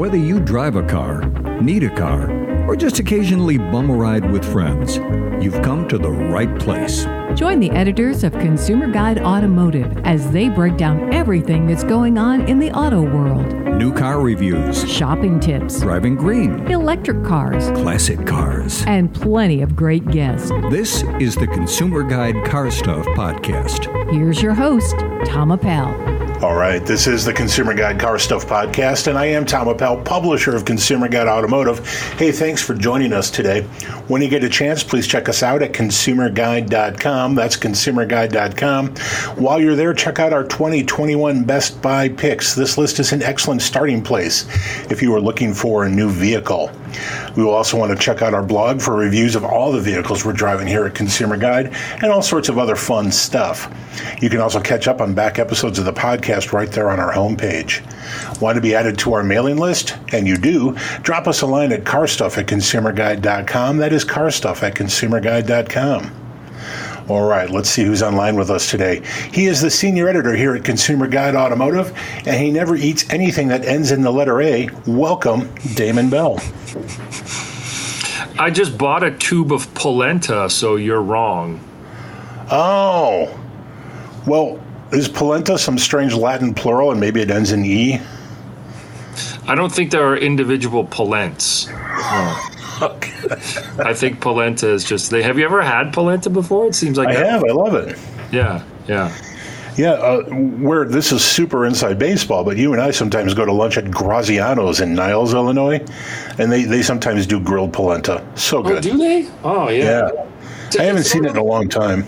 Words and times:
Whether 0.00 0.16
you 0.16 0.40
drive 0.40 0.76
a 0.76 0.82
car, 0.86 1.20
need 1.60 1.84
a 1.84 1.94
car, 1.94 2.30
or 2.66 2.74
just 2.74 2.98
occasionally 3.00 3.58
bum 3.58 3.90
a 3.90 3.94
ride 3.94 4.30
with 4.30 4.50
friends, 4.50 4.96
you've 5.44 5.60
come 5.62 5.86
to 5.88 5.98
the 5.98 6.10
right 6.10 6.58
place. 6.58 7.04
Join 7.34 7.60
the 7.60 7.70
editors 7.72 8.24
of 8.24 8.32
Consumer 8.32 8.90
Guide 8.90 9.18
Automotive 9.18 9.98
as 10.06 10.30
they 10.30 10.48
break 10.48 10.78
down 10.78 11.12
everything 11.12 11.66
that's 11.66 11.84
going 11.84 12.16
on 12.16 12.48
in 12.48 12.58
the 12.58 12.70
auto 12.70 13.02
world 13.02 13.52
New 13.76 13.92
car 13.92 14.22
reviews, 14.22 14.90
shopping 14.90 15.38
tips, 15.38 15.80
driving 15.80 16.14
green, 16.14 16.66
electric 16.70 17.22
cars, 17.22 17.70
classic 17.78 18.26
cars. 18.26 18.82
and 18.86 19.12
plenty 19.12 19.60
of 19.60 19.76
great 19.76 20.10
guests. 20.10 20.48
This 20.70 21.02
is 21.20 21.36
the 21.36 21.46
Consumer 21.46 22.04
Guide 22.04 22.42
Car 22.46 22.70
Stuff 22.70 23.04
Podcast. 23.08 24.10
Here's 24.10 24.40
your 24.40 24.54
host, 24.54 24.96
Tom 25.26 25.52
Appel. 25.52 26.09
All 26.42 26.54
right, 26.54 26.82
this 26.86 27.06
is 27.06 27.26
the 27.26 27.34
Consumer 27.34 27.74
Guide 27.74 28.00
Car 28.00 28.18
Stuff 28.18 28.46
Podcast, 28.46 29.08
and 29.08 29.18
I 29.18 29.26
am 29.26 29.44
Tom 29.44 29.68
Appel, 29.68 30.00
publisher 30.00 30.56
of 30.56 30.64
Consumer 30.64 31.06
Guide 31.06 31.26
Automotive. 31.26 31.86
Hey, 32.14 32.32
thanks 32.32 32.62
for 32.62 32.72
joining 32.72 33.12
us 33.12 33.30
today. 33.30 33.60
When 34.08 34.22
you 34.22 34.30
get 34.30 34.42
a 34.42 34.48
chance, 34.48 34.82
please 34.82 35.06
check 35.06 35.28
us 35.28 35.42
out 35.42 35.62
at 35.62 35.74
consumerguide.com. 35.74 37.34
That's 37.34 37.58
consumerguide.com. 37.58 38.96
While 39.36 39.60
you're 39.60 39.76
there, 39.76 39.92
check 39.92 40.18
out 40.18 40.32
our 40.32 40.44
2021 40.44 41.44
Best 41.44 41.82
Buy 41.82 42.08
picks. 42.08 42.54
This 42.54 42.78
list 42.78 43.00
is 43.00 43.12
an 43.12 43.22
excellent 43.22 43.60
starting 43.60 44.02
place 44.02 44.46
if 44.90 45.02
you 45.02 45.14
are 45.14 45.20
looking 45.20 45.52
for 45.52 45.84
a 45.84 45.90
new 45.90 46.08
vehicle. 46.08 46.70
We 47.36 47.44
will 47.44 47.54
also 47.54 47.76
want 47.78 47.96
to 47.96 47.98
check 47.98 48.22
out 48.22 48.34
our 48.34 48.42
blog 48.42 48.80
for 48.80 48.96
reviews 48.96 49.36
of 49.36 49.44
all 49.44 49.72
the 49.72 49.80
vehicles 49.80 50.24
we're 50.24 50.32
driving 50.32 50.66
here 50.66 50.86
at 50.86 50.94
Consumer 50.94 51.36
Guide 51.36 51.74
and 52.02 52.06
all 52.06 52.22
sorts 52.22 52.48
of 52.48 52.58
other 52.58 52.76
fun 52.76 53.10
stuff. 53.12 53.72
You 54.20 54.30
can 54.30 54.40
also 54.40 54.60
catch 54.60 54.88
up 54.88 55.00
on 55.00 55.14
back 55.14 55.38
episodes 55.38 55.78
of 55.78 55.84
the 55.84 55.92
podcast 55.92 56.52
right 56.52 56.70
there 56.70 56.90
on 56.90 57.00
our 57.00 57.12
homepage. 57.12 57.80
Want 58.40 58.56
to 58.56 58.60
be 58.60 58.74
added 58.74 58.98
to 59.00 59.12
our 59.14 59.22
mailing 59.22 59.56
list? 59.56 59.96
And 60.12 60.26
you 60.26 60.36
do, 60.36 60.76
drop 61.02 61.26
us 61.26 61.42
a 61.42 61.46
line 61.46 61.72
at 61.72 61.84
carstuff 61.84 62.38
at 62.38 62.46
consumerguide.com. 62.46 63.78
That 63.78 63.92
is 63.92 64.04
carstuff 64.04 64.62
at 64.62 64.74
consumerguide.com. 64.74 66.19
All 67.08 67.26
right, 67.26 67.50
let's 67.50 67.68
see 67.68 67.84
who's 67.84 68.02
online 68.02 68.36
with 68.36 68.50
us 68.50 68.70
today. 68.70 69.02
He 69.32 69.46
is 69.46 69.60
the 69.60 69.70
senior 69.70 70.08
editor 70.08 70.34
here 70.34 70.54
at 70.54 70.64
Consumer 70.64 71.08
Guide 71.08 71.34
Automotive, 71.34 71.92
and 72.26 72.36
he 72.36 72.50
never 72.50 72.76
eats 72.76 73.08
anything 73.10 73.48
that 73.48 73.64
ends 73.64 73.90
in 73.90 74.02
the 74.02 74.12
letter 74.12 74.40
A. 74.40 74.68
Welcome, 74.86 75.52
Damon 75.74 76.10
Bell. 76.10 76.38
I 78.38 78.50
just 78.50 78.78
bought 78.78 79.02
a 79.02 79.10
tube 79.10 79.52
of 79.52 79.72
polenta, 79.74 80.48
so 80.48 80.76
you're 80.76 81.02
wrong. 81.02 81.60
Oh, 82.50 83.36
well, 84.26 84.62
is 84.92 85.08
polenta 85.08 85.58
some 85.58 85.78
strange 85.78 86.14
Latin 86.14 86.54
plural, 86.54 86.90
and 86.90 87.00
maybe 87.00 87.20
it 87.20 87.30
ends 87.30 87.52
in 87.52 87.64
E? 87.64 88.00
I 89.46 89.54
don't 89.54 89.72
think 89.72 89.90
there 89.90 90.06
are 90.06 90.16
individual 90.16 90.84
polents. 90.84 91.68
Okay. 92.82 93.12
I 93.78 93.94
think 93.94 94.20
polenta 94.20 94.68
is 94.70 94.84
just. 94.84 95.10
They 95.10 95.22
have 95.22 95.38
you 95.38 95.44
ever 95.44 95.62
had 95.62 95.92
polenta 95.92 96.30
before? 96.30 96.66
It 96.66 96.74
seems 96.74 96.96
like 96.98 97.08
I 97.08 97.14
that- 97.14 97.26
have. 97.26 97.44
I 97.44 97.52
love 97.52 97.74
it. 97.74 97.98
Yeah, 98.32 98.64
yeah. 98.88 99.14
Yeah, 99.76 99.92
uh, 99.92 100.22
where 100.24 100.84
this 100.84 101.10
is 101.12 101.24
super 101.24 101.64
inside 101.64 101.98
baseball, 101.98 102.44
but 102.44 102.56
you 102.56 102.72
and 102.72 102.82
I 102.82 102.90
sometimes 102.90 103.32
go 103.34 103.46
to 103.46 103.52
lunch 103.52 103.78
at 103.78 103.84
Graziano's 103.84 104.80
in 104.80 104.94
Niles, 104.94 105.32
Illinois, 105.32 105.82
and 106.38 106.50
they, 106.52 106.64
they 106.64 106.82
sometimes 106.82 107.24
do 107.26 107.40
grilled 107.40 107.72
polenta. 107.72 108.22
So 108.34 108.58
Oh, 108.58 108.62
good. 108.62 108.82
do 108.82 108.98
they? 108.98 109.28
Oh, 109.44 109.68
yeah. 109.70 110.10
yeah. 110.12 110.80
I 110.80 110.82
haven't 110.82 111.04
seen 111.04 111.24
it 111.24 111.30
in 111.30 111.36
a 111.36 111.44
long 111.44 111.68
time. 111.68 112.02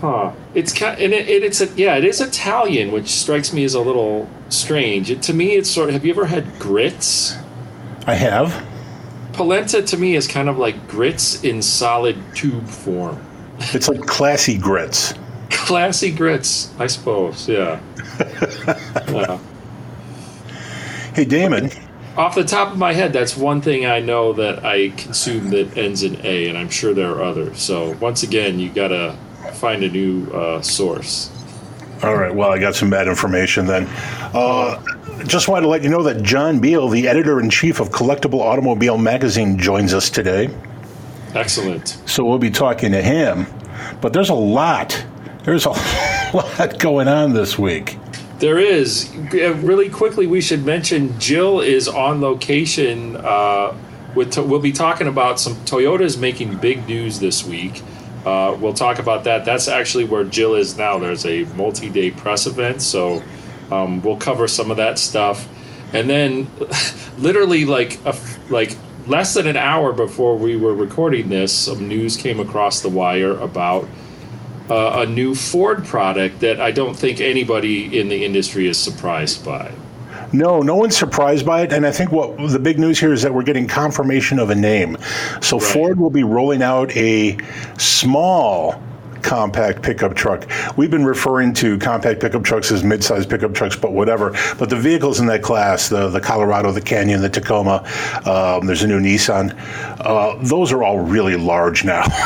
Huh. 0.00 0.32
It's 0.54 0.72
kind, 0.72 0.98
and 1.00 1.12
it, 1.12 1.28
it, 1.28 1.44
it's 1.44 1.60
a, 1.60 1.66
yeah, 1.76 1.96
it 1.96 2.04
is 2.04 2.20
Italian, 2.20 2.90
which 2.90 3.08
strikes 3.08 3.52
me 3.52 3.62
as 3.64 3.74
a 3.74 3.80
little 3.80 4.28
strange. 4.48 5.10
It, 5.10 5.22
to 5.22 5.34
me, 5.34 5.52
it's 5.52 5.70
sort 5.70 5.90
of. 5.90 5.92
Have 5.94 6.04
you 6.04 6.12
ever 6.12 6.24
had 6.26 6.58
grits? 6.58 7.36
I 8.06 8.14
have. 8.14 8.66
Polenta 9.32 9.82
to 9.82 9.96
me 9.96 10.14
is 10.14 10.26
kind 10.26 10.48
of 10.48 10.58
like 10.58 10.88
grits 10.88 11.42
in 11.42 11.62
solid 11.62 12.16
tube 12.34 12.66
form. 12.68 13.24
It's 13.72 13.88
like 13.88 14.00
classy 14.02 14.58
grits. 14.58 15.14
Classy 15.50 16.10
grits, 16.10 16.72
I 16.78 16.86
suppose. 16.86 17.48
Yeah. 17.48 17.80
yeah. 19.08 19.38
Hey, 21.14 21.24
Damon. 21.24 21.70
Off 22.16 22.34
the 22.34 22.44
top 22.44 22.72
of 22.72 22.78
my 22.78 22.92
head, 22.92 23.12
that's 23.12 23.36
one 23.36 23.62
thing 23.62 23.86
I 23.86 24.00
know 24.00 24.34
that 24.34 24.64
I 24.64 24.90
consume 24.90 25.48
that 25.50 25.76
ends 25.78 26.02
in 26.02 26.24
A, 26.24 26.48
and 26.48 26.58
I'm 26.58 26.68
sure 26.68 26.92
there 26.92 27.10
are 27.10 27.22
others. 27.22 27.60
So 27.60 27.96
once 28.00 28.22
again, 28.22 28.58
you 28.58 28.70
gotta 28.70 29.16
find 29.54 29.82
a 29.82 29.88
new 29.88 30.30
uh, 30.30 30.60
source. 30.60 31.30
All 32.02 32.16
right. 32.16 32.34
Well, 32.34 32.50
I 32.50 32.58
got 32.58 32.74
some 32.74 32.90
bad 32.90 33.06
information 33.08 33.66
then. 33.66 33.86
Uh, 34.34 34.82
just 35.26 35.48
wanted 35.48 35.62
to 35.62 35.68
let 35.68 35.82
you 35.82 35.88
know 35.88 36.02
that 36.02 36.22
John 36.22 36.60
Biel, 36.60 36.88
the 36.88 37.08
editor 37.08 37.40
in 37.40 37.50
chief 37.50 37.80
of 37.80 37.90
Collectible 37.90 38.40
Automobile 38.40 38.98
Magazine, 38.98 39.58
joins 39.58 39.94
us 39.94 40.10
today. 40.10 40.48
Excellent. 41.34 41.98
So 42.06 42.24
we'll 42.24 42.38
be 42.38 42.50
talking 42.50 42.92
to 42.92 43.02
him. 43.02 43.46
But 44.00 44.12
there's 44.12 44.28
a 44.28 44.34
lot. 44.34 45.04
There's 45.44 45.66
a 45.66 45.70
lot 46.34 46.78
going 46.78 47.08
on 47.08 47.32
this 47.32 47.58
week. 47.58 47.98
There 48.38 48.58
is 48.58 49.14
really 49.32 49.88
quickly. 49.88 50.26
We 50.26 50.40
should 50.40 50.64
mention 50.64 51.18
Jill 51.18 51.60
is 51.60 51.88
on 51.88 52.20
location. 52.20 53.16
Uh, 53.16 53.76
with 54.14 54.36
we'll 54.36 54.60
be 54.60 54.72
talking 54.72 55.06
about 55.06 55.40
some 55.40 55.54
Toyota's 55.64 56.18
making 56.18 56.56
big 56.58 56.86
news 56.86 57.18
this 57.18 57.44
week. 57.44 57.82
Uh, 58.26 58.56
we'll 58.60 58.74
talk 58.74 58.98
about 58.98 59.24
that. 59.24 59.44
That's 59.44 59.68
actually 59.68 60.04
where 60.04 60.24
Jill 60.24 60.54
is 60.54 60.76
now. 60.76 60.98
There's 60.98 61.24
a 61.26 61.44
multi-day 61.56 62.10
press 62.12 62.46
event, 62.46 62.82
so 62.82 63.22
um, 63.72 64.02
we'll 64.02 64.16
cover 64.16 64.46
some 64.46 64.70
of 64.70 64.76
that 64.76 64.98
stuff. 64.98 65.48
And 65.92 66.08
then, 66.08 66.50
literally, 67.18 67.64
like 67.64 68.04
a, 68.04 68.16
like 68.48 68.76
less 69.06 69.34
than 69.34 69.46
an 69.46 69.56
hour 69.56 69.92
before 69.92 70.36
we 70.36 70.56
were 70.56 70.74
recording 70.74 71.28
this, 71.28 71.52
some 71.52 71.88
news 71.88 72.16
came 72.16 72.40
across 72.40 72.80
the 72.80 72.88
wire 72.88 73.36
about 73.38 73.88
uh, 74.70 75.04
a 75.04 75.06
new 75.06 75.34
Ford 75.34 75.84
product 75.84 76.40
that 76.40 76.60
I 76.60 76.70
don't 76.70 76.94
think 76.94 77.20
anybody 77.20 77.98
in 77.98 78.08
the 78.08 78.24
industry 78.24 78.68
is 78.68 78.78
surprised 78.78 79.44
by. 79.44 79.72
No, 80.32 80.60
no 80.60 80.76
one's 80.76 80.96
surprised 80.96 81.44
by 81.44 81.62
it. 81.62 81.72
And 81.72 81.86
I 81.86 81.90
think 81.90 82.10
what 82.10 82.36
the 82.50 82.58
big 82.58 82.78
news 82.78 82.98
here 82.98 83.12
is 83.12 83.22
that 83.22 83.34
we're 83.34 83.42
getting 83.42 83.66
confirmation 83.66 84.38
of 84.38 84.48
a 84.50 84.54
name. 84.54 84.96
So 85.42 85.58
Right. 85.58 85.72
Ford 85.72 86.00
will 86.00 86.10
be 86.10 86.22
rolling 86.22 86.62
out 86.62 86.90
a 86.96 87.36
small 87.76 88.82
compact 89.22 89.82
pickup 89.82 90.14
truck. 90.14 90.48
We've 90.76 90.90
been 90.90 91.04
referring 91.04 91.54
to 91.54 91.78
compact 91.78 92.20
pickup 92.20 92.44
trucks 92.44 92.70
as 92.70 92.84
mid-sized 92.84 93.28
pickup 93.30 93.54
trucks, 93.54 93.76
but 93.76 93.92
whatever. 93.92 94.30
But 94.58 94.70
the 94.70 94.76
vehicles 94.76 95.20
in 95.20 95.26
that 95.26 95.42
class, 95.42 95.88
the, 95.88 96.08
the 96.08 96.20
Colorado, 96.20 96.72
the 96.72 96.80
Canyon, 96.80 97.22
the 97.22 97.28
Tacoma, 97.28 97.84
um, 98.26 98.66
there's 98.66 98.82
a 98.82 98.88
new 98.88 99.00
Nissan, 99.00 99.56
uh, 100.00 100.36
those 100.42 100.72
are 100.72 100.82
all 100.82 100.98
really 100.98 101.36
large 101.36 101.84
now. 101.84 102.06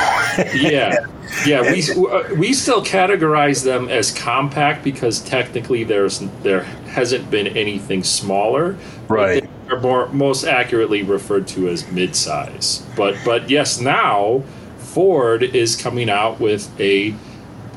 Yeah, 0.55 1.07
yeah. 1.47 1.63
We 1.63 1.83
uh, 1.83 2.35
we 2.35 2.53
still 2.53 2.85
categorize 2.85 3.65
them 3.65 3.89
as 3.89 4.13
compact 4.13 4.85
because 4.85 5.21
technically 5.21 5.83
there's 5.85 6.21
there 6.43 6.65
hasn't 6.89 7.31
been 7.31 7.47
anything 7.49 8.05
smaller. 8.05 8.77
Right. 9.09 9.43
they 9.43 9.75
Are 9.75 9.81
more 9.81 10.09
most 10.09 10.45
accurately 10.45 11.03
referred 11.03 11.49
to 11.49 11.69
as 11.69 11.85
midsize. 11.85 12.85
But 12.97 13.17
but 13.25 13.49
yes, 13.49 13.81
now 13.81 14.43
Ford 14.97 15.43
is 15.43 15.77
coming 15.77 16.09
out 16.09 16.41
with 16.41 16.73
a 16.81 17.15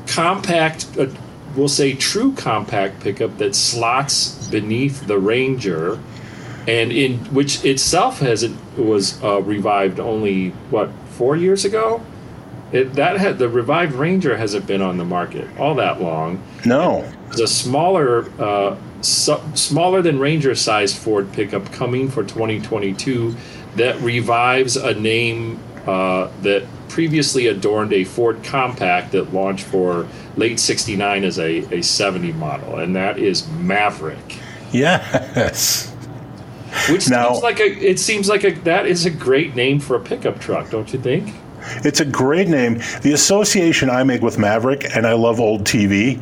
compact. 0.06 0.86
Uh, 0.98 1.08
we'll 1.54 1.68
say 1.68 1.92
true 1.92 2.32
compact 2.32 3.00
pickup 3.00 3.36
that 3.36 3.54
slots 3.54 4.48
beneath 4.48 5.06
the 5.06 5.18
Ranger 5.18 6.00
and 6.66 6.90
in 6.90 7.18
which 7.26 7.62
itself 7.62 8.20
hasn't 8.20 8.56
was 8.78 9.22
uh, 9.22 9.42
revived 9.42 10.00
only 10.00 10.48
what 10.70 10.88
four 11.10 11.36
years 11.36 11.66
ago. 11.66 12.02
It, 12.72 12.94
that 12.94 13.18
had 13.18 13.38
the 13.38 13.50
revived 13.50 13.92
Ranger 13.92 14.38
hasn't 14.38 14.66
been 14.66 14.80
on 14.80 14.96
the 14.96 15.04
market 15.04 15.46
all 15.58 15.74
that 15.74 16.00
long. 16.00 16.42
no. 16.64 17.02
There's 17.26 17.40
a 17.40 17.46
smaller, 17.46 18.30
uh, 18.40 18.76
su- 19.02 19.42
smaller 19.52 20.00
than 20.00 20.18
Ranger 20.18 20.54
size 20.54 20.98
Ford 20.98 21.30
pickup 21.34 21.70
coming 21.70 22.08
for 22.08 22.22
2022 22.24 23.36
that 23.76 24.00
revives 24.00 24.78
a 24.78 24.94
name 24.94 25.60
uh, 25.86 26.30
that 26.40 26.64
previously 26.90 27.46
adorned 27.46 27.92
a 27.92 28.04
Ford 28.04 28.42
compact 28.42 29.12
that 29.12 29.32
launched 29.32 29.64
for 29.64 30.06
late 30.36 30.60
69 30.60 31.24
as 31.24 31.38
a, 31.38 31.58
a 31.74 31.82
70 31.82 32.32
model, 32.32 32.78
and 32.78 32.94
that 32.96 33.18
is 33.18 33.48
Maverick. 33.48 34.36
Yes. 34.72 35.88
Which 36.90 37.08
Now- 37.08 37.30
seems 37.32 37.42
like 37.42 37.60
a 37.60 37.64
it 37.90 37.98
seems 37.98 38.28
like 38.28 38.44
a 38.44 38.50
that 38.60 38.86
is 38.86 39.06
a 39.06 39.10
great 39.10 39.56
name 39.56 39.80
for 39.80 39.96
a 39.96 40.00
pickup 40.00 40.40
truck, 40.40 40.70
don't 40.70 40.92
you 40.92 41.00
think? 41.00 41.34
It's 41.84 42.00
a 42.00 42.04
great 42.04 42.48
name. 42.48 42.80
The 43.02 43.12
association 43.12 43.90
I 43.90 44.02
make 44.04 44.22
with 44.22 44.38
Maverick, 44.38 44.94
and 44.94 45.06
I 45.06 45.14
love 45.14 45.40
old 45.40 45.64
TV, 45.64 46.18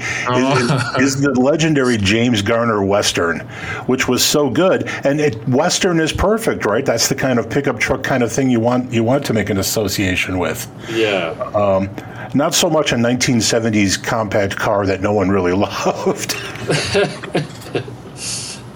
is, 0.99 1.15
is 1.15 1.21
the 1.21 1.33
legendary 1.41 1.97
James 1.97 2.43
Garner 2.43 2.85
Western, 2.85 3.41
which 3.87 4.09
was 4.09 4.25
so 4.25 4.51
good. 4.51 4.89
And 5.05 5.21
it, 5.21 5.49
Western 5.49 6.01
is 6.01 6.13
perfect, 6.13 6.65
right? 6.65 6.85
That's 6.85 7.09
the 7.09 7.15
kind 7.15 7.39
of 7.39 7.49
pickup 7.51 7.79
truck 7.79 8.03
kind 8.03 8.23
of 8.23 8.33
thing 8.33 8.51
you 8.51 8.61
want 8.61 8.93
you 8.93 9.05
want 9.05 9.25
to 9.27 9.33
make 9.33 9.51
an 9.51 9.59
association 9.59 10.39
with. 10.39 10.71
Yeah. 10.91 11.89
Not 12.35 12.55
so 12.55 12.69
much 12.69 12.93
a 12.93 12.97
1970s 12.97 14.03
compact 14.03 14.57
car 14.57 14.85
that 14.85 15.01
no 15.01 15.13
one 15.13 15.31
really 15.31 15.53
loved. 15.55 16.37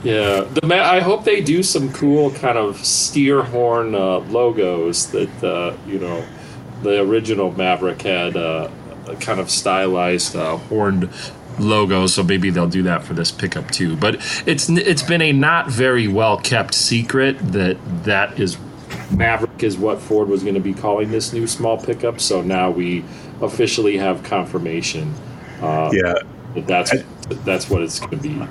Yeah, 0.04 0.40
the 0.40 0.66
ma- 0.66 0.82
I 0.82 0.98
hope 0.98 1.22
they 1.22 1.40
do 1.40 1.62
some 1.62 1.92
cool 1.92 2.32
kind 2.32 2.58
of 2.58 2.84
steer 2.84 3.42
horn 3.42 3.94
uh, 3.94 4.18
logos 4.18 5.06
that 5.12 5.44
uh, 5.44 5.76
you 5.86 6.00
know 6.00 6.24
the 6.82 7.00
original 7.00 7.52
Maverick 7.52 8.02
had 8.02 8.36
uh, 8.36 8.68
a 9.06 9.16
kind 9.16 9.40
of 9.40 9.50
stylized 9.50 10.36
uh, 10.36 10.56
horned 10.56 11.08
logo. 11.58 12.06
So 12.06 12.22
maybe 12.22 12.50
they'll 12.50 12.68
do 12.68 12.82
that 12.84 13.04
for 13.04 13.14
this 13.14 13.30
pickup 13.30 13.70
too. 13.70 13.96
But 13.96 14.16
it's 14.46 14.68
it's 14.68 15.02
been 15.02 15.22
a 15.22 15.32
not 15.32 15.68
very 15.68 16.08
well 16.08 16.38
kept 16.38 16.74
secret 16.74 17.38
that 17.52 17.76
that 18.04 18.38
is 18.38 18.56
Maverick 19.10 19.62
is 19.62 19.76
what 19.76 20.00
Ford 20.00 20.28
was 20.28 20.42
going 20.42 20.54
to 20.54 20.60
be 20.60 20.72
calling 20.74 21.10
this 21.10 21.32
new 21.32 21.46
small 21.46 21.76
pickup. 21.78 22.20
So 22.20 22.40
now 22.42 22.70
we 22.70 23.04
officially 23.40 23.96
have 23.98 24.22
confirmation. 24.22 25.14
Uh, 25.60 25.90
Yeah. 25.92 26.14
that 26.54 26.66
that's 26.66 26.92
that's 27.44 27.70
what 27.70 27.82
it's 27.82 28.00
going 28.00 28.10
to 28.10 28.16
be. 28.16 28.46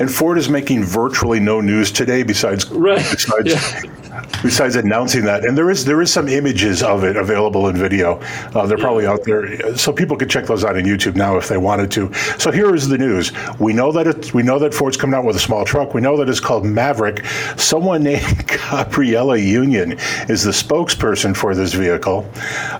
And 0.00 0.10
Ford 0.10 0.38
is 0.38 0.48
making 0.48 0.82
virtually 0.84 1.38
no 1.40 1.60
news 1.60 1.92
today 1.92 2.22
besides 2.24 2.68
Right. 2.70 2.96
besides 3.10 3.52
Yeah. 3.52 4.22
besides 4.42 4.76
announcing 4.76 5.24
that. 5.24 5.44
And 5.44 5.56
there 5.56 5.70
is 5.70 5.84
there 5.84 6.00
is 6.02 6.12
some 6.12 6.28
images 6.28 6.82
of 6.82 7.04
it 7.04 7.16
available 7.16 7.68
in 7.68 7.76
video. 7.76 8.20
Uh, 8.54 8.66
they're 8.66 8.78
probably 8.78 9.06
out 9.06 9.24
there, 9.24 9.76
so 9.76 9.92
people 9.92 10.16
could 10.16 10.28
check 10.30 10.46
those 10.46 10.64
out 10.64 10.76
on 10.76 10.82
YouTube 10.82 11.14
now 11.16 11.36
if 11.36 11.48
they 11.48 11.56
wanted 11.58 11.90
to. 11.92 12.12
So 12.38 12.50
here 12.50 12.74
is 12.74 12.88
the 12.88 12.98
news: 12.98 13.32
we 13.58 13.72
know 13.72 13.92
that 13.92 14.06
it's, 14.06 14.34
we 14.34 14.42
know 14.42 14.58
that 14.58 14.74
Ford's 14.74 14.96
coming 14.96 15.14
out 15.14 15.24
with 15.24 15.36
a 15.36 15.40
small 15.40 15.64
truck. 15.64 15.94
We 15.94 16.00
know 16.00 16.16
that 16.16 16.28
it's 16.28 16.40
called 16.40 16.64
Maverick. 16.64 17.24
Someone 17.56 18.02
named 18.12 18.46
Gabrielle 18.48 19.36
Union 19.36 19.92
is 20.28 20.42
the 20.44 20.50
spokesperson 20.52 21.36
for 21.36 21.54
this 21.54 21.72
vehicle. 21.72 22.26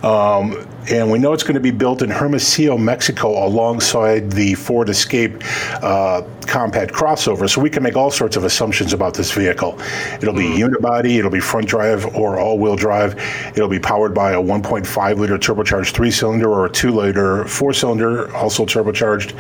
Um, 0.02 0.66
and 0.90 1.10
we 1.10 1.18
know 1.18 1.32
it's 1.32 1.42
going 1.42 1.54
to 1.54 1.60
be 1.60 1.70
built 1.70 2.02
in 2.02 2.10
Hermosillo, 2.10 2.76
Mexico, 2.76 3.46
alongside 3.46 4.30
the 4.30 4.54
Ford 4.54 4.88
Escape 4.88 5.42
uh, 5.82 6.22
compact 6.46 6.92
crossover. 6.92 7.48
So 7.48 7.60
we 7.60 7.70
can 7.70 7.82
make 7.82 7.96
all 7.96 8.10
sorts 8.10 8.36
of 8.36 8.44
assumptions 8.44 8.92
about 8.92 9.14
this 9.14 9.32
vehicle. 9.32 9.78
It'll 10.14 10.34
be 10.34 10.44
unibody, 10.44 11.18
it'll 11.18 11.30
be 11.30 11.40
front 11.40 11.66
drive 11.68 12.14
or 12.14 12.38
all-wheel 12.38 12.76
drive. 12.76 13.14
It'll 13.56 13.68
be 13.68 13.78
powered 13.78 14.14
by 14.14 14.32
a 14.32 14.40
1.5 14.40 15.18
liter 15.18 15.38
turbocharged 15.38 15.92
three-cylinder 15.92 16.48
or 16.48 16.66
a 16.66 16.70
two-liter 16.70 17.46
four-cylinder, 17.46 18.34
also 18.34 18.66
turbocharged. 18.66 19.32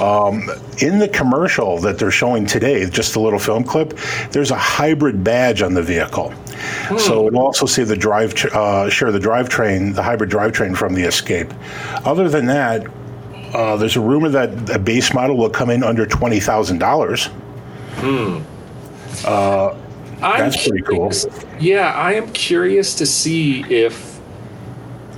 Um, 0.00 0.48
in 0.80 0.98
the 0.98 1.08
commercial 1.08 1.78
that 1.80 1.98
they're 1.98 2.10
showing 2.10 2.46
today, 2.46 2.88
just 2.88 3.16
a 3.16 3.20
little 3.20 3.38
film 3.38 3.64
clip, 3.64 3.98
there's 4.30 4.50
a 4.50 4.56
hybrid 4.56 5.24
badge 5.24 5.62
on 5.62 5.74
the 5.74 5.82
vehicle. 5.82 6.32
So 6.98 7.26
it'll 7.26 7.40
also 7.40 7.66
say 7.66 7.84
the 7.84 7.96
drive, 7.96 8.34
uh, 8.46 8.88
share 8.90 9.12
the 9.12 9.18
drivetrain, 9.18 9.94
the 9.94 10.02
hybrid 10.02 10.30
drivetrain 10.30 10.76
from 10.76 10.94
the 10.94 11.02
Escape. 11.02 11.52
Other 12.04 12.28
than 12.28 12.46
that, 12.46 12.86
uh, 13.54 13.76
there's 13.76 13.96
a 13.96 14.00
rumor 14.00 14.28
that 14.30 14.70
a 14.70 14.78
base 14.78 15.14
model 15.14 15.36
will 15.36 15.50
come 15.50 15.70
in 15.70 15.82
under 15.82 16.06
twenty 16.06 16.40
thousand 16.40 16.78
dollars. 16.78 17.28
I'm 20.22 20.50
That's 20.50 20.68
pretty 20.68 20.82
cool. 20.82 21.12
Yeah, 21.60 21.92
I 21.92 22.14
am 22.14 22.32
curious 22.32 22.94
to 22.96 23.06
see 23.06 23.62
if 23.64 24.20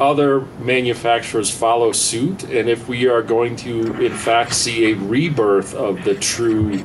other 0.01 0.41
manufacturers 0.59 1.51
follow 1.51 1.93
suit 1.93 2.43
and 2.45 2.69
if 2.69 2.89
we 2.89 3.09
are 3.09 3.23
going 3.23 3.57
to, 3.57 4.05
in 4.05 4.13
fact, 4.13 4.55
see 4.55 4.93
a 4.93 4.97
rebirth 4.97 5.75
of 5.75 6.05
the 6.05 6.15
true 6.17 6.85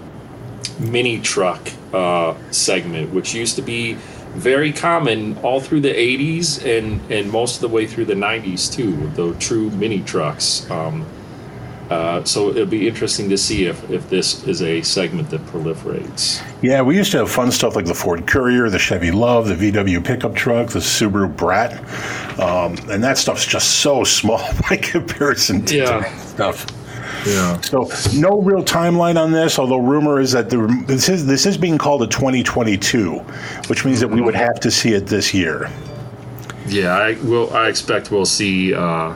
mini 0.80 1.20
truck 1.20 1.70
uh, 1.94 2.36
segment, 2.52 3.14
which 3.14 3.34
used 3.34 3.56
to 3.58 3.62
be 3.62 3.98
very 4.34 4.72
common 4.72 5.38
all 5.40 5.60
through 5.60 5.82
the 5.82 5.94
80s 5.94 6.64
and, 6.66 7.02
and 7.12 7.30
most 7.32 7.56
of 7.56 7.62
the 7.62 7.68
way 7.70 7.86
through 7.86 8.06
the 8.06 8.14
90s, 8.14 8.72
too, 8.74 8.96
the 9.16 9.34
true 9.40 9.70
mini 9.72 10.02
trucks. 10.02 10.70
Um, 10.72 11.06
uh, 11.90 12.24
so 12.24 12.50
it'll 12.52 12.66
be 12.66 12.88
interesting 12.88 13.28
to 13.30 13.38
see 13.38 13.66
if, 13.66 13.90
if 13.92 14.10
this 14.10 14.48
is 14.48 14.62
a 14.62 14.82
segment 14.82 15.30
that 15.30 15.46
proliferates. 15.48 16.42
Yeah, 16.62 16.82
we 16.82 16.96
used 16.96 17.12
to 17.12 17.18
have 17.18 17.30
fun 17.30 17.52
stuff 17.52 17.76
like 17.76 17.84
the 17.86 17.94
Ford 17.94 18.26
Courier, 18.26 18.70
the 18.70 18.80
Chevy 18.80 19.12
Love, 19.12 19.50
the 19.50 19.56
VW 19.72 20.02
pickup 20.06 20.34
truck, 20.34 20.70
the 20.70 20.80
Subaru 20.80 21.36
Brat, 21.36 21.74
um, 22.40 22.78
and 22.90 23.04
that 23.04 23.18
stuff's 23.18 23.46
just 23.46 23.80
so 23.82 24.04
small 24.06 24.40
by 24.70 24.78
comparison 24.78 25.66
to 25.66 25.76
Yeah. 25.76 26.16
stuff. 26.20 26.66
Yeah. 27.26 27.60
So 27.62 27.90
no 28.16 28.42
real 28.42 28.64
timeline 28.64 29.18
on 29.18 29.32
this, 29.32 29.60
although 29.60 29.80
rumor 29.80 30.20
is 30.20 30.32
that 30.32 30.50
the, 30.50 30.84
this 30.88 31.10
is 31.10 31.26
this 31.26 31.46
is 31.46 31.58
being 31.58 31.78
called 31.78 32.02
a 32.04 32.08
2022, 32.08 33.20
which 33.68 33.86
means 33.86 34.00
that 34.00 34.08
we 34.08 34.22
would 34.22 34.36
have 34.36 34.60
to 34.62 34.72
see 34.72 34.94
it 34.94 35.08
this 35.08 35.34
year. 35.34 35.70
Yeah, 36.68 36.96
I 36.96 37.14
will. 37.22 37.54
I 37.54 37.68
expect 37.68 38.12
we'll 38.12 38.26
see. 38.26 38.74
Uh, 38.74 39.14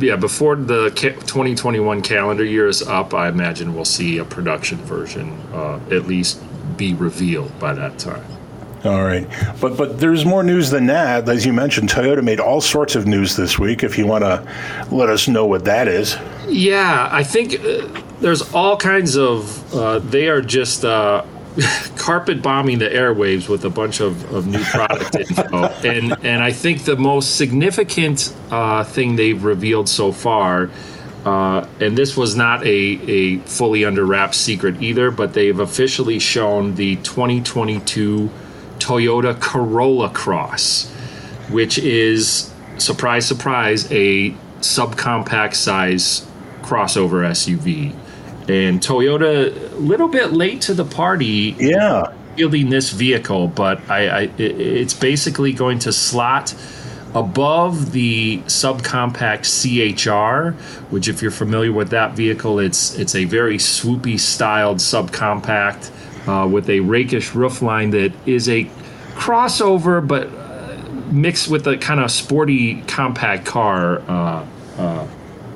yeah, 0.00 0.16
before 0.16 0.56
the 0.56 0.90
ca- 0.96 1.12
2021 1.26 2.02
calendar 2.02 2.44
year 2.44 2.68
is 2.68 2.82
up, 2.82 3.12
I 3.14 3.28
imagine 3.28 3.74
we'll 3.74 3.84
see 3.84 4.18
a 4.18 4.24
production 4.24 4.78
version 4.78 5.38
uh, 5.52 5.80
at 5.90 6.06
least 6.06 6.40
be 6.76 6.94
revealed 6.94 7.58
by 7.58 7.74
that 7.74 7.98
time. 7.98 8.24
All 8.84 9.02
right, 9.02 9.26
but 9.60 9.76
but 9.76 9.98
there's 9.98 10.24
more 10.24 10.44
news 10.44 10.70
than 10.70 10.86
that. 10.86 11.28
As 11.28 11.44
you 11.44 11.52
mentioned, 11.52 11.88
Toyota 11.88 12.22
made 12.22 12.38
all 12.38 12.60
sorts 12.60 12.94
of 12.94 13.06
news 13.06 13.34
this 13.34 13.58
week. 13.58 13.82
If 13.82 13.98
you 13.98 14.06
want 14.06 14.22
to 14.22 14.86
let 14.92 15.08
us 15.08 15.26
know 15.26 15.46
what 15.46 15.64
that 15.64 15.88
is, 15.88 16.16
Yeah, 16.46 17.08
I 17.10 17.24
think 17.24 17.54
uh, 17.60 18.02
there's 18.20 18.54
all 18.54 18.76
kinds 18.76 19.16
of. 19.16 19.74
Uh, 19.74 19.98
they 19.98 20.28
are 20.28 20.40
just 20.40 20.84
uh, 20.84 21.24
carpet 21.96 22.40
bombing 22.40 22.78
the 22.78 22.88
airwaves 22.88 23.48
with 23.48 23.64
a 23.64 23.70
bunch 23.70 24.00
of, 24.00 24.32
of 24.32 24.46
new 24.46 24.62
product 24.62 25.14
info, 25.16 25.64
and 25.84 26.16
and 26.24 26.42
I 26.42 26.52
think 26.52 26.84
the 26.84 26.96
most 26.96 27.36
significant 27.36 28.32
uh, 28.50 28.84
thing 28.84 29.16
they've 29.16 29.42
revealed 29.42 29.88
so 29.88 30.12
far. 30.12 30.70
Uh, 31.24 31.66
and 31.80 31.98
this 31.98 32.16
was 32.16 32.36
not 32.36 32.64
a, 32.64 32.68
a 32.68 33.38
fully 33.38 33.84
under 33.84 34.06
wraps 34.06 34.38
secret 34.38 34.80
either, 34.80 35.10
but 35.10 35.34
they've 35.34 35.58
officially 35.58 36.18
shown 36.20 36.76
the 36.76 36.94
2022 36.96 38.30
Toyota 38.88 39.38
Corolla 39.38 40.08
Cross, 40.08 40.90
which 41.50 41.76
is, 41.76 42.50
surprise, 42.78 43.26
surprise, 43.26 43.86
a 43.92 44.30
subcompact 44.60 45.56
size 45.56 46.26
crossover 46.62 47.28
SUV. 47.28 47.94
And 48.48 48.80
Toyota, 48.80 49.54
a 49.72 49.76
little 49.76 50.08
bit 50.08 50.32
late 50.32 50.62
to 50.62 50.74
the 50.74 50.86
party, 50.86 51.54
yeah, 51.58 52.14
Building 52.36 52.70
this 52.70 52.90
vehicle, 52.90 53.48
but 53.48 53.78
I, 53.90 54.08
I 54.08 54.20
it's 54.38 54.94
basically 54.94 55.52
going 55.52 55.80
to 55.80 55.92
slot 55.92 56.54
above 57.12 57.90
the 57.90 58.38
subcompact 58.46 59.44
CHR, 59.44 60.52
which 60.90 61.08
if 61.08 61.20
you're 61.20 61.32
familiar 61.32 61.72
with 61.72 61.90
that 61.90 62.12
vehicle, 62.12 62.60
it's 62.60 62.94
it's 62.94 63.16
a 63.16 63.24
very 63.24 63.58
swoopy 63.58 64.20
styled 64.20 64.78
subcompact 64.78 65.90
uh, 66.28 66.46
with 66.46 66.70
a 66.70 66.78
rakish 66.80 67.30
roofline 67.30 67.90
that 67.90 68.12
is 68.24 68.48
a 68.48 68.70
crossover, 69.18 70.06
but 70.06 70.28
uh, 70.28 70.76
mixed 71.10 71.48
with 71.48 71.66
a 71.66 71.76
kind 71.76 72.00
of 72.00 72.10
sporty 72.10 72.82
compact 72.82 73.44
car. 73.44 74.00
Uh, 74.08 74.46
uh, 74.78 75.06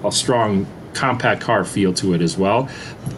a 0.04 0.10
strong 0.10 0.66
compact 0.94 1.40
car 1.40 1.64
feel 1.64 1.94
to 1.94 2.12
it 2.12 2.20
as 2.20 2.36
well. 2.36 2.68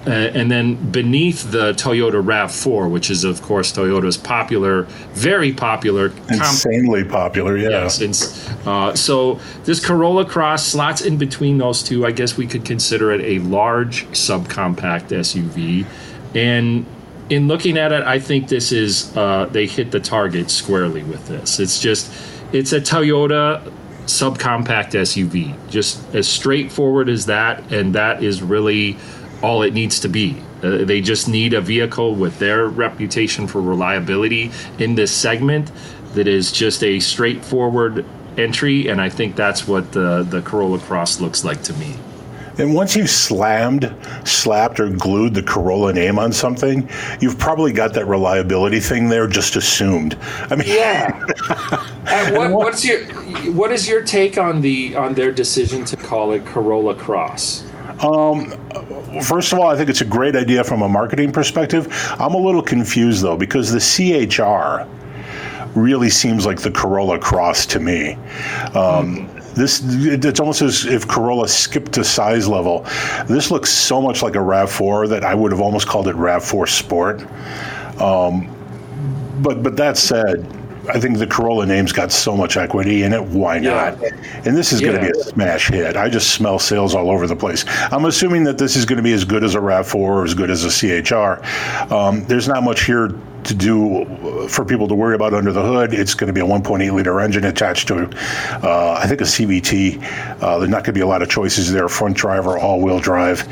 Uh, 0.06 0.10
and 0.10 0.50
then 0.50 0.74
beneath 0.90 1.50
the 1.50 1.72
Toyota 1.72 2.22
RAV4, 2.22 2.90
which 2.90 3.10
is, 3.10 3.24
of 3.24 3.42
course, 3.42 3.72
Toyota's 3.72 4.16
popular, 4.16 4.82
very 5.12 5.52
popular 5.52 6.10
comp- 6.10 6.30
insanely 6.30 7.04
popular. 7.04 7.56
Yeah, 7.56 7.70
Yes, 7.70 8.00
it's, 8.00 8.48
uh, 8.66 8.94
so 8.94 9.40
this 9.64 9.84
Corolla 9.84 10.24
Cross 10.24 10.66
slots 10.66 11.00
in 11.00 11.16
between 11.16 11.58
those 11.58 11.82
two. 11.82 12.06
I 12.06 12.12
guess 12.12 12.36
we 12.36 12.46
could 12.46 12.64
consider 12.64 13.12
it 13.12 13.20
a 13.22 13.42
large 13.44 14.04
subcompact 14.08 15.08
SUV. 15.08 15.86
And 16.34 16.86
in 17.30 17.48
looking 17.48 17.78
at 17.78 17.92
it, 17.92 18.02
I 18.04 18.18
think 18.18 18.48
this 18.48 18.72
is 18.72 19.16
uh, 19.16 19.46
they 19.46 19.66
hit 19.66 19.90
the 19.90 20.00
target 20.00 20.50
squarely 20.50 21.02
with 21.02 21.26
this. 21.26 21.58
It's 21.58 21.80
just 21.80 22.12
it's 22.52 22.72
a 22.72 22.80
Toyota 22.80 23.72
subcompact 24.06 24.92
SUV, 24.92 25.54
just 25.70 26.02
as 26.14 26.28
straightforward 26.28 27.08
as 27.08 27.26
that, 27.26 27.72
and 27.72 27.94
that 27.94 28.22
is 28.22 28.42
really 28.42 28.96
all 29.42 29.62
it 29.62 29.74
needs 29.74 30.00
to 30.00 30.08
be. 30.08 30.36
Uh, 30.62 30.84
they 30.84 31.00
just 31.00 31.28
need 31.28 31.54
a 31.54 31.60
vehicle 31.60 32.14
with 32.14 32.38
their 32.38 32.66
reputation 32.66 33.46
for 33.46 33.60
reliability 33.60 34.50
in 34.78 34.94
this 34.94 35.12
segment 35.12 35.70
that 36.14 36.28
is 36.28 36.52
just 36.52 36.82
a 36.84 37.00
straightforward 37.00 38.04
entry, 38.36 38.88
and 38.88 39.00
I 39.00 39.08
think 39.08 39.36
that's 39.36 39.66
what 39.66 39.92
the 39.92 40.22
the 40.22 40.42
Corolla 40.42 40.78
Cross 40.78 41.20
looks 41.20 41.44
like 41.44 41.62
to 41.64 41.72
me. 41.74 41.94
And 42.58 42.74
once 42.74 42.94
you've 42.94 43.10
slammed, 43.10 43.94
slapped, 44.24 44.78
or 44.80 44.88
glued 44.88 45.34
the 45.34 45.42
Corolla 45.42 45.92
name 45.92 46.18
on 46.18 46.32
something, 46.32 46.88
you've 47.20 47.38
probably 47.38 47.72
got 47.72 47.94
that 47.94 48.06
reliability 48.06 48.80
thing 48.80 49.08
there 49.08 49.26
just 49.26 49.56
assumed. 49.56 50.16
I 50.50 50.56
mean, 50.56 50.68
Yeah. 50.68 51.18
what, 52.32 52.50
what's 52.50 52.84
your 52.84 53.04
what 53.52 53.72
is 53.72 53.88
your 53.88 54.02
take 54.02 54.38
on 54.38 54.60
the 54.60 54.94
on 54.96 55.14
their 55.14 55.32
decision 55.32 55.84
to 55.86 55.96
call 55.96 56.32
it 56.32 56.44
Corolla 56.46 56.94
Cross? 56.94 57.64
First 59.22 59.52
of 59.52 59.58
all, 59.58 59.68
I 59.68 59.76
think 59.76 59.88
it's 59.88 60.00
a 60.00 60.06
great 60.06 60.34
idea 60.36 60.64
from 60.64 60.82
a 60.82 60.88
marketing 60.88 61.32
perspective. 61.32 61.88
I'm 62.18 62.34
a 62.34 62.38
little 62.38 62.62
confused 62.62 63.22
though 63.22 63.36
because 63.36 63.70
the 63.70 63.80
CHR 63.80 64.86
really 65.78 66.10
seems 66.10 66.46
like 66.46 66.60
the 66.60 66.70
Corolla 66.70 67.18
Cross 67.18 67.66
to 67.66 67.80
me. 67.80 68.14
Um, 68.74 69.28
This 69.54 69.82
it's 69.84 70.40
almost 70.40 70.62
as 70.62 70.84
if 70.84 71.06
Corolla 71.06 71.48
skipped 71.48 71.96
a 71.98 72.04
size 72.04 72.48
level. 72.48 72.84
This 73.26 73.50
looks 73.50 73.70
so 73.70 74.02
much 74.02 74.22
like 74.22 74.34
a 74.34 74.38
Rav4 74.38 75.08
that 75.08 75.24
I 75.24 75.34
would 75.34 75.52
have 75.52 75.60
almost 75.60 75.86
called 75.86 76.08
it 76.08 76.16
Rav4 76.16 76.68
Sport. 76.68 77.22
Um, 78.00 78.50
but 79.42 79.62
but 79.62 79.76
that 79.76 79.96
said, 79.96 80.44
I 80.88 81.00
think 81.00 81.18
the 81.18 81.26
Corolla 81.26 81.66
name's 81.66 81.92
got 81.92 82.12
so 82.12 82.36
much 82.36 82.56
equity 82.56 83.02
in 83.02 83.12
it. 83.12 83.22
Why 83.22 83.58
not? 83.58 84.00
Yeah. 84.00 84.10
And 84.44 84.56
this 84.56 84.72
is 84.72 84.80
going 84.80 84.94
to 84.94 85.00
be 85.00 85.08
a 85.08 85.22
smash 85.24 85.68
hit. 85.68 85.96
I 85.96 86.08
just 86.08 86.34
smell 86.34 86.58
sales 86.58 86.94
all 86.94 87.10
over 87.10 87.26
the 87.26 87.36
place. 87.36 87.64
I'm 87.90 88.04
assuming 88.04 88.44
that 88.44 88.58
this 88.58 88.76
is 88.76 88.84
going 88.84 88.98
to 88.98 89.02
be 89.02 89.12
as 89.12 89.24
good 89.24 89.44
as 89.44 89.54
a 89.54 89.58
Rav4 89.58 89.94
or 89.94 90.24
as 90.24 90.34
good 90.34 90.50
as 90.50 90.64
a 90.64 90.70
CHR. 90.70 91.94
Um, 91.94 92.24
there's 92.24 92.48
not 92.48 92.62
much 92.62 92.84
here 92.84 93.08
to 93.44 93.54
do 93.54 94.46
for 94.48 94.64
people 94.64 94.88
to 94.88 94.94
worry 94.94 95.14
about 95.14 95.34
under 95.34 95.52
the 95.52 95.62
hood. 95.62 95.94
It's 95.94 96.14
going 96.14 96.28
to 96.28 96.32
be 96.32 96.40
a 96.40 96.44
1.8 96.44 96.92
liter 96.92 97.20
engine 97.20 97.44
attached 97.44 97.88
to, 97.88 98.08
uh, 98.62 98.98
I 99.00 99.06
think, 99.06 99.20
a 99.20 99.24
CVT. 99.24 100.42
Uh, 100.42 100.58
there's 100.58 100.70
not 100.70 100.78
going 100.78 100.84
to 100.84 100.92
be 100.92 101.00
a 101.00 101.06
lot 101.06 101.22
of 101.22 101.28
choices 101.28 101.72
there. 101.72 101.88
Front 101.88 102.16
driver, 102.16 102.58
all 102.58 102.80
wheel 102.80 102.98
drive. 102.98 103.42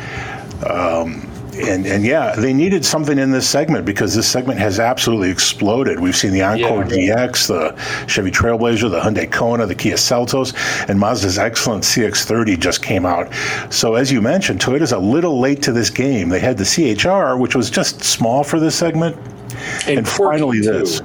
Um, 0.67 1.32
and 1.63 1.87
and 1.87 2.05
yeah, 2.05 2.35
they 2.37 2.53
needed 2.53 2.85
something 2.85 3.19
in 3.19 3.31
this 3.31 3.49
segment 3.49 3.85
because 3.85 4.15
this 4.15 4.29
segment 4.29 4.59
has 4.59 4.79
absolutely 4.79 5.31
exploded. 5.31 6.01
We've 6.01 6.17
seen 6.17 6.33
the 6.33 6.43
Encore 6.43 6.85
yeah. 6.85 7.27
GX, 7.27 7.49
the 7.49 8.07
Chevy 8.07 8.31
Trailblazer, 8.31 8.91
the 8.91 9.01
Hyundai 9.01 9.31
Kona, 9.31 9.67
the 9.67 9.75
Kia 9.75 9.97
Seltos, 9.97 10.55
and 10.89 10.99
Mazda's 10.99 11.39
excellent 11.39 11.85
CX-30 11.85 12.59
just 12.59 12.83
came 12.83 13.07
out. 13.07 13.33
So 13.71 13.95
as 13.95 14.11
you 14.11 14.21
mentioned, 14.21 14.61
Toyota's 14.61 14.93
a 14.93 14.99
little 14.99 15.41
late 15.41 15.63
to 15.63 15.73
this 15.73 15.91
game. 15.91 16.29
They 16.29 16.41
had 16.41 16.59
the 16.59 16.65
CHR, 16.65 17.37
which 17.37 17.55
was 17.55 17.71
just 17.71 18.03
small 18.03 18.45
for 18.45 18.61
this 18.61 18.75
segment, 18.75 19.17
and, 19.87 19.99
and 19.99 20.09
finally 20.09 20.61
too. 20.61 20.73
this. 20.73 21.01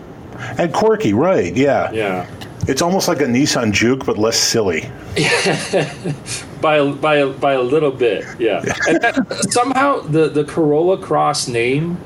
And 0.57 0.73
quirky, 0.73 1.13
right? 1.13 1.55
Yeah. 1.55 1.91
Yeah. 1.91 2.29
It's 2.67 2.81
almost 2.81 3.07
like 3.07 3.21
a 3.21 3.25
Nissan 3.25 3.71
Juke, 3.71 4.05
but 4.05 4.17
less 4.17 4.37
silly. 4.37 4.81
by 6.61 6.77
a, 6.77 6.91
by 6.91 7.15
a, 7.15 7.27
by 7.27 7.53
a 7.53 7.61
little 7.61 7.91
bit, 7.91 8.25
yeah. 8.39 8.61
and 8.89 8.99
that, 9.01 9.47
somehow 9.49 10.01
the 10.01 10.27
the 10.27 10.43
Corolla 10.43 10.97
Cross 10.97 11.47
name 11.47 11.97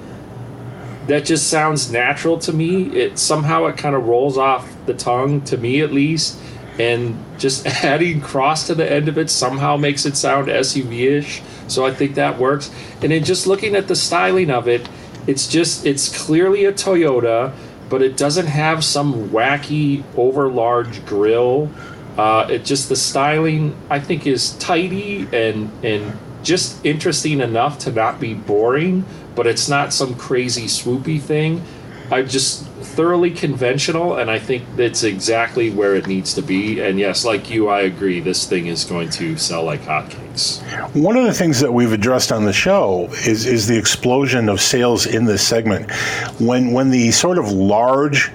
that 1.08 1.26
just 1.26 1.48
sounds 1.48 1.92
natural 1.92 2.38
to 2.40 2.54
me. 2.54 2.84
It 2.96 3.18
somehow 3.18 3.66
it 3.66 3.78
kind 3.78 3.96
of 3.96 4.08
rolls 4.08 4.38
off 4.38 4.72
the 4.86 4.94
tongue 4.94 5.42
to 5.46 5.58
me 5.58 5.82
at 5.82 5.92
least, 5.92 6.38
and 6.80 7.18
just 7.40 7.66
adding 7.84 8.22
cross 8.22 8.68
to 8.68 8.76
the 8.76 8.90
end 8.90 9.08
of 9.08 9.18
it 9.18 9.30
somehow 9.32 9.78
makes 9.78 10.06
it 10.06 10.16
sound 10.16 10.48
SUV-ish. 10.48 11.42
So 11.68 11.86
I 11.86 11.92
think 11.92 12.16
that 12.16 12.38
works. 12.38 12.70
And 13.02 13.12
then 13.12 13.24
just 13.24 13.48
looking 13.48 13.76
at 13.76 13.88
the 13.88 13.96
styling 13.96 14.52
of 14.52 14.68
it, 14.68 14.88
it's 15.26 15.48
just 15.48 15.86
it's 15.86 16.16
clearly 16.26 16.66
a 16.66 16.74
Toyota 16.74 17.54
but 17.92 18.02
it 18.02 18.16
doesn't 18.16 18.48
have 18.48 18.86
some 18.86 19.30
wacky 19.30 20.02
over 20.16 20.48
large 20.48 21.06
grill. 21.06 21.70
Uh, 22.18 22.48
it 22.50 22.64
just 22.64 22.88
the 22.88 22.96
styling 22.96 23.76
I 23.90 24.00
think 24.00 24.26
is 24.26 24.54
tidy 24.54 25.28
and 25.34 25.70
and 25.84 26.18
just 26.42 26.84
interesting 26.86 27.42
enough 27.42 27.78
to 27.80 27.92
not 27.92 28.20
be 28.20 28.34
boring, 28.34 29.06
but 29.36 29.46
it's 29.46 29.68
not 29.68 29.94
some 29.94 30.16
crazy 30.16 30.66
swoopy 30.66 31.22
thing. 31.22 31.62
I 32.10 32.24
just 32.24 32.66
thoroughly 32.82 33.32
conventional, 33.32 34.18
and 34.18 34.30
I 34.30 34.40
think 34.40 34.64
that's 34.76 35.04
exactly 35.04 35.70
where 35.70 35.96
it 35.96 36.08
needs 36.08 36.34
to 36.36 36.42
be. 36.42 36.80
And 36.80 37.00
yes, 37.00 37.26
like 37.26 37.50
you, 37.50 37.70
I 37.70 37.82
agree. 37.82 38.20
This 38.20 38.48
thing 38.48 38.68
is 38.68 38.84
going 38.84 39.10
to 39.12 39.38
sell 39.38 39.64
like 39.64 39.82
hotcakes. 39.82 40.62
One 40.96 41.18
of 41.18 41.26
the 41.26 41.34
things 41.34 41.60
that 41.60 41.72
we've 41.72 41.92
addressed 41.92 42.32
on 42.32 42.46
the 42.46 42.54
show 42.54 43.08
is 43.26 43.46
is 43.46 43.68
the 43.68 43.78
explosion 43.78 44.50
of 44.50 44.62
sales 44.62 45.06
in 45.06 45.26
this 45.26 45.46
segment. 45.46 45.92
When 46.40 46.72
when 46.72 46.90
the 46.90 47.12
sort 47.12 47.38
of 47.38 47.52
large, 47.52 48.32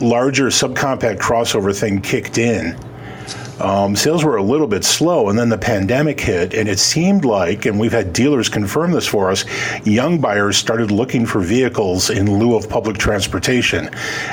larger 0.00 0.46
subcompact 0.46 1.18
crossover 1.18 1.78
thing 1.78 2.00
kicked 2.00 2.38
in 2.38 2.78
um, 3.60 3.96
sales 3.96 4.24
were 4.24 4.36
a 4.36 4.42
little 4.42 4.66
bit 4.66 4.84
slow, 4.84 5.28
and 5.28 5.38
then 5.38 5.48
the 5.48 5.58
pandemic 5.58 6.20
hit, 6.20 6.54
and 6.54 6.68
it 6.68 6.78
seemed 6.78 7.24
like, 7.24 7.66
and 7.66 7.78
we've 7.78 7.92
had 7.92 8.12
dealers 8.12 8.48
confirm 8.48 8.92
this 8.92 9.06
for 9.06 9.30
us, 9.30 9.44
young 9.86 10.20
buyers 10.20 10.56
started 10.56 10.90
looking 10.90 11.26
for 11.26 11.40
vehicles 11.40 12.10
in 12.10 12.38
lieu 12.38 12.56
of 12.56 12.68
public 12.68 12.98
transportation, 12.98 13.90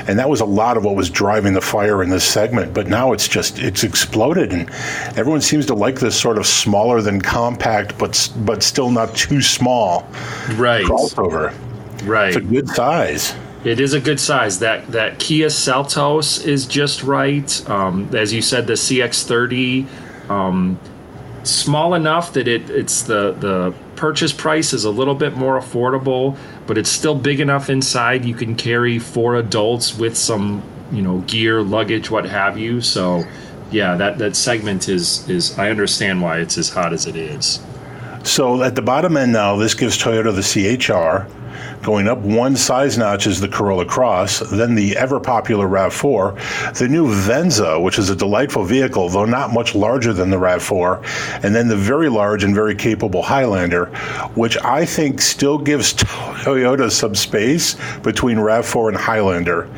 and 0.08 0.20
that 0.20 0.30
was 0.30 0.42
a 0.42 0.46
lot 0.46 0.78
of 0.78 0.84
what 0.84 0.96
was 0.96 1.10
driving 1.10 1.54
the 1.54 1.62
fire 1.62 2.04
in 2.04 2.10
this 2.10 2.24
segment. 2.24 2.74
But 2.74 2.88
now 2.88 3.14
it's 3.14 3.28
just 3.28 3.60
it's 3.60 3.84
exploded, 3.84 4.54
and 4.54 4.70
everyone 5.18 5.42
seems 5.42 5.66
to 5.68 5.74
like 5.74 6.00
this 6.00 6.20
sort 6.20 6.38
of 6.38 6.46
smaller 6.46 7.02
than 7.02 7.22
compact, 7.22 7.98
but 7.98 8.32
but 8.46 8.64
still 8.64 8.92
not 8.92 9.16
too 9.16 9.42
small 9.42 10.08
right 10.54 10.86
crossover. 10.86 11.54
Right, 12.04 12.28
it's 12.28 12.38
a 12.38 12.42
good 12.42 12.68
size. 12.70 13.34
It 13.66 13.80
is 13.80 13.96
a 13.96 14.00
good 14.00 14.20
size. 14.20 14.60
That 14.60 14.88
that 14.92 15.18
Kia 15.18 15.48
Seltos 15.48 16.46
is 16.46 16.68
just 16.68 17.02
right. 17.02 17.70
Um, 17.70 18.16
as 18.16 18.32
you 18.32 18.44
said, 18.44 18.68
the 18.68 18.74
CX30, 18.74 20.30
um, 20.30 20.80
small 21.42 21.96
enough 21.96 22.34
that 22.34 22.48
it 22.48 22.70
it's 22.70 23.02
the 23.02 23.32
the 23.32 23.74
purchase 23.96 24.32
price 24.32 24.72
is 24.72 24.86
a 24.86 24.92
little 24.92 25.16
bit 25.16 25.36
more 25.36 25.60
affordable, 25.60 26.38
but 26.68 26.78
it's 26.78 26.90
still 26.90 27.16
big 27.16 27.40
enough 27.40 27.68
inside. 27.68 28.24
You 28.24 28.36
can 28.36 28.56
carry 28.56 29.00
four 29.00 29.36
adults 29.36 29.98
with 29.98 30.16
some 30.16 30.62
you 30.92 31.02
know 31.02 31.20
gear, 31.22 31.64
luggage, 31.64 32.12
what 32.12 32.26
have 32.26 32.60
you. 32.60 32.82
So 32.82 33.24
yeah, 33.72 33.96
that 33.96 34.20
that 34.20 34.36
segment 34.36 34.88
is 34.90 35.28
is 35.28 35.58
I 35.58 35.72
understand 35.72 36.22
why 36.22 36.38
it's 36.38 36.60
as 36.60 36.70
hot 36.70 36.94
as 36.94 37.08
it 37.08 37.16
is. 37.16 37.66
So 38.24 38.62
at 38.62 38.76
the 38.76 38.84
bottom 38.84 39.18
end 39.18 39.34
now, 39.34 39.56
this 39.56 39.74
gives 39.74 39.98
Toyota 39.98 40.36
the 40.36 40.44
CHR 40.44 41.28
Going 41.86 42.08
up 42.08 42.18
one 42.18 42.56
size 42.56 42.98
notch 42.98 43.28
is 43.28 43.40
the 43.40 43.48
Corolla 43.48 43.86
Cross, 43.86 44.40
then 44.50 44.74
the 44.74 44.98
ever 44.98 45.20
popular 45.20 45.68
RAV4, 45.68 46.74
the 46.80 46.88
new 46.88 47.14
Venza, 47.14 47.80
which 47.80 48.00
is 48.00 48.10
a 48.10 48.16
delightful 48.16 48.64
vehicle, 48.64 49.08
though 49.08 49.26
not 49.26 49.54
much 49.54 49.76
larger 49.76 50.12
than 50.12 50.32
the 50.32 50.38
RAV4, 50.38 51.44
and 51.44 51.54
then 51.54 51.68
the 51.68 51.76
very 51.76 52.10
large 52.10 52.44
and 52.44 52.56
very 52.56 52.74
capable 52.74 53.22
Highlander, 53.22 53.86
which 54.34 54.58
I 54.64 54.84
think 54.84 55.22
still 55.22 55.60
gives 55.60 55.94
Toyota 55.94 56.90
some 56.90 57.14
space 57.14 57.76
between 58.02 58.38
RAV4 58.38 58.88
and 58.88 58.98
Highlander 58.98 59.70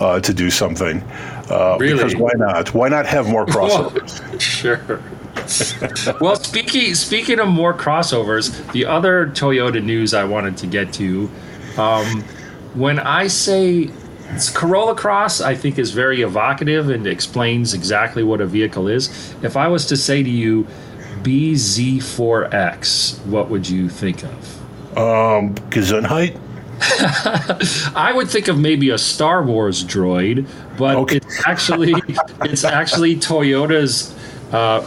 uh, 0.00 0.18
to 0.18 0.32
do 0.32 0.48
something. 0.48 1.02
Uh, 1.50 1.76
really? 1.78 1.92
Because 1.92 2.16
why 2.16 2.30
not? 2.36 2.72
Why 2.72 2.88
not 2.88 3.04
have 3.04 3.28
more 3.28 3.44
crossovers? 3.52 4.40
sure. 4.40 5.02
well, 6.22 6.36
speaking 6.36 6.94
speaking 6.94 7.38
of 7.38 7.48
more 7.48 7.74
crossovers, 7.74 8.72
the 8.72 8.86
other 8.86 9.26
Toyota 9.26 9.84
news 9.84 10.14
I 10.14 10.24
wanted 10.24 10.56
to 10.56 10.66
get 10.66 10.94
to 10.94 11.30
um, 11.78 12.22
when 12.74 12.98
I 12.98 13.26
say 13.26 13.90
Corolla 14.54 14.94
Cross, 14.94 15.40
I 15.40 15.54
think 15.54 15.78
is 15.78 15.90
very 15.90 16.22
evocative 16.22 16.90
and 16.90 17.06
explains 17.06 17.74
exactly 17.74 18.22
what 18.22 18.40
a 18.40 18.46
vehicle 18.46 18.88
is. 18.88 19.34
If 19.42 19.56
I 19.56 19.68
was 19.68 19.86
to 19.86 19.96
say 19.96 20.22
to 20.22 20.30
you 20.30 20.66
BZ4X, 21.22 23.26
what 23.26 23.50
would 23.50 23.68
you 23.68 23.88
think 23.88 24.22
of? 24.22 24.96
Um, 24.96 25.54
Gesundheit. 25.70 26.40
I 27.94 28.12
would 28.14 28.30
think 28.30 28.48
of 28.48 28.58
maybe 28.58 28.90
a 28.90 28.96
Star 28.96 29.42
Wars 29.42 29.84
droid, 29.84 30.48
but 30.78 30.96
okay. 30.96 31.16
it's 31.16 31.46
actually 31.46 31.92
it's 32.42 32.64
actually 32.64 33.16
Toyota's 33.16 34.16
uh, 34.50 34.80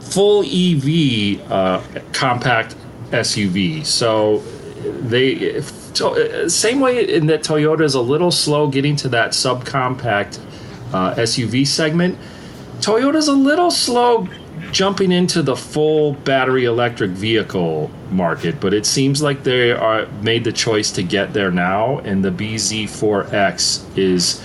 full 0.00 0.42
EV 0.42 1.40
uh, 1.50 1.80
compact 2.12 2.74
SUV. 3.10 3.86
So 3.86 4.42
they 4.84 5.60
same 5.60 6.80
way 6.80 7.14
in 7.14 7.26
that 7.26 7.42
Toyota 7.42 7.82
is 7.82 7.94
a 7.94 8.00
little 8.00 8.30
slow 8.30 8.68
getting 8.68 8.96
to 8.96 9.08
that 9.10 9.30
subcompact 9.30 10.40
uh, 10.92 11.14
SUV 11.14 11.66
segment. 11.66 12.18
Toyota's 12.80 13.28
a 13.28 13.32
little 13.32 13.70
slow 13.70 14.28
jumping 14.72 15.12
into 15.12 15.42
the 15.42 15.56
full 15.56 16.12
battery 16.12 16.64
electric 16.64 17.10
vehicle 17.10 17.90
market, 18.10 18.60
but 18.60 18.74
it 18.74 18.84
seems 18.84 19.22
like 19.22 19.44
they 19.44 19.70
are 19.72 20.06
made 20.22 20.44
the 20.44 20.52
choice 20.52 20.90
to 20.92 21.02
get 21.02 21.32
there 21.32 21.50
now, 21.50 21.98
and 22.00 22.24
the 22.24 22.30
BZ4X 22.30 23.96
is 23.96 24.42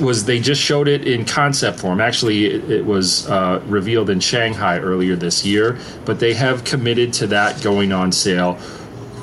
was 0.00 0.24
they 0.24 0.40
just 0.40 0.60
showed 0.60 0.88
it 0.88 1.06
in 1.06 1.24
concept 1.24 1.78
form. 1.78 2.00
Actually, 2.00 2.46
it, 2.46 2.70
it 2.70 2.84
was 2.84 3.28
uh, 3.28 3.62
revealed 3.66 4.10
in 4.10 4.18
Shanghai 4.18 4.80
earlier 4.80 5.14
this 5.14 5.46
year, 5.46 5.78
but 6.04 6.18
they 6.18 6.34
have 6.34 6.64
committed 6.64 7.12
to 7.14 7.28
that 7.28 7.62
going 7.62 7.92
on 7.92 8.10
sale 8.10 8.58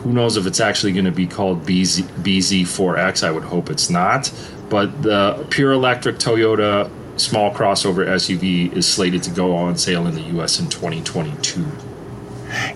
who 0.06 0.14
knows 0.14 0.38
if 0.38 0.46
it's 0.46 0.60
actually 0.60 0.92
going 0.92 1.06
to 1.06 1.12
be 1.12 1.26
called 1.26 1.66
BZ, 1.66 2.04
BZ4X? 2.22 3.24
I 3.28 3.32
would 3.32 3.44
hope 3.44 3.72
it's 3.72 3.90
not. 3.90 4.32
But 4.70 5.02
the 5.02 5.48
pure 5.50 5.72
electric 5.72 6.18
Toyota 6.18 6.92
small 7.20 7.52
crossover 7.52 8.06
SUV 8.06 8.72
is 8.74 8.88
slated 8.88 9.24
to 9.24 9.32
go 9.32 9.56
on 9.56 9.78
sale 9.78 10.06
in 10.06 10.14
the 10.14 10.22
U.S. 10.22 10.60
in 10.60 10.70
2022. 10.70 11.66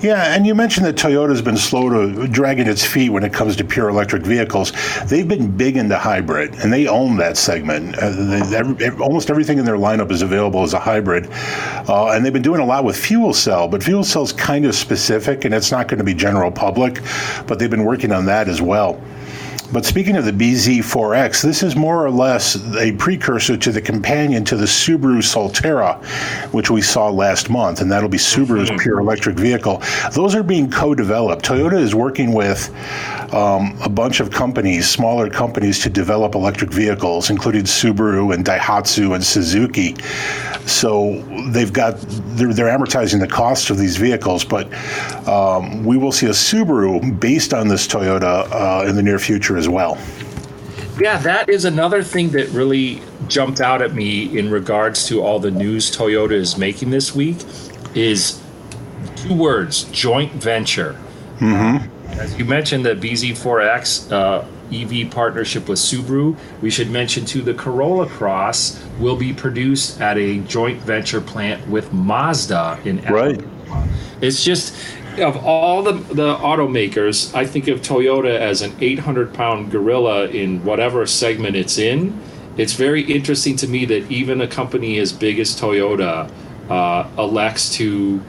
Yeah, 0.02 0.36
and 0.36 0.46
you 0.46 0.56
mentioned 0.56 0.86
that 0.86 0.96
Toyota's 0.96 1.42
been 1.42 1.58
slow 1.58 1.90
to 1.90 2.28
dragging 2.28 2.68
its 2.68 2.86
feet 2.86 3.10
when 3.10 3.24
it 3.24 3.34
comes 3.34 3.56
to 3.58 3.64
pure 3.64 3.90
electric 3.90 4.24
vehicles. 4.24 4.74
They've 5.08 5.28
been 5.28 5.56
big 5.56 5.78
into 5.78 5.98
hybrid, 5.98 6.56
and 6.56 6.72
they 6.72 6.88
own 6.88 7.18
that 7.18 7.38
segment. 7.38 7.98
Uh, 7.98 8.56
every, 8.56 8.90
almost 9.00 9.30
everything 9.30 9.58
in 9.58 9.66
their 9.66 9.78
lineup 9.78 10.12
is 10.12 10.22
available 10.22 10.64
as 10.64 10.74
a 10.74 10.80
hybrid, 10.80 11.28
uh, 11.32 12.12
and 12.12 12.26
they've 12.26 12.34
been 12.34 12.42
doing 12.42 12.62
a 12.62 12.66
lot 12.66 12.84
with 12.84 12.98
fuel 12.98 13.34
cell. 13.34 13.68
But 13.68 13.84
fuel 13.84 14.04
cell's 14.04 14.34
kind 14.34 14.66
of 14.66 14.76
specific, 14.76 15.46
and 15.46 15.54
it's 15.54 15.72
not 15.72 15.88
going 15.88 16.00
to 16.00 16.04
be 16.04 16.14
general 16.14 16.52
public. 16.52 17.02
But 17.48 17.60
they've 17.60 17.70
been 17.70 17.86
working 17.86 18.12
on 18.12 18.26
that 18.26 18.48
as 18.48 18.62
well. 18.62 19.02
But 19.72 19.86
speaking 19.86 20.18
of 20.18 20.26
the 20.26 20.32
BZ4X, 20.32 21.44
this 21.44 21.62
is 21.62 21.76
more 21.76 22.04
or 22.04 22.10
less 22.10 22.56
a 22.76 22.92
precursor 22.94 23.56
to 23.58 23.72
the 23.72 23.82
companion 23.82 24.44
to 24.46 24.58
the 24.58 24.66
Subaru 24.66 25.20
Solterra, 25.22 26.04
which 26.52 26.72
we 26.72 26.82
saw 26.82 27.10
last 27.10 27.52
month, 27.52 27.82
and 27.82 27.92
that'll 27.92 28.10
be 28.10 28.18
Subaru's 28.18 28.72
pure 28.82 29.00
electric 29.00 29.38
vehicle. 29.38 29.84
Those 30.14 30.34
are 30.34 30.42
being 30.42 30.72
co 30.72 30.96
developed. 30.96 31.46
Toyota 31.46 31.80
is 31.80 31.94
working 31.94 32.34
with 32.34 32.74
um, 33.32 33.78
a 33.84 33.90
bunch 33.90 34.20
of 34.20 34.32
companies, 34.32 34.90
smaller 34.90 35.30
companies, 35.30 35.80
to 35.84 35.90
develop 35.90 36.34
electric 36.34 36.72
vehicles, 36.72 37.30
including 37.30 37.66
Subaru 37.66 38.34
and 38.34 38.44
Daihatsu 38.44 39.14
and 39.14 39.24
Suzuki. 39.24 39.96
So 40.66 41.24
they've 41.52 41.72
got, 41.72 41.96
they're, 42.36 42.54
they're 42.54 42.76
amortizing 42.76 43.20
the 43.20 43.28
cost 43.28 43.70
of 43.70 43.78
these 43.78 43.98
vehicles, 43.98 44.44
but 44.44 44.68
um, 45.28 45.84
we 45.84 45.98
will 45.98 46.12
see 46.12 46.26
a 46.26 46.32
Subaru 46.32 47.20
based 47.20 47.54
on 47.54 47.68
this 47.68 47.88
Toyota 47.88 48.48
uh, 48.52 48.88
in 48.88 48.96
the 48.96 49.04
near 49.04 49.20
future 49.20 49.59
as 49.60 49.70
well. 49.70 49.98
Yeah, 51.00 51.18
that 51.20 51.50
is 51.50 51.66
another 51.66 52.02
thing 52.04 52.32
that 52.32 52.50
really 52.50 53.02
jumped 53.28 53.62
out 53.62 53.82
at 53.82 53.94
me 53.94 54.38
in 54.38 54.50
regards 54.50 55.08
to 55.08 55.22
all 55.22 55.40
the 55.40 55.52
news 55.52 55.96
Toyota 55.96 56.32
is 56.32 56.58
making 56.58 56.90
this 56.90 57.14
week 57.14 57.38
is 57.94 58.42
two 59.16 59.36
words 59.36 59.84
joint 59.92 60.32
venture. 60.34 61.00
Mm-hmm. 61.38 62.20
As 62.20 62.38
you 62.38 62.44
mentioned, 62.44 62.86
the 62.86 62.96
BZ4X 62.96 64.12
uh, 64.12 64.46
EV 64.74 65.12
partnership 65.12 65.70
with 65.70 65.80
Subaru, 65.80 66.38
we 66.62 66.70
should 66.70 66.90
mention 66.90 67.26
too 67.26 67.42
the 67.42 67.54
Corolla 67.54 68.08
Cross 68.08 68.84
will 69.00 69.16
be 69.16 69.34
produced 69.34 70.02
at 70.02 70.18
a 70.18 70.40
joint 70.40 70.82
venture 70.82 71.22
plant 71.22 71.66
with 71.68 71.94
Mazda 71.94 72.80
in 72.84 73.02
Right. 73.04 73.42
It's 74.22 74.44
just 74.44 74.76
of 75.18 75.38
all 75.38 75.84
the 75.84 75.94
the 75.94 76.36
automakers, 76.36 77.34
I 77.34 77.46
think 77.46 77.68
of 77.68 77.82
Toyota 77.82 78.38
as 78.38 78.62
an 78.62 78.76
800 78.80 79.34
pound 79.34 79.72
gorilla 79.72 80.28
in 80.28 80.64
whatever 80.64 81.06
segment 81.06 81.56
it's 81.56 81.78
in. 81.78 82.20
It's 82.58 82.74
very 82.74 83.02
interesting 83.02 83.56
to 83.58 83.68
me 83.68 83.86
that 83.86 84.12
even 84.12 84.42
a 84.42 84.48
company 84.48 85.00
as 85.00 85.14
big 85.14 85.40
as 85.40 85.60
Toyota 85.60 86.30
uh, 86.70 87.08
elects 87.18 87.74
to 87.76 88.22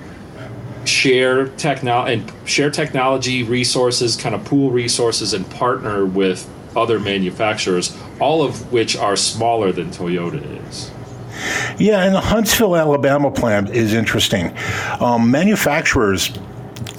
share 0.85 1.49
techno 1.49 2.05
and 2.05 2.33
share 2.45 2.71
technology 2.71 3.43
resources, 3.43 4.17
kind 4.17 4.35
of 4.35 4.45
pool 4.45 4.71
resources, 4.71 5.35
and 5.35 5.49
partner 5.51 6.07
with 6.07 6.49
other 6.77 7.01
manufacturers, 7.01 7.97
all 8.21 8.43
of 8.43 8.73
which 8.73 8.97
are 8.97 9.17
smaller 9.17 9.73
than 9.73 9.91
Toyota 9.91 10.69
is. 10.69 10.91
Yeah, 11.79 12.05
and 12.05 12.15
the 12.15 12.21
Huntsville, 12.21 12.77
Alabama 12.77 13.31
plant 13.31 13.71
is 13.71 13.95
interesting. 13.95 14.55
Um, 15.01 15.31
manufacturers 15.31 16.31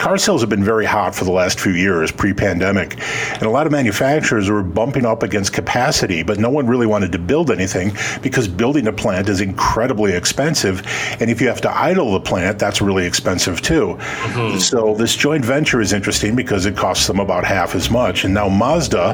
car 0.01 0.17
sales 0.17 0.41
have 0.41 0.50
been 0.50 0.63
very 0.63 0.84
hot 0.84 1.13
for 1.13 1.25
the 1.25 1.31
last 1.31 1.60
few 1.60 1.74
years 1.74 2.12
pre-pandemic 2.12 3.00
and 3.34 3.43
a 3.43 3.50
lot 3.51 3.67
of 3.67 3.72
manufacturers 3.72 4.50
were 4.50 4.63
bumping 4.63 5.05
up 5.05 5.22
against 5.22 5.53
capacity 5.53 6.24
but 6.24 6.39
no 6.39 6.50
one 6.50 6.65
really 6.65 6.88
wanted 6.88 7.12
to 7.12 7.20
build 7.20 7.51
anything 7.51 7.91
because 8.24 8.48
building 8.48 8.88
a 8.88 8.91
plant 8.91 9.29
is 9.29 9.41
incredibly 9.41 10.13
expensive 10.13 10.81
and 11.20 11.29
if 11.29 11.39
you 11.39 11.48
have 11.48 11.62
to 11.62 11.70
idle 11.70 12.13
the 12.13 12.20
plant 12.20 12.58
that's 12.58 12.81
really 12.81 13.05
expensive 13.05 13.62
too 13.62 13.96
mm-hmm. 14.00 14.58
so 14.58 14.96
this 14.96 15.15
joint 15.15 15.46
venture 15.46 15.79
is 15.79 15.93
interesting 15.93 16.36
because 16.36 16.65
it 16.65 16.75
costs 16.75 17.05
them 17.05 17.20
about 17.20 17.46
half 17.46 17.75
as 17.75 17.91
much 17.91 18.24
and 18.24 18.34
now 18.34 18.50
mazda 18.50 19.13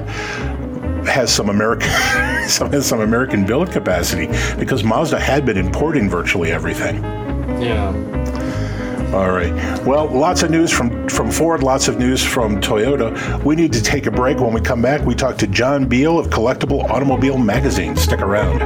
has 1.06 1.34
some 1.34 1.50
American 1.50 1.90
some 2.48 2.72
has 2.72 2.86
some 2.86 3.02
American 3.02 3.46
build 3.46 3.72
capacity 3.72 4.28
because 4.58 4.86
Mazda 4.86 5.20
had 5.20 5.46
been 5.46 5.58
importing 5.58 6.10
virtually 6.10 6.52
everything. 6.52 7.02
Yeah. 7.62 8.37
All 9.14 9.32
right. 9.32 9.54
Well, 9.86 10.08
lots 10.08 10.44
of 10.44 10.52
news 10.52 10.72
from 10.72 11.08
from 11.08 11.32
Ford, 11.32 11.64
lots 11.64 11.88
of 11.88 11.98
news 11.98 12.24
from 12.24 12.60
Toyota. 12.60 13.42
We 13.44 13.56
need 13.56 13.72
to 13.74 13.82
take 13.82 14.06
a 14.06 14.12
break. 14.12 14.40
When 14.40 14.54
we 14.54 14.62
come 14.62 14.82
back, 14.82 15.06
we 15.06 15.16
talk 15.16 15.38
to 15.38 15.48
John 15.48 15.86
Biel 15.88 16.20
of 16.20 16.28
Collectible 16.28 16.84
Automobile 16.90 17.38
Magazine. 17.38 17.96
Stick 17.96 18.22
around. 18.22 18.60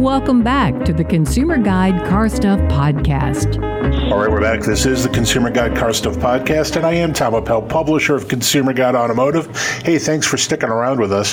Welcome 0.00 0.42
back 0.42 0.84
to 0.86 0.92
the 0.92 1.04
Consumer 1.04 1.58
Guide 1.58 2.06
Car 2.08 2.28
Stuff 2.28 2.58
Podcast. 2.70 3.69
All 3.80 4.18
right, 4.18 4.30
we're 4.30 4.42
back. 4.42 4.60
This 4.60 4.84
is 4.84 5.04
the 5.04 5.08
Consumer 5.08 5.48
Guide 5.48 5.74
Car 5.74 5.94
Stuff 5.94 6.16
Podcast, 6.16 6.76
and 6.76 6.84
I 6.84 6.92
am 6.92 7.14
Tom 7.14 7.34
Appel, 7.34 7.62
publisher 7.62 8.14
of 8.14 8.28
Consumer 8.28 8.74
Guide 8.74 8.94
Automotive. 8.94 9.56
Hey, 9.82 9.98
thanks 9.98 10.26
for 10.26 10.36
sticking 10.36 10.68
around 10.68 11.00
with 11.00 11.10
us. 11.10 11.32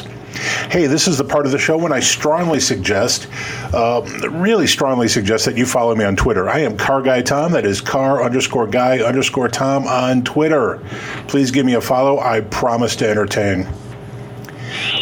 Hey, 0.71 0.87
this 0.87 1.09
is 1.09 1.17
the 1.17 1.25
part 1.25 1.45
of 1.45 1.51
the 1.51 1.57
show 1.57 1.77
when 1.77 1.91
I 1.91 1.99
strongly 1.99 2.61
suggest, 2.61 3.27
uh, 3.73 4.01
really 4.31 4.65
strongly 4.65 5.09
suggest 5.09 5.43
that 5.43 5.57
you 5.57 5.65
follow 5.65 5.93
me 5.93 6.05
on 6.05 6.15
Twitter. 6.15 6.47
I 6.47 6.59
am 6.59 6.77
Car 6.77 7.01
Guy 7.01 7.21
Tom. 7.21 7.51
That 7.51 7.65
is 7.65 7.81
car 7.81 8.23
underscore 8.23 8.65
guy 8.65 8.99
underscore 8.99 9.49
Tom 9.49 9.85
on 9.85 10.23
Twitter. 10.23 10.81
Please 11.27 11.51
give 11.51 11.65
me 11.65 11.73
a 11.73 11.81
follow. 11.81 12.19
I 12.19 12.39
promise 12.39 12.95
to 12.97 13.09
entertain. 13.09 13.67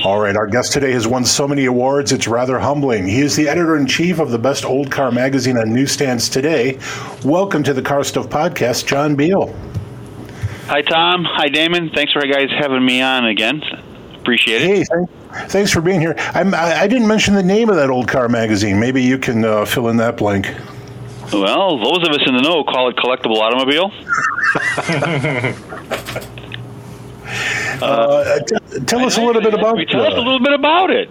All 0.06 0.20
right, 0.20 0.36
our 0.38 0.46
guest 0.46 0.72
today 0.72 0.92
has 0.92 1.08
won 1.08 1.26
so 1.26 1.48
many 1.48 1.66
awards, 1.66 2.12
it's 2.12 2.28
rather 2.28 2.60
humbling. 2.60 3.08
He 3.08 3.22
is 3.22 3.36
the 3.36 3.50
editor 3.50 3.76
in 3.76 3.88
chief 3.88 4.20
of 4.20 4.30
the 4.30 4.38
best 4.38 4.64
old 4.64 4.92
car 4.92 5.12
magazine 5.12 5.58
on 5.58 5.74
newsstands 5.74 6.30
today. 6.30 6.78
Welcome 7.24 7.64
to 7.64 7.74
the 7.74 7.82
Car 7.82 8.04
Stuff 8.04 8.30
Podcast, 8.30 8.86
John 8.86 9.16
Biel. 9.16 9.52
Hi, 10.68 10.84
Tom. 10.84 11.24
Hi, 11.24 11.48
Damon. 11.48 11.90
Thanks 11.90 12.14
for 12.14 12.22
guys 12.22 12.52
having 12.52 12.86
me 12.86 13.02
on 13.02 13.26
again. 13.26 13.64
Appreciate 14.14 14.62
it. 14.62 14.88
Hey, 14.88 15.06
thanks 15.48 15.72
for 15.72 15.82
being 15.82 16.02
here. 16.02 16.14
I'm, 16.36 16.54
I, 16.54 16.82
I 16.82 16.88
didn't 16.88 17.08
mention 17.08 17.34
the 17.34 17.42
name 17.42 17.72
of 17.72 17.76
that 17.78 17.90
old 17.90 18.08
car 18.08 18.30
magazine. 18.30 18.80
Maybe 18.80 19.02
you 19.02 19.18
can 19.18 19.44
uh, 19.44 19.66
fill 19.66 19.88
in 19.88 19.98
that 19.98 20.18
blank. 20.18 20.54
Well, 21.34 21.80
those 21.80 22.08
of 22.08 22.14
us 22.14 22.22
in 22.28 22.36
the 22.36 22.44
know 22.44 22.64
call 22.64 22.90
it 22.90 22.96
Collectible 22.98 23.38
Automobile. 23.38 23.92
Uh, 27.86 28.40
t- 28.40 28.80
tell 28.86 29.06
us 29.06 29.18
a 29.18 29.22
little 29.22 29.42
bit 29.42 29.54
about. 29.54 29.80
It. 29.80 29.90
Tell 29.90 30.06
us 30.06 30.14
a 30.14 30.18
uh, 30.18 30.24
little 30.24 30.40
bit 30.40 30.54
about 30.54 30.90
it. 30.90 31.10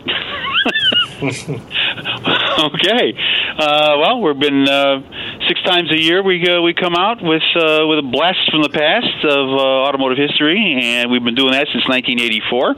okay. 2.59 3.15
Uh, 3.59 3.97
well, 4.01 4.21
we've 4.21 4.39
been 4.39 4.69
uh, 4.69 5.01
six 5.49 5.63
times 5.63 5.91
a 5.91 6.01
year. 6.01 6.23
We 6.23 6.47
uh, 6.47 6.61
we 6.63 6.75
come 6.75 6.95
out 6.95 7.23
with 7.23 7.43
uh, 7.57 7.87
with 7.87 7.99
a 7.99 8.09
blast 8.11 8.51
from 8.51 8.63
the 8.63 8.69
past 8.69 9.25
of 9.25 9.49
uh, 9.49 9.89
automotive 9.89 10.19
history, 10.19 10.79
and 10.83 11.11
we've 11.11 11.25
been 11.25 11.35
doing 11.35 11.53
that 11.53 11.67
since 11.73 11.87
1984. 11.89 12.77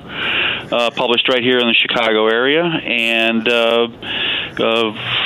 Uh, 0.66 0.90
published 0.96 1.29
right 1.29 1.42
here 1.42 1.59
in 1.59 1.66
the 1.68 1.74
Chicago 1.74 2.26
area, 2.26 2.64
and 2.64 3.46
uh, 3.48 3.87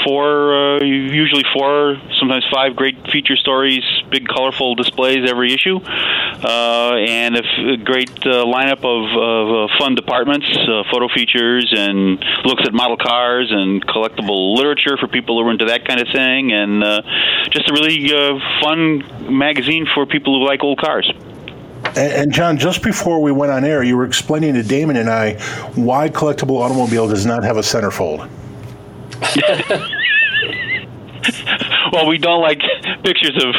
four, 0.05 0.83
usually 0.83 1.44
four, 1.55 1.96
sometimes 2.18 2.44
five 2.53 2.76
great 2.76 3.11
feature 3.11 3.37
stories, 3.37 3.83
big 4.11 4.29
colorful 4.29 4.74
displays 4.74 5.29
every 5.29 5.55
issue, 5.55 5.79
and 5.81 7.37
a, 7.37 7.38
f- 7.38 7.81
a 7.81 7.83
great 7.83 8.11
lineup 8.20 8.85
of, 8.85 9.05
of 9.16 9.70
fun 9.79 9.94
departments, 9.94 10.46
photo 10.92 11.09
features, 11.09 11.72
and 11.74 12.22
looks 12.44 12.62
at 12.66 12.74
model 12.74 12.98
cars 12.98 13.50
and 13.50 13.87
collectible 13.87 14.57
literature 14.57 14.98
for 14.98 15.09
people 15.09 15.40
who 15.40 15.48
are 15.48 15.53
into 15.53 15.66
that 15.66 15.87
kind 15.87 16.00
of 16.00 16.09
thing, 16.12 16.53
and 16.53 16.83
just 17.50 17.68
a 17.68 17.72
really 17.72 18.12
uh, 18.12 18.38
fun 18.62 19.36
magazine 19.36 19.86
for 19.94 20.06
people 20.06 20.38
who 20.38 20.46
like 20.46 20.62
old 20.62 20.78
cars. 20.78 21.10
and, 21.84 22.12
and 22.12 22.32
John, 22.32 22.58
just 22.58 22.82
before 22.82 23.20
we 23.20 23.32
went 23.32 23.52
on 23.52 23.64
air, 23.64 23.82
you 23.82 23.96
were 23.96 24.04
explaining 24.04 24.54
to 24.54 24.62
Damon 24.62 24.96
and 24.96 25.08
I 25.08 25.34
why 25.74 26.08
Collectible 26.08 26.60
Automobile 26.60 27.08
does 27.08 27.26
not 27.26 27.44
have 27.44 27.56
a 27.56 27.60
centerfold. 27.60 28.28
Well, 31.92 32.06
we 32.06 32.18
don't 32.18 32.40
like 32.40 32.60
pictures 33.02 33.42
of 33.44 33.54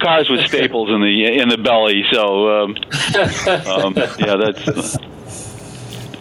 cars 0.00 0.28
with 0.28 0.46
staples 0.46 0.90
in 0.90 1.00
the 1.00 1.40
in 1.40 1.48
the 1.48 1.58
belly, 1.58 2.04
so 2.12 2.62
um, 2.62 2.76
um, 3.66 3.94
yeah, 4.18 4.36
that's. 4.36 4.96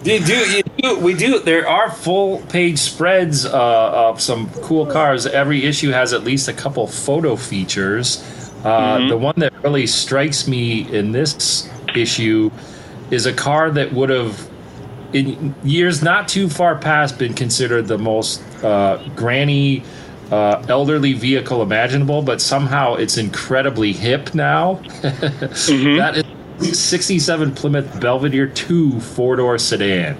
You 0.07 0.23
do, 0.23 0.33
you 0.35 0.63
do, 0.77 0.99
we 0.99 1.13
do. 1.13 1.39
There 1.39 1.67
are 1.67 1.91
full 1.91 2.39
page 2.43 2.79
spreads 2.79 3.45
uh, 3.45 3.51
of 4.09 4.21
some 4.21 4.49
cool 4.61 4.85
cars. 4.85 5.25
Every 5.25 5.65
issue 5.65 5.91
has 5.91 6.13
at 6.13 6.23
least 6.23 6.47
a 6.47 6.53
couple 6.53 6.87
photo 6.87 7.35
features. 7.35 8.23
Uh, 8.63 9.07
The 9.09 9.17
one 9.17 9.35
that 9.37 9.51
really 9.63 9.85
strikes 9.85 10.47
me 10.47 10.87
in 10.95 11.11
this 11.11 11.69
issue 11.93 12.49
is 13.11 13.25
a 13.25 13.33
car 13.33 13.69
that 13.71 13.91
would 13.91 14.09
have, 14.09 14.49
in 15.11 15.53
years 15.63 16.01
not 16.01 16.29
too 16.29 16.47
far 16.47 16.77
past, 16.77 17.17
been 17.19 17.33
considered 17.33 17.87
the 17.87 17.97
most 17.97 18.41
uh, 18.63 18.97
granny, 19.13 19.83
uh, 20.31 20.63
elderly 20.69 21.13
vehicle 21.13 21.61
imaginable, 21.61 22.21
but 22.21 22.39
somehow 22.41 22.95
it's 22.95 23.17
incredibly 23.17 23.91
hip 23.91 24.33
now. 24.33 24.79
That 25.97 26.13
is 26.15 26.23
67 26.59 27.53
Plymouth 27.55 27.99
Belvedere 28.01 28.47
2 28.47 28.99
four 28.99 29.35
door 29.35 29.57
sedan. 29.57 30.15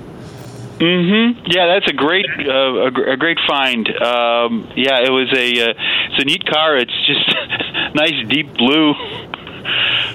hmm 0.80 1.40
Yeah, 1.46 1.66
that's 1.68 1.88
a 1.90 1.94
great 1.94 2.26
uh, 2.40 2.52
a, 2.52 3.14
a 3.14 3.18
great 3.18 3.40
find. 3.48 3.88
Um, 4.02 4.72
yeah, 4.76 5.00
it 5.02 5.10
was 5.12 5.28
a 5.34 5.70
uh, 5.70 5.74
it's 6.12 6.22
a 6.22 6.26
neat 6.26 6.46
car. 6.46 6.78
It's 6.78 6.94
just 7.08 7.26
nice 7.96 8.28
deep 8.28 8.54
blue. 8.54 8.94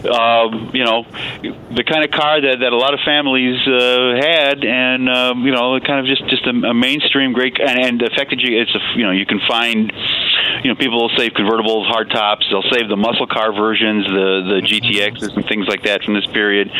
Um, 0.07 0.71
you 0.75 0.85
know, 0.85 1.05
the 1.71 1.85
kind 1.85 2.05
of 2.05 2.11
car 2.11 2.41
that, 2.41 2.59
that 2.61 2.73
a 2.73 2.77
lot 2.77 2.95
of 2.95 3.01
families 3.05 3.61
uh, 3.67 4.15
had, 4.17 4.65
and 4.65 5.09
um, 5.09 5.47
you 5.47 5.53
know, 5.53 5.79
kind 5.81 6.01
of 6.01 6.07
just 6.07 6.29
just 6.29 6.47
a, 6.47 6.71
a 6.71 6.75
mainstream 6.75 7.33
great. 7.33 7.61
And, 7.61 7.79
and 7.79 8.01
the 8.01 8.11
fact 8.15 8.31
that 8.31 8.41
you 8.41 8.61
it's 8.61 8.75
a 8.75 8.81
you 8.97 9.05
know 9.05 9.13
you 9.13 9.27
can 9.27 9.41
find 9.49 9.93
you 10.63 10.71
know, 10.71 10.77
people 10.77 11.01
will 11.01 11.17
save 11.17 11.33
convertibles, 11.33 11.87
hard 11.87 12.11
tops. 12.11 12.47
They'll 12.51 12.71
save 12.71 12.89
the 12.89 12.97
muscle 12.97 13.27
car 13.27 13.53
versions, 13.53 14.07
the 14.07 14.61
the 14.61 14.61
GTXs 14.63 15.35
and 15.35 15.47
things 15.47 15.67
like 15.67 15.83
that 15.85 16.05
from 16.05 16.15
this 16.15 16.27
period. 16.27 16.71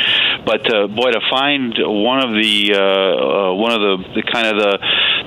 But 0.45 0.73
uh, 0.73 0.87
boy, 0.87 1.11
to 1.11 1.21
find 1.31 1.75
one 1.79 2.23
of 2.23 2.31
the 2.31 2.75
uh, 2.75 2.79
uh, 2.79 3.55
one 3.55 3.73
of 3.73 3.81
the, 3.81 4.15
the 4.15 4.23
kind 4.23 4.47
of 4.47 4.57
the 4.57 4.79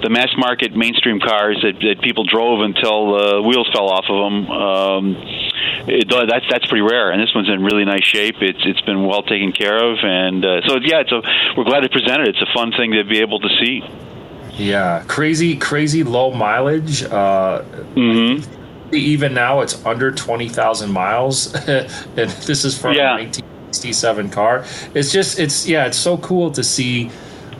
the 0.03 0.09
mass 0.09 0.29
market 0.37 0.75
mainstream 0.75 1.19
cars 1.19 1.59
that, 1.63 1.79
that 1.81 2.01
people 2.01 2.23
drove 2.23 2.61
until 2.61 3.15
uh, 3.15 3.41
wheels 3.41 3.69
fell 3.73 3.89
off 3.89 4.05
of 4.09 4.17
them. 4.23 4.51
Um, 4.51 5.44
it, 5.87 6.09
that's 6.09 6.45
that's 6.49 6.65
pretty 6.65 6.81
rare, 6.81 7.11
and 7.11 7.21
this 7.21 7.33
one's 7.33 7.49
in 7.49 7.63
really 7.63 7.85
nice 7.85 8.03
shape. 8.03 8.35
It's 8.41 8.59
it's 8.65 8.81
been 8.81 9.05
well 9.05 9.23
taken 9.23 9.51
care 9.51 9.77
of, 9.77 9.99
and 10.01 10.43
uh, 10.43 10.61
so 10.67 10.77
yeah, 10.81 11.01
it's 11.01 11.11
a, 11.11 11.21
we're 11.57 11.63
glad 11.63 11.81
to 11.81 11.89
present 11.89 12.21
it. 12.21 12.29
It's 12.29 12.41
a 12.41 12.53
fun 12.53 12.71
thing 12.71 12.91
to 12.93 13.03
be 13.03 13.19
able 13.19 13.39
to 13.39 13.49
see. 13.59 13.83
Yeah, 14.57 15.03
crazy, 15.07 15.57
crazy 15.57 16.03
low 16.03 16.31
mileage. 16.31 17.03
Uh, 17.03 17.63
mm-hmm. 17.95 18.95
Even 18.95 19.33
now, 19.33 19.61
it's 19.61 19.85
under 19.85 20.11
twenty 20.11 20.49
thousand 20.49 20.91
miles, 20.91 21.53
and 21.67 21.89
this 22.29 22.65
is 22.65 22.77
from 22.77 22.95
yeah. 22.95 23.15
a 23.15 23.23
nineteen 23.23 23.45
sixty-seven 23.67 24.29
car. 24.29 24.63
It's 24.93 25.11
just, 25.11 25.39
it's 25.39 25.67
yeah, 25.67 25.85
it's 25.85 25.97
so 25.97 26.17
cool 26.17 26.51
to 26.51 26.63
see 26.63 27.11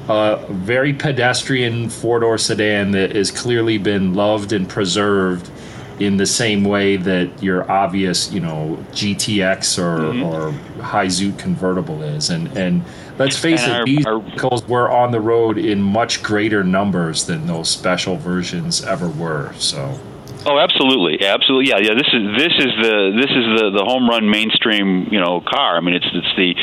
a 0.07 0.45
very 0.49 0.93
pedestrian 0.93 1.89
four-door 1.89 2.37
sedan 2.37 2.91
that 2.91 3.15
has 3.15 3.31
clearly 3.31 3.77
been 3.77 4.13
loved 4.13 4.53
and 4.53 4.69
preserved 4.69 5.49
in 5.99 6.17
the 6.17 6.25
same 6.25 6.63
way 6.63 6.97
that 6.97 7.41
your 7.41 7.69
obvious, 7.69 8.31
you 8.31 8.39
know, 8.39 8.77
GTX 8.91 9.79
or 9.79 10.13
mm-hmm. 10.13 10.23
or 10.23 10.51
high 10.83 11.07
zoot 11.07 11.37
convertible 11.39 12.03
is, 12.03 12.29
and 12.29 12.47
and 12.57 12.83
let's 13.17 13.37
face 13.37 13.63
and 13.63 13.71
it, 13.71 13.75
our, 13.75 13.85
these 13.85 14.05
our, 14.05 14.19
vehicles 14.19 14.67
were 14.67 14.89
on 14.89 15.11
the 15.11 15.21
road 15.21 15.57
in 15.57 15.81
much 15.81 16.21
greater 16.21 16.63
numbers 16.63 17.25
than 17.25 17.47
those 17.47 17.69
special 17.69 18.17
versions 18.17 18.83
ever 18.83 19.09
were. 19.09 19.53
So. 19.53 19.99
Oh, 20.47 20.59
absolutely, 20.59 21.25
absolutely, 21.25 21.71
yeah, 21.71 21.79
yeah. 21.81 21.97
This 21.97 22.05
is 22.13 22.37
this 22.37 22.53
is 22.59 22.71
the 22.77 23.17
this 23.17 23.31
is 23.33 23.45
the 23.57 23.81
the 23.81 23.83
home 23.83 24.07
run 24.07 24.29
mainstream 24.29 25.07
you 25.09 25.19
know 25.19 25.41
car. 25.41 25.75
I 25.75 25.81
mean, 25.81 25.95
it's 25.95 26.05
it's 26.05 26.35
the 26.37 26.53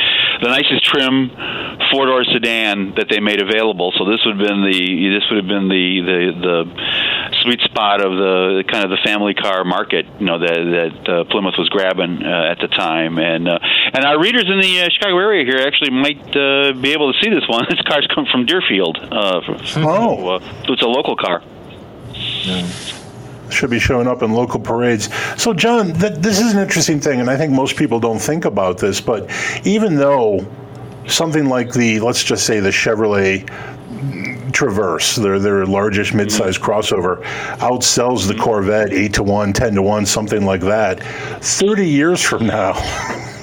the 0.40 0.48
nicest 0.48 0.84
trim 0.86 1.30
four 1.90 2.06
door 2.06 2.22
sedan 2.22 2.94
that 2.94 3.08
they 3.10 3.18
made 3.18 3.42
available. 3.42 3.92
So 3.98 4.04
this 4.04 4.22
would 4.24 4.38
have 4.38 4.46
been 4.46 4.62
the 4.62 5.18
this 5.18 5.26
would 5.30 5.42
have 5.42 5.50
been 5.50 5.66
the 5.66 5.98
the 5.98 6.20
the 6.38 6.58
sweet 7.42 7.60
spot 7.60 8.04
of 8.04 8.12
the 8.12 8.64
kind 8.70 8.84
of 8.84 8.90
the 8.90 8.98
family 9.04 9.34
car 9.34 9.64
market. 9.64 10.06
You 10.18 10.26
know 10.26 10.38
that 10.38 10.52
that 10.52 11.08
uh, 11.08 11.24
Plymouth 11.24 11.54
was 11.58 11.68
grabbing 11.68 12.22
uh, 12.22 12.52
at 12.52 12.58
the 12.58 12.68
time, 12.68 13.18
and 13.18 13.48
uh, 13.48 13.58
and 13.92 14.04
our 14.04 14.20
readers 14.20 14.44
in 14.48 14.60
the 14.60 14.82
uh, 14.82 14.88
Chicago 14.90 15.18
area 15.18 15.44
here 15.44 15.66
actually 15.66 15.90
might 15.90 16.22
uh, 16.36 16.72
be 16.72 16.92
able 16.92 17.12
to 17.12 17.18
see 17.22 17.30
this 17.30 17.46
one. 17.48 17.66
This 17.72 17.80
car's 17.88 18.06
come 18.14 18.26
from 18.30 18.44
Deerfield. 18.44 18.98
Uh, 18.98 19.40
oh, 19.46 20.38
so 20.64 20.72
it's 20.72 20.82
a 20.82 20.86
local 20.86 21.16
car. 21.16 21.42
Yeah 22.12 22.68
should 23.52 23.70
be 23.70 23.78
showing 23.78 24.06
up 24.06 24.22
in 24.22 24.32
local 24.32 24.58
parades. 24.58 25.10
So, 25.36 25.52
John, 25.52 25.92
th- 25.92 26.14
this 26.14 26.40
is 26.40 26.54
an 26.54 26.58
interesting 26.58 27.00
thing, 27.00 27.20
and 27.20 27.30
I 27.30 27.36
think 27.36 27.52
most 27.52 27.76
people 27.76 28.00
don't 28.00 28.18
think 28.18 28.44
about 28.44 28.78
this, 28.78 29.00
but 29.00 29.30
even 29.64 29.96
though 29.96 30.46
something 31.06 31.46
like 31.48 31.72
the, 31.72 32.00
let's 32.00 32.24
just 32.24 32.46
say 32.46 32.60
the 32.60 32.70
Chevrolet 32.70 33.48
Traverse, 34.52 35.16
their 35.16 35.38
their 35.38 35.66
largest 35.66 36.12
midsize 36.12 36.58
mm-hmm. 36.58 36.64
crossover, 36.64 37.22
outsells 37.58 38.26
the 38.28 38.34
Corvette 38.34 38.92
eight 38.92 39.14
to 39.14 39.22
one, 39.22 39.52
10 39.52 39.74
to 39.74 39.82
one, 39.82 40.06
something 40.06 40.44
like 40.44 40.60
that. 40.62 41.02
Thirty 41.42 41.88
years 41.88 42.20
from 42.20 42.46
now, 42.46 42.72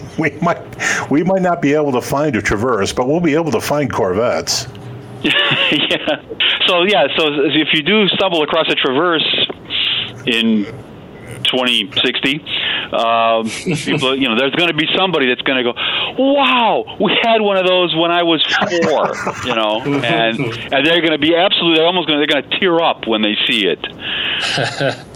we 0.19 0.32
might 0.41 0.62
we 1.10 1.24
might 1.24 1.41
not 1.41 1.62
be 1.62 1.74
able 1.74 1.91
to 1.93 2.02
find 2.02 2.36
a 2.36 2.41
Traverse, 2.41 2.93
but 2.93 3.08
we'll 3.08 3.19
be 3.19 3.36
able 3.36 3.52
to 3.52 3.62
find 3.62 3.91
Corvettes. 3.91 4.67
yeah. 5.24 6.22
So 6.67 6.84
yeah. 6.84 7.08
So 7.17 7.28
if 7.28 7.74
you 7.74 7.84
do 7.84 8.08
stumble 8.10 8.43
across 8.43 8.69
a 8.69 8.76
Traverse 8.76 9.48
in 10.26 10.65
2060, 11.43 12.45
um, 12.93 13.49
people, 13.75 14.17
you 14.17 14.28
know, 14.28 14.38
there's 14.38 14.56
going 14.56 14.69
to 14.69 14.75
be 14.75 14.88
somebody 14.95 15.28
that's 15.28 15.41
going 15.41 15.63
to 15.63 15.73
go, 15.73 15.73
"Wow, 16.17 16.97
we 16.99 17.17
had 17.21 17.41
one 17.41 17.58
of 17.58 17.65
those 17.65 17.95
when 17.95 18.12
I 18.12 18.23
was 18.23 18.43
four, 18.45 19.15
you 19.45 19.56
know, 19.56 19.82
and 19.82 20.39
and 20.73 20.86
they're 20.86 21.02
going 21.02 21.12
to 21.12 21.19
be 21.19 21.36
absolutely, 21.36 21.84
almost 21.84 22.08
going, 22.08 22.19
they're 22.19 22.28
going 22.28 22.49
to 22.49 22.60
tear 22.60 22.80
up 22.82 23.08
when 23.08 23.21
they 23.21 23.36
see 23.47 23.67
it. 23.67 23.80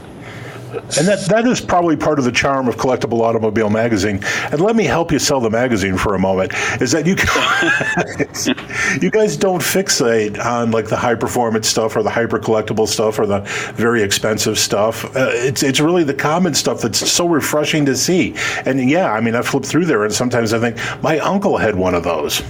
And 0.73 1.07
that, 1.07 1.25
that 1.29 1.45
is 1.45 1.61
probably 1.61 1.95
part 1.95 2.19
of 2.19 2.25
the 2.25 2.31
charm 2.31 2.67
of 2.67 2.77
Collectible 2.77 3.21
Automobile 3.21 3.69
Magazine. 3.69 4.19
And 4.51 4.59
let 4.59 4.75
me 4.75 4.85
help 4.85 5.11
you 5.11 5.19
sell 5.19 5.39
the 5.39 5.49
magazine 5.49 5.97
for 5.97 6.15
a 6.15 6.19
moment. 6.19 6.53
Is 6.81 6.91
that 6.91 7.05
you 7.05 7.15
guys, 7.15 8.47
you 9.01 9.11
guys 9.11 9.37
don't 9.37 9.61
fixate 9.61 10.43
on 10.43 10.71
like 10.71 10.87
the 10.87 10.97
high 10.97 11.15
performance 11.15 11.67
stuff 11.67 11.95
or 11.95 12.03
the 12.03 12.09
hyper 12.09 12.39
collectible 12.39 12.87
stuff 12.87 13.19
or 13.19 13.25
the 13.25 13.41
very 13.75 14.01
expensive 14.01 14.57
stuff. 14.57 15.05
Uh, 15.15 15.29
it's 15.33 15.63
it's 15.63 15.79
really 15.79 16.03
the 16.03 16.13
common 16.13 16.53
stuff 16.53 16.81
that's 16.81 17.09
so 17.09 17.27
refreshing 17.27 17.85
to 17.85 17.95
see. 17.95 18.35
And 18.65 18.89
yeah, 18.89 19.11
I 19.11 19.21
mean, 19.21 19.35
I 19.35 19.41
flip 19.41 19.65
through 19.65 19.85
there 19.85 20.03
and 20.03 20.13
sometimes 20.13 20.53
I 20.53 20.59
think 20.59 20.77
my 21.03 21.19
uncle 21.19 21.57
had 21.57 21.75
one 21.75 21.93
of 21.93 22.03
those. 22.03 22.41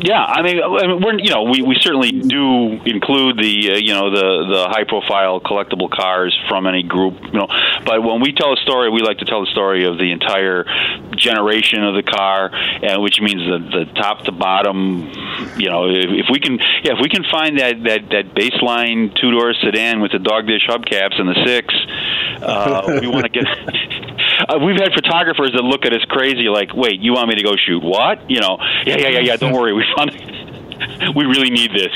Yeah, 0.00 0.24
I 0.24 0.42
mean, 0.42 0.56
we're 1.02 1.18
you 1.18 1.30
know 1.30 1.44
we, 1.44 1.62
we 1.62 1.76
certainly 1.80 2.10
do 2.10 2.80
include 2.84 3.38
the 3.38 3.72
uh, 3.72 3.76
you 3.76 3.92
know 3.92 4.10
the 4.10 4.46
the 4.48 4.68
high 4.68 4.84
profile 4.84 5.40
collectible 5.40 5.90
cars 5.90 6.38
from 6.48 6.66
any 6.66 6.82
group 6.82 7.20
you 7.22 7.38
know, 7.38 7.46
but 7.84 8.02
when 8.02 8.20
we 8.20 8.32
tell 8.32 8.52
a 8.52 8.56
story, 8.56 8.90
we 8.90 9.00
like 9.00 9.18
to 9.18 9.24
tell 9.24 9.44
the 9.44 9.50
story 9.50 9.84
of 9.86 9.98
the 9.98 10.12
entire 10.12 10.64
generation 11.16 11.84
of 11.84 11.94
the 11.94 12.02
car, 12.02 12.50
and 12.52 13.02
which 13.02 13.20
means 13.20 13.42
the 13.42 13.84
the 13.84 13.92
top 13.94 14.24
to 14.24 14.32
bottom. 14.32 15.10
You 15.56 15.70
know, 15.70 15.88
if, 15.88 16.06
if 16.08 16.26
we 16.30 16.40
can 16.40 16.58
yeah 16.82 16.92
if 16.94 17.00
we 17.00 17.08
can 17.08 17.24
find 17.30 17.58
that 17.58 17.82
that 17.84 18.00
that 18.10 18.34
baseline 18.34 19.14
two 19.20 19.30
door 19.30 19.52
sedan 19.54 20.00
with 20.00 20.12
the 20.12 20.18
dog 20.18 20.46
dish 20.46 20.66
hubcaps 20.68 21.20
and 21.20 21.28
the 21.28 21.38
six, 21.44 21.74
uh, 22.42 22.98
we 23.00 23.08
want 23.08 23.24
to 23.24 23.30
get. 23.30 23.44
Uh, 24.48 24.58
we've 24.58 24.80
had 24.80 24.92
photographers 24.92 25.52
that 25.52 25.62
look 25.62 25.84
at 25.84 25.92
us 25.92 26.04
crazy, 26.08 26.48
like, 26.48 26.74
"Wait, 26.74 27.00
you 27.00 27.12
want 27.12 27.28
me 27.28 27.36
to 27.36 27.42
go 27.42 27.54
shoot 27.56 27.82
what?" 27.82 28.30
You 28.30 28.40
know, 28.40 28.58
yeah, 28.86 28.96
yeah, 28.98 29.08
yeah, 29.08 29.20
yeah. 29.20 29.36
Don't 29.36 29.52
worry, 29.52 29.72
we 29.72 29.84
found. 29.96 30.10
we 31.16 31.24
really 31.24 31.50
need 31.50 31.70
this. 31.70 31.94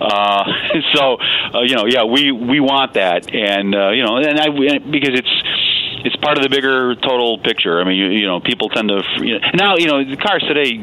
Uh, 0.00 0.44
so, 0.94 1.16
uh, 1.54 1.60
you 1.62 1.76
know, 1.76 1.86
yeah, 1.86 2.04
we 2.04 2.32
we 2.32 2.60
want 2.60 2.94
that, 2.94 3.32
and 3.34 3.74
uh, 3.74 3.90
you 3.90 4.04
know, 4.04 4.16
and 4.16 4.40
I 4.40 4.48
because 4.78 5.18
it's 5.18 5.42
it's 6.04 6.16
part 6.16 6.38
of 6.38 6.42
the 6.42 6.50
bigger 6.50 6.94
total 6.96 7.38
picture. 7.38 7.80
I 7.80 7.84
mean, 7.84 7.96
you, 7.96 8.06
you 8.08 8.26
know, 8.26 8.40
people 8.40 8.68
tend 8.68 8.88
to 8.88 9.02
you 9.20 9.38
know, 9.38 9.46
now. 9.54 9.76
You 9.76 9.86
know, 9.86 10.04
the 10.04 10.16
cars 10.16 10.44
today 10.46 10.78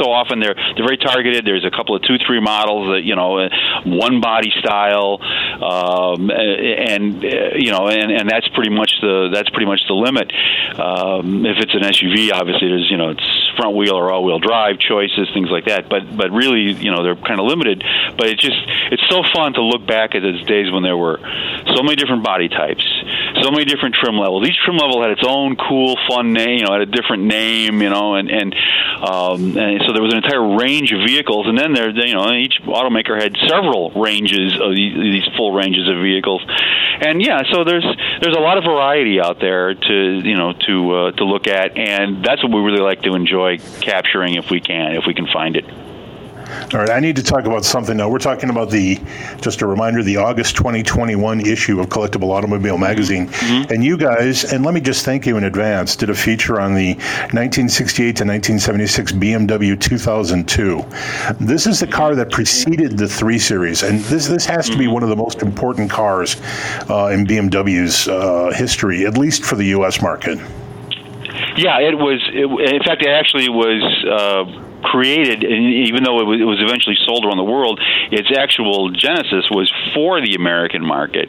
so 0.00 0.10
often 0.10 0.40
they're 0.40 0.54
they're 0.54 0.86
very 0.86 0.98
targeted. 0.98 1.44
There's 1.44 1.64
a 1.64 1.70
couple 1.70 1.96
of 1.96 2.02
two 2.02 2.18
three 2.26 2.40
models 2.40 2.94
that 2.94 3.02
you 3.04 3.16
know, 3.16 3.48
one 3.84 4.20
body 4.20 4.52
style, 4.58 5.18
um, 5.62 6.30
and 6.30 7.22
you 7.22 7.70
know, 7.70 7.88
and, 7.88 8.12
and 8.12 8.28
that's 8.28 8.48
pretty 8.48 8.70
much 8.70 8.92
the 9.00 9.30
that's 9.32 9.50
pretty 9.50 9.66
much 9.66 9.80
the 9.88 9.94
limit. 9.94 10.30
Um, 10.78 11.46
if 11.46 11.58
it's 11.58 11.74
an 11.74 11.82
SUV, 11.82 12.32
obviously 12.32 12.68
there's 12.68 12.90
you 12.90 12.96
know 12.96 13.10
it's 13.10 13.42
front 13.56 13.76
wheel 13.76 13.94
or 13.94 14.10
all 14.10 14.24
wheel 14.24 14.38
drive 14.38 14.78
choices, 14.78 15.28
things 15.34 15.48
like 15.50 15.66
that. 15.66 15.88
But 15.88 16.16
but 16.16 16.30
really, 16.30 16.72
you 16.72 16.90
know, 16.90 17.02
they're 17.02 17.16
kind 17.16 17.40
of 17.40 17.46
limited. 17.46 17.82
But 18.16 18.28
it's 18.28 18.42
just 18.42 18.58
it's 18.90 19.02
so 19.08 19.22
fun 19.34 19.54
to 19.54 19.62
look 19.62 19.86
back 19.86 20.14
at 20.14 20.22
those 20.22 20.42
days 20.44 20.72
when 20.72 20.82
there 20.82 20.96
were 20.96 21.18
so 21.74 21.82
many 21.82 21.96
different 21.96 22.24
body 22.24 22.48
types, 22.48 22.84
so 23.42 23.50
many 23.50 23.64
different 23.64 23.94
trim 23.94 24.16
levels. 24.16 24.48
Each 24.48 24.56
trim 24.64 24.76
level 24.76 25.02
had 25.02 25.10
its 25.10 25.22
own 25.26 25.56
cool, 25.56 25.96
fun 26.08 26.32
name. 26.32 26.58
You 26.58 26.66
know, 26.66 26.72
had 26.72 26.82
a 26.82 26.86
different 26.86 27.24
name. 27.24 27.82
You 27.82 27.90
know, 27.90 28.14
and 28.14 28.30
and, 28.30 28.54
um, 29.02 29.56
and 29.56 29.82
so 29.86 29.92
there 29.92 30.02
was 30.02 30.12
an 30.12 30.22
entire 30.22 30.56
range 30.56 30.92
of 30.92 31.00
vehicles. 31.06 31.46
And 31.46 31.56
then 31.56 31.74
there, 31.74 31.90
you 31.90 32.14
know, 32.14 32.32
each 32.32 32.60
automaker 32.64 33.20
had 33.20 33.36
several 33.48 33.90
ranges 33.92 34.58
of 34.60 34.74
these, 34.74 34.94
these 34.94 35.28
full 35.36 35.52
ranges 35.52 35.88
of 35.88 35.96
vehicles. 35.96 36.42
And 37.00 37.20
yeah, 37.20 37.42
so 37.52 37.64
there's 37.64 37.86
there's 38.20 38.36
a 38.36 38.40
lot 38.40 38.58
of 38.58 38.64
variety 38.64 39.20
out 39.20 39.40
there 39.40 39.74
to 39.74 40.20
you 40.22 40.36
know 40.36 40.52
to 40.66 40.94
uh, 40.94 41.12
to 41.12 41.24
look 41.24 41.46
at, 41.46 41.76
and 41.76 42.24
that's 42.24 42.42
what 42.42 42.52
we 42.52 42.60
really 42.60 42.82
like 42.82 43.02
to 43.02 43.14
enjoy 43.14 43.58
capturing 43.80 44.34
if 44.34 44.50
we 44.50 44.60
can, 44.60 44.94
if 44.94 45.04
we 45.06 45.14
can 45.14 45.26
find 45.26 45.56
it. 45.56 45.64
All 46.72 46.80
right, 46.80 46.90
I 46.90 47.00
need 47.00 47.16
to 47.16 47.22
talk 47.22 47.44
about 47.44 47.64
something 47.64 47.96
now. 47.96 48.08
We're 48.08 48.18
talking 48.18 48.50
about 48.50 48.70
the, 48.70 49.00
just 49.40 49.62
a 49.62 49.66
reminder, 49.66 50.02
the 50.02 50.16
August 50.16 50.56
2021 50.56 51.40
issue 51.40 51.80
of 51.80 51.88
Collectible 51.88 52.30
Automobile 52.30 52.78
Magazine. 52.78 53.28
Mm-hmm. 53.28 53.72
And 53.72 53.84
you 53.84 53.96
guys, 53.96 54.44
and 54.44 54.64
let 54.64 54.74
me 54.74 54.80
just 54.80 55.04
thank 55.04 55.26
you 55.26 55.36
in 55.36 55.44
advance, 55.44 55.96
did 55.96 56.10
a 56.10 56.14
feature 56.14 56.60
on 56.60 56.74
the 56.74 56.94
1968 57.32 58.02
to 58.16 58.24
1976 58.24 59.12
BMW 59.12 59.80
2002. 59.80 60.84
This 61.44 61.66
is 61.66 61.80
the 61.80 61.86
car 61.86 62.14
that 62.14 62.30
preceded 62.30 62.96
the 62.96 63.08
3 63.08 63.38
Series, 63.38 63.82
and 63.82 64.00
this, 64.00 64.28
this 64.28 64.46
has 64.46 64.68
to 64.68 64.78
be 64.78 64.84
mm-hmm. 64.84 64.94
one 64.94 65.02
of 65.02 65.08
the 65.08 65.16
most 65.16 65.42
important 65.42 65.90
cars 65.90 66.36
uh, 66.88 67.10
in 67.12 67.26
BMW's 67.26 68.08
uh, 68.08 68.52
history, 68.54 69.04
at 69.06 69.18
least 69.18 69.44
for 69.44 69.56
the 69.56 69.66
U.S. 69.66 70.00
market. 70.00 70.38
Yeah, 71.56 71.80
it 71.80 71.98
was. 71.98 72.20
It, 72.32 72.74
in 72.74 72.82
fact, 72.82 73.02
it 73.02 73.08
actually 73.08 73.48
was. 73.48 73.82
Uh, 74.08 74.68
created, 74.82 75.44
and 75.44 75.88
even 75.88 76.04
though 76.04 76.20
it 76.20 76.26
was, 76.26 76.40
it 76.40 76.44
was 76.44 76.60
eventually 76.60 76.96
sold 77.06 77.24
around 77.24 77.38
the 77.38 77.48
world, 77.48 77.80
its 78.10 78.28
actual 78.36 78.90
genesis 78.90 79.48
was 79.50 79.72
for 79.94 80.20
the 80.20 80.34
American 80.34 80.84
market 80.84 81.28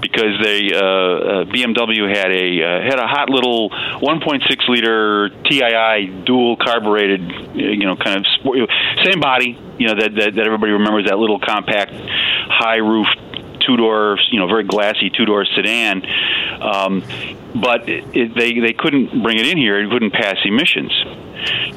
because 0.00 0.40
they 0.42 0.72
uh, 0.72 0.78
uh, 0.78 1.44
BMW 1.50 2.08
had 2.08 2.30
a 2.30 2.62
uh, 2.62 2.82
had 2.82 2.98
a 2.98 3.06
hot 3.06 3.28
little 3.30 3.70
1.6 3.70 4.68
liter 4.68 5.28
TII 5.44 6.24
dual 6.24 6.56
carbureted, 6.56 7.54
you 7.54 7.84
know, 7.84 7.96
kind 7.96 8.18
of 8.18 8.26
sport, 8.38 8.70
same 9.04 9.20
body, 9.20 9.58
you 9.78 9.88
know, 9.88 9.94
that, 9.94 10.14
that 10.14 10.34
that 10.34 10.46
everybody 10.46 10.72
remembers 10.72 11.06
that 11.06 11.18
little 11.18 11.38
compact 11.38 11.92
high 11.92 12.78
roof 12.78 13.06
two 13.66 13.76
door, 13.76 14.18
you 14.30 14.38
know, 14.38 14.46
very 14.46 14.64
glassy 14.64 15.10
two 15.10 15.24
door 15.24 15.44
sedan. 15.44 16.02
Um, 16.60 17.02
but 17.54 17.88
it, 17.88 18.04
it, 18.14 18.34
they 18.34 18.58
they 18.58 18.72
couldn't 18.72 19.22
bring 19.22 19.38
it 19.38 19.46
in 19.46 19.56
here; 19.56 19.78
it 19.78 19.88
couldn't 19.90 20.12
pass 20.12 20.36
emissions. 20.44 20.92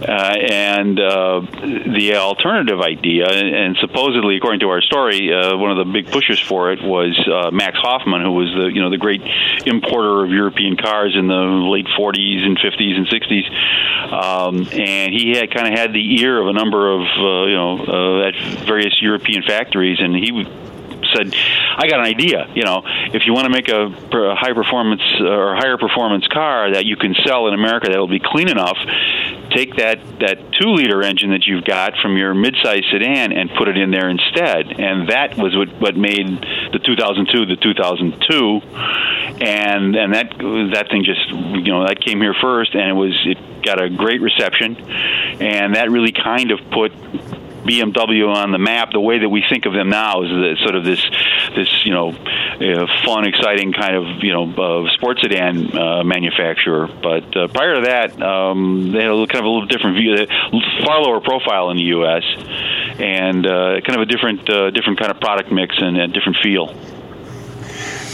Uh, 0.02 0.34
and 0.50 1.00
uh, 1.00 1.42
the 1.62 2.16
alternative 2.16 2.80
idea, 2.80 3.28
and 3.28 3.76
supposedly, 3.78 4.38
according 4.38 4.62
to 4.62 4.70
our 4.70 4.82
story, 4.82 5.34
uh, 5.34 5.58
one 5.58 5.72
of 5.72 5.78
the 5.78 5.92
big 5.92 6.10
pushers 6.10 6.40
for 6.40 6.72
it 6.72 6.82
was 6.82 7.18
uh, 7.28 7.52
Max 7.52 7.78
Hoffman, 7.78 8.22
who 8.22 8.32
was 8.32 8.50
the 8.54 8.72
you 8.74 8.82
know 8.82 8.90
the 8.90 8.98
great 8.98 9.22
importer 9.66 10.24
of 10.24 10.32
European 10.32 10.78
cars 10.78 11.16
in 11.16 11.28
the 11.28 11.34
late 11.36 11.88
40s 11.88 12.46
and 12.46 12.58
50s 12.58 12.96
and 12.96 13.08
60s, 13.08 14.14
um, 14.14 14.68
and 14.72 15.14
he 15.14 15.36
had 15.36 15.52
kind 15.54 15.68
of 15.74 15.78
had 15.78 15.94
the 15.94 16.22
ear 16.22 16.40
of 16.42 16.48
a 16.48 16.54
number 16.54 16.92
of 16.92 17.02
uh, 17.02 17.46
you 17.46 17.56
know 17.56 17.78
uh, 17.80 18.28
at 18.28 18.36
various 18.66 19.02
European 19.02 19.44
factories, 19.44 20.00
and 20.00 20.16
he 20.16 20.46
said, 21.16 21.36
"I 21.78 21.88
got 21.88 22.00
an 22.00 22.06
idea. 22.06 22.50
You 22.54 22.64
know, 22.64 22.82
if 22.86 23.26
you 23.26 23.34
want 23.34 23.46
to 23.46 23.52
make 23.52 23.70
a, 23.70 23.90
high 24.36 24.54
performance 24.54 25.02
uh, 25.20 25.26
or 25.26 25.56
higher 25.56 25.78
performance 25.78 26.28
car 26.28 26.74
that 26.74 26.86
you 26.86 26.96
can 26.96 27.16
sell 27.26 27.48
in 27.48 27.54
America 27.54 27.90
that 27.90 28.00
will 28.00 28.08
be 28.08 28.20
clean 28.20 28.50
enough, 28.50 28.78
take 29.52 29.76
that 29.78 30.00
that 30.20 30.52
two 30.54 30.74
liter 30.74 31.02
engine 31.04 31.32
that 31.32 31.46
you've 31.46 31.66
got 31.66 31.94
from 32.02 32.18
your 32.18 32.34
midsize 32.34 32.84
sedan 32.92 33.32
and 33.32 33.50
put 33.58 33.68
it 33.68 33.78
in 33.78 33.92
there 33.92 34.10
instead." 34.10 34.80
And 34.80 35.10
that 35.10 35.38
was 35.38 35.56
what 35.56 35.70
what 35.80 35.96
made 35.96 36.28
the 36.74 36.80
2002 36.80 37.46
the 37.46 37.56
2002, 37.56 38.62
and 39.46 39.96
and 39.96 40.14
that 40.14 40.34
that 40.74 40.88
thing 40.90 41.04
just 41.04 41.30
you 41.30 41.72
know 41.72 41.86
that 41.86 42.02
came 42.02 42.22
here 42.22 42.36
first, 42.42 42.74
and 42.74 42.90
it 42.90 42.94
was 42.94 43.14
it 43.26 43.38
got 43.64 43.82
a 43.82 43.90
great 43.90 44.22
reception, 44.22 44.76
and 45.42 45.76
that 45.76 45.92
really 45.92 46.12
kind 46.12 46.52
of 46.52 46.60
put 46.72 46.92
BMW 47.68 48.28
on 48.28 48.52
the 48.52 48.58
map 48.58 48.92
the 48.92 49.00
way 49.00 49.20
that 49.20 49.30
we 49.30 49.44
think 49.50 49.66
of 49.66 49.74
them 49.74 49.90
now 49.90 50.24
is 50.24 50.30
the, 50.30 50.56
sort 50.64 50.76
of 50.76 50.84
this 50.84 51.04
this 51.56 51.86
you 51.86 51.92
know 51.92 52.10
uh, 52.10 52.88
fun, 53.06 53.28
exciting 53.28 53.74
kind 53.74 53.96
of 53.96 54.24
you 54.24 54.34
know 54.34 54.50
uh, 54.50 54.90
sports 54.94 55.22
sedan 55.22 55.76
uh, 55.78 56.04
manufacturer. 56.04 56.88
But 56.88 57.36
uh, 57.36 57.48
prior 57.48 57.76
to 57.76 57.82
that, 57.82 58.22
um, 58.22 58.92
they 58.92 59.04
had 59.04 59.12
a 59.12 59.28
kind 59.28 59.40
of 59.40 59.46
a 59.46 59.50
little 59.50 59.68
different 59.68 59.98
view, 59.98 60.16
far 60.86 61.02
lower 61.02 61.20
profile 61.22 61.70
in 61.70 61.78
the 61.78 61.90
U.S. 62.00 62.24
and 63.00 63.46
uh, 63.46 63.82
kind 63.82 64.00
of 64.00 64.02
a 64.02 64.06
different 64.06 64.50
uh, 64.50 64.72
different 64.72 65.00
kind 65.00 65.12
of 65.12 65.20
product 65.20 65.52
mix 65.52 65.76
and 65.78 65.98
a 65.98 66.08
different 66.08 66.38
feel. 66.42 66.74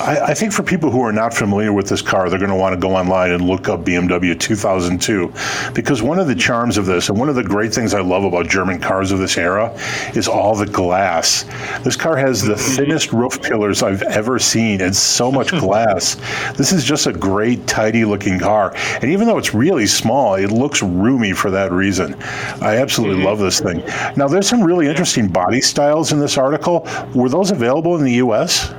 I, 0.04 0.32
I, 0.32 0.34
think 0.34 0.52
for 0.52 0.64
people 0.64 0.92
who 0.92 1.02
are 1.02 1.14
not 1.14 1.34
familiar 1.34 1.72
with 1.72 1.88
this 1.88 2.02
car, 2.02 2.30
they're 2.30 2.38
going 2.38 2.52
to 2.52 2.58
want 2.58 2.74
to 2.74 2.80
go 2.80 2.94
online 2.94 3.32
and 3.32 3.48
look 3.48 3.70
up 3.70 3.86
BMW 3.86 4.38
2002 4.38 5.34
because 5.74 6.02
one 6.02 6.20
of 6.20 6.28
the 6.28 6.36
charms 6.36 6.78
of 6.78 6.86
this 6.86 7.08
and 7.08 7.18
one 7.18 7.30
of 7.30 7.36
the 7.36 7.44
great 7.44 7.74
things 7.74 7.94
I 7.94 8.02
love 8.02 8.26
about 8.26 8.50
German 8.50 8.82
cars 8.82 9.14
of 9.14 9.20
this 9.20 9.38
era 9.38 9.74
is 10.14 10.28
all 10.28 10.56
the 10.56 10.66
glass. 10.66 11.44
This 11.84 11.96
car 11.96 12.18
has 12.18 12.42
the 12.42 12.58
thinnest 12.58 13.14
roof 13.14 13.42
pillars 13.42 13.82
I've 13.82 14.02
ever 14.04 14.40
seen 14.40 14.82
and 14.82 14.94
so 14.94 15.32
much 15.32 15.52
glass. 15.60 16.16
this 16.58 16.74
is 16.74 16.84
just 16.84 17.08
a 17.08 17.14
great, 17.14 17.66
tidy 17.66 18.04
looking 18.04 18.40
car. 18.40 18.74
And 19.02 19.06
even 19.06 19.26
though 19.26 19.38
it's 19.38 19.54
really 19.54 19.88
small, 19.88 20.36
it 20.36 20.52
looks 20.52 20.84
roomy 20.84 21.32
for 21.32 21.50
that 21.52 21.72
reason. 21.72 22.16
I 22.62 22.76
absolutely 22.76 23.18
mm-hmm. 23.18 23.28
love 23.28 23.40
this 23.40 23.62
thing. 23.62 23.78
Now, 24.18 24.28
there's 24.28 24.50
some 24.50 24.64
really 24.64 24.88
interesting 24.88 25.30
body 25.30 25.62
styles 25.62 26.12
in 26.12 26.20
this 26.20 26.38
article. 26.38 26.86
Were 27.16 27.30
those 27.30 27.52
available 27.52 27.96
in 27.96 28.04
the 28.04 28.14
U.S.? 28.16 28.74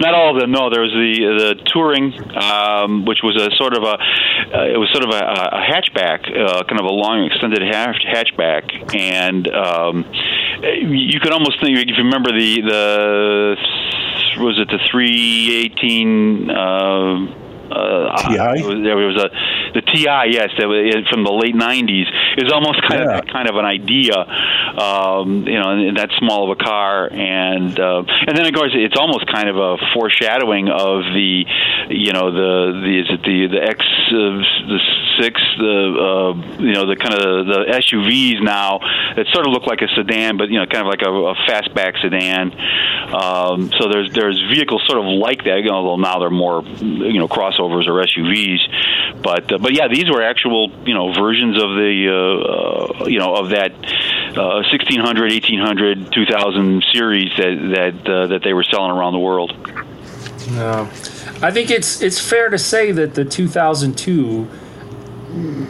Not 0.00 0.14
all 0.14 0.34
of 0.34 0.40
them. 0.40 0.50
No, 0.50 0.70
there 0.70 0.82
was 0.82 0.92
the 0.92 1.14
the 1.38 1.54
touring, 1.66 2.12
um, 2.36 3.04
which 3.04 3.20
was 3.22 3.36
a 3.36 3.50
sort 3.56 3.76
of 3.76 3.82
a 3.82 3.96
uh, 3.96 4.66
it 4.66 4.78
was 4.78 4.90
sort 4.92 5.04
of 5.04 5.10
a, 5.10 5.22
a 5.22 5.60
hatchback, 5.60 6.28
uh, 6.30 6.64
kind 6.64 6.80
of 6.80 6.86
a 6.86 6.92
long 6.92 7.24
extended 7.24 7.62
hatch, 7.62 8.04
hatchback, 8.06 8.94
and 8.96 9.48
um, 9.48 10.04
you 10.62 11.20
could 11.20 11.32
almost 11.32 11.60
think 11.62 11.78
if 11.78 11.96
you 11.96 12.04
remember 12.04 12.30
the 12.30 12.60
the 12.62 13.56
was 14.40 14.58
it 14.58 14.68
the 14.68 14.78
three 14.90 15.64
eighteen. 15.64 16.50
Uh, 16.50 17.41
uh, 17.72 18.28
TI. 18.28 18.62
There 18.82 18.96
was, 18.96 19.16
was 19.16 19.24
a 19.24 19.28
the 19.74 19.80
TI, 19.80 20.36
yes, 20.36 20.50
that 20.58 20.68
was 20.68 21.08
from 21.08 21.24
the 21.24 21.32
late 21.32 21.54
'90s. 21.54 22.06
Is 22.36 22.52
almost 22.52 22.80
kind 22.88 23.04
yeah. 23.04 23.18
of 23.18 23.26
kind 23.26 23.48
of 23.48 23.56
an 23.56 23.64
idea, 23.64 24.16
um, 24.16 25.44
you 25.48 25.58
know, 25.58 25.72
in 25.72 25.94
that 25.96 26.10
small 26.18 26.50
of 26.50 26.58
a 26.58 26.60
car, 26.62 27.08
and 27.10 27.72
uh, 27.78 28.04
and 28.26 28.36
then 28.36 28.46
of 28.46 28.52
course 28.54 28.72
it's 28.74 28.96
almost 28.98 29.26
kind 29.32 29.48
of 29.48 29.56
a 29.56 29.76
foreshadowing 29.94 30.68
of 30.68 31.04
the, 31.12 31.44
you 31.88 32.12
know, 32.12 32.32
the 32.32 32.80
the 32.80 32.92
is 33.00 33.08
it 33.10 33.22
the 33.24 33.48
the 33.48 33.62
X 33.62 33.80
uh, 33.80 34.40
the 34.68 34.78
six 35.20 35.40
the 35.58 35.76
uh, 35.98 36.62
you 36.62 36.72
know 36.72 36.86
the 36.86 36.96
kind 36.96 37.14
of 37.14 37.46
the 37.46 37.64
SUVs 37.78 38.42
now 38.42 38.78
that 39.16 39.26
sort 39.32 39.46
of 39.46 39.52
look 39.52 39.66
like 39.66 39.82
a 39.82 39.88
sedan, 39.88 40.36
but 40.36 40.48
you 40.50 40.58
know, 40.58 40.66
kind 40.66 40.86
of 40.86 40.90
like 40.90 41.02
a, 41.02 41.10
a 41.10 41.34
fastback 41.46 42.00
sedan. 42.00 42.52
Um, 43.12 43.70
so 43.78 43.88
there's 43.88 44.12
there's 44.12 44.40
vehicles 44.50 44.82
sort 44.86 44.98
of 44.98 45.06
like 45.06 45.44
that, 45.44 45.68
although 45.70 45.96
now 45.96 46.18
they're 46.18 46.30
more 46.30 46.62
you 46.62 47.18
know 47.18 47.28
crossovers 47.28 47.86
or 47.86 48.02
SUVs. 48.02 49.22
But 49.22 49.52
uh, 49.52 49.58
but 49.58 49.74
yeah, 49.74 49.88
these 49.88 50.08
were 50.10 50.22
actual 50.22 50.70
you 50.86 50.94
know 50.94 51.12
versions 51.12 51.56
of 51.56 51.70
the 51.70 51.94
uh, 52.08 53.04
uh 53.04 53.06
you 53.06 53.18
know 53.18 53.34
of 53.34 53.50
that 53.50 53.72
uh, 54.36 54.62
1600, 54.70 55.32
1800, 55.32 56.12
2000 56.12 56.84
series 56.92 57.30
that 57.36 57.54
that 57.74 58.10
uh, 58.10 58.26
that 58.28 58.42
they 58.42 58.52
were 58.52 58.64
selling 58.64 58.90
around 58.90 59.12
the 59.12 59.18
world. 59.18 59.52
No, 60.52 60.88
I 61.42 61.50
think 61.50 61.70
it's 61.70 62.00
it's 62.02 62.20
fair 62.20 62.48
to 62.48 62.58
say 62.58 62.92
that 62.92 63.14
the 63.14 63.24
2002 63.24 64.48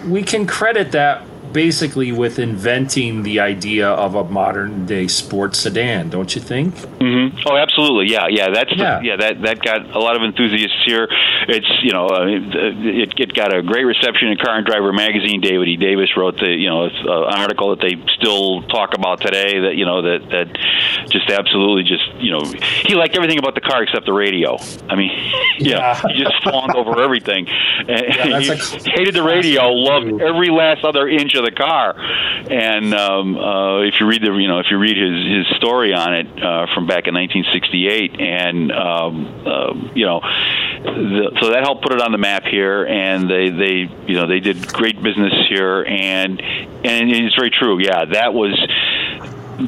we 0.07 0.23
can 0.23 0.47
credit 0.47 0.93
that 0.93 1.27
basically 1.53 2.13
with 2.13 2.39
inventing 2.39 3.23
the 3.23 3.41
idea 3.41 3.89
of 3.89 4.15
a 4.15 4.25
modern 4.25 4.87
day 4.87 5.07
sports 5.07 5.59
sedan, 5.59 6.11
don't 6.11 6.35
you 6.35 6.41
think? 6.41 6.75
Mm-hmm. 6.75 7.39
Oh, 7.47 7.57
absolutely. 7.57 8.13
Yeah, 8.13 8.27
yeah. 8.29 8.51
That's 8.51 8.73
yeah. 8.77 8.99
The, 8.99 9.07
yeah. 9.07 9.17
That 9.17 9.43
that 9.43 9.63
got 9.63 9.95
a 9.95 9.99
lot 9.99 10.17
of 10.17 10.23
enthusiasts 10.23 10.83
here. 10.85 11.09
It's 11.49 11.69
you 11.83 11.93
know 11.93 12.07
uh, 12.07 12.27
it, 12.27 13.13
it 13.19 13.35
got 13.35 13.55
a 13.55 13.63
great 13.63 13.85
reception 13.85 14.29
in 14.29 14.39
Car 14.39 14.57
and 14.57 14.67
Driver 14.67 14.93
magazine. 14.93 15.41
David 15.41 15.69
E. 15.69 15.77
Davis 15.77 16.17
wrote 16.17 16.39
the 16.39 16.49
you 16.49 16.69
know 16.69 16.87
uh, 16.87 17.27
an 17.29 17.41
article 17.41 17.71
that 17.71 17.81
they 17.81 17.97
still 18.15 18.63
talk 18.63 18.95
about 18.95 19.21
today. 19.21 19.61
That 19.61 19.75
you 19.77 19.85
know 19.85 20.03
that 20.03 20.29
that 20.31 21.09
just 21.11 21.31
absolutely 21.31 21.85
just 21.85 22.07
you 22.17 22.31
know 22.31 22.43
he 22.87 22.95
liked 22.95 23.17
everything 23.17 23.39
about 23.39 23.55
the 23.55 23.61
car 23.61 23.83
except 23.83 24.07
the 24.07 24.13
radio. 24.13 24.57
I 24.89 24.97
mean, 24.97 25.11
yeah, 25.59 26.01
he 26.09 26.23
just 26.23 26.43
fawned 26.43 26.75
over 26.75 27.03
everything. 27.03 27.47
Yeah, 27.87 28.41
he 28.41 28.91
hated 28.91 29.15
the 29.15 29.23
radio, 29.23 29.69
loved 29.69 30.21
every 30.21 30.51
last 30.51 30.85
other 30.85 31.09
inch 31.09 31.35
of 31.35 31.42
of 31.43 31.51
the 31.51 31.57
car. 31.57 31.95
And 31.97 32.95
um, 32.95 33.37
uh, 33.37 33.81
if 33.83 33.95
you 34.01 34.07
read 34.07 34.23
the, 34.23 34.33
you 34.33 34.49
know, 34.49 34.61
if 34.61 34.67
you 34.71 34.79
read 34.79 34.97
his 34.97 35.47
his 35.47 35.57
story 35.57 35.93
on 35.95 36.15
it 36.15 36.27
uh, 36.43 36.67
from 36.75 36.87
back 36.87 37.07
in 37.07 37.15
1968, 37.15 38.21
and 38.21 38.73
um, 38.73 39.43
uh, 39.47 39.75
you 39.95 40.07
know, 40.07 40.21
the, 40.21 41.39
so 41.41 41.51
that 41.51 41.63
helped 41.63 41.83
put 41.83 41.93
it 41.93 42.01
on 42.01 42.13
the 42.13 42.19
map 42.19 42.45
here. 42.45 42.85
And 42.85 43.31
they 43.31 43.51
they 43.51 43.91
you 44.07 44.15
know 44.15 44.27
they 44.27 44.41
did 44.41 44.73
great 44.73 45.03
business 45.03 45.33
here, 45.49 45.83
and 45.83 46.41
and 46.41 47.11
it's 47.11 47.35
very 47.35 47.51
true. 47.51 47.81
Yeah, 47.81 48.05
that 48.07 48.35
was 48.35 48.59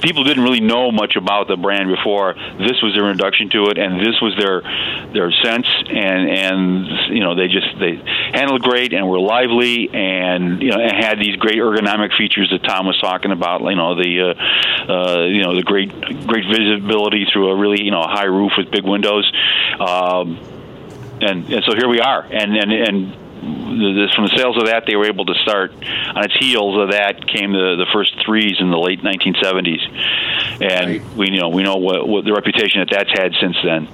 people 0.03 0.25
didn't 0.25 0.43
really 0.43 0.61
know 0.61 0.91
much 0.91 1.17
about 1.17 1.49
the 1.49 1.57
brand 1.57 1.89
before. 1.89 2.35
This 2.59 2.81
was 2.83 2.95
their 2.95 3.09
introduction 3.11 3.51
to 3.51 3.67
it, 3.71 3.79
and 3.79 4.01
this 4.01 4.21
was 4.21 4.35
their 4.39 4.63
their 5.13 5.31
sense, 5.43 5.67
and 5.89 6.29
and 6.29 6.87
you 7.15 7.21
know 7.21 7.35
they 7.35 7.49
just 7.49 7.67
they 7.79 7.97
handled 8.33 8.63
great 8.63 8.93
and 8.93 9.09
were 9.09 9.21
lively, 9.21 9.89
and 9.93 10.63
you 10.63 10.71
know 10.71 10.79
and 10.81 10.93
had 10.93 11.19
these 11.19 11.37
great 11.37 11.59
ergonomic 11.59 12.17
features 12.17 12.51
that 12.51 12.63
Tom 12.67 12.87
was 12.87 12.99
talking 13.01 13.33
about. 13.33 13.63
You 13.63 13.77
know 13.77 13.95
the 13.95 14.21
uh, 14.21 14.93
uh, 14.93 15.25
you 15.25 15.43
know 15.43 15.55
the 15.55 15.63
great 15.63 15.91
great 16.27 16.45
visibility 16.49 17.27
through 17.33 17.51
a 17.51 17.57
really 17.57 17.83
you 17.83 17.91
know 17.91 18.03
high 18.03 18.27
roof 18.27 18.53
with 18.57 18.71
big 18.71 18.85
windows. 18.85 19.31
Um, 19.79 20.39
and, 21.21 21.49
and 21.53 21.65
so 21.65 21.75
here 21.77 21.89
we 21.89 22.01
are, 22.01 22.23
and 22.23 22.57
and 22.57 22.73
and 22.73 23.24
from 24.15 24.25
the 24.25 24.35
sales 24.37 24.57
of 24.57 24.67
that, 24.67 24.85
they 24.87 24.97
were 24.97 25.07
able 25.07 25.27
to 25.27 25.35
start 25.43 25.73
on 25.73 26.25
its 26.25 26.35
heels 26.39 26.79
of 26.81 26.91
that 26.91 27.27
came 27.27 27.53
the 27.53 27.77
the 27.77 27.87
first 27.93 28.15
threes 28.25 28.57
in 28.61 28.71
the 28.71 28.79
late 28.79 29.01
1970s, 29.03 29.83
and 30.63 30.87
right. 30.87 31.17
we 31.17 31.31
you 31.31 31.41
know 31.41 31.49
we 31.49 31.63
know 31.63 31.77
what, 31.77 32.09
what 32.09 32.25
the 32.25 32.33
reputation 32.33 32.81
that 32.81 32.89
that's 32.91 33.11
had 33.11 33.33
since 33.41 33.57
then. 33.65 33.89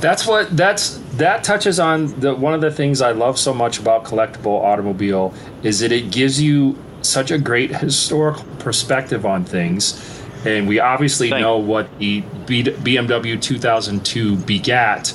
That's 0.00 0.26
what 0.26 0.54
that's 0.56 0.98
that 1.16 1.44
touches 1.44 1.78
on 1.80 2.18
the 2.20 2.34
one 2.34 2.54
of 2.54 2.60
the 2.60 2.70
things 2.70 3.00
I 3.00 3.12
love 3.12 3.38
so 3.38 3.54
much 3.54 3.78
about 3.78 4.04
collectible 4.04 4.60
automobile 4.60 5.32
is 5.62 5.80
that 5.80 5.92
it 5.92 6.10
gives 6.10 6.40
you 6.40 6.76
such 7.02 7.30
a 7.30 7.38
great 7.38 7.74
historical 7.74 8.44
perspective 8.58 9.24
on 9.24 9.44
things. 9.44 10.10
And 10.44 10.68
we 10.68 10.78
obviously 10.78 11.30
Thank 11.30 11.40
know 11.40 11.56
what 11.56 11.98
the 11.98 12.20
BMW 12.20 13.40
2002 13.40 14.36
begat 14.36 15.14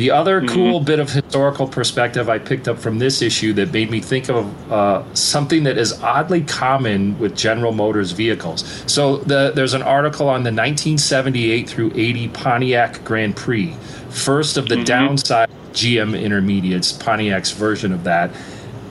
The 0.00 0.12
other 0.12 0.40
mm-hmm. 0.40 0.54
cool 0.54 0.80
bit 0.80 0.98
of 0.98 1.10
historical 1.10 1.68
perspective 1.68 2.30
I 2.30 2.38
picked 2.38 2.68
up 2.68 2.78
from 2.78 2.98
this 2.98 3.20
issue 3.20 3.52
that 3.52 3.70
made 3.70 3.90
me 3.90 4.00
think 4.00 4.30
of 4.30 4.72
uh, 4.72 5.04
something 5.14 5.64
that 5.64 5.76
is 5.76 5.92
oddly 6.02 6.40
common 6.40 7.18
with 7.18 7.36
General 7.36 7.72
Motors 7.72 8.12
vehicles. 8.12 8.64
So 8.86 9.18
the, 9.18 9.52
there's 9.54 9.74
an 9.74 9.82
article 9.82 10.26
on 10.26 10.42
the 10.42 10.48
1978 10.48 11.68
through 11.68 11.92
80 11.94 12.28
Pontiac 12.28 13.04
Grand 13.04 13.36
Prix, 13.36 13.74
first 14.08 14.56
of 14.56 14.68
the 14.70 14.76
mm-hmm. 14.76 14.84
downside 14.84 15.50
GM 15.72 16.18
intermediates, 16.18 16.92
Pontiac's 16.92 17.50
version 17.50 17.92
of 17.92 18.04
that. 18.04 18.30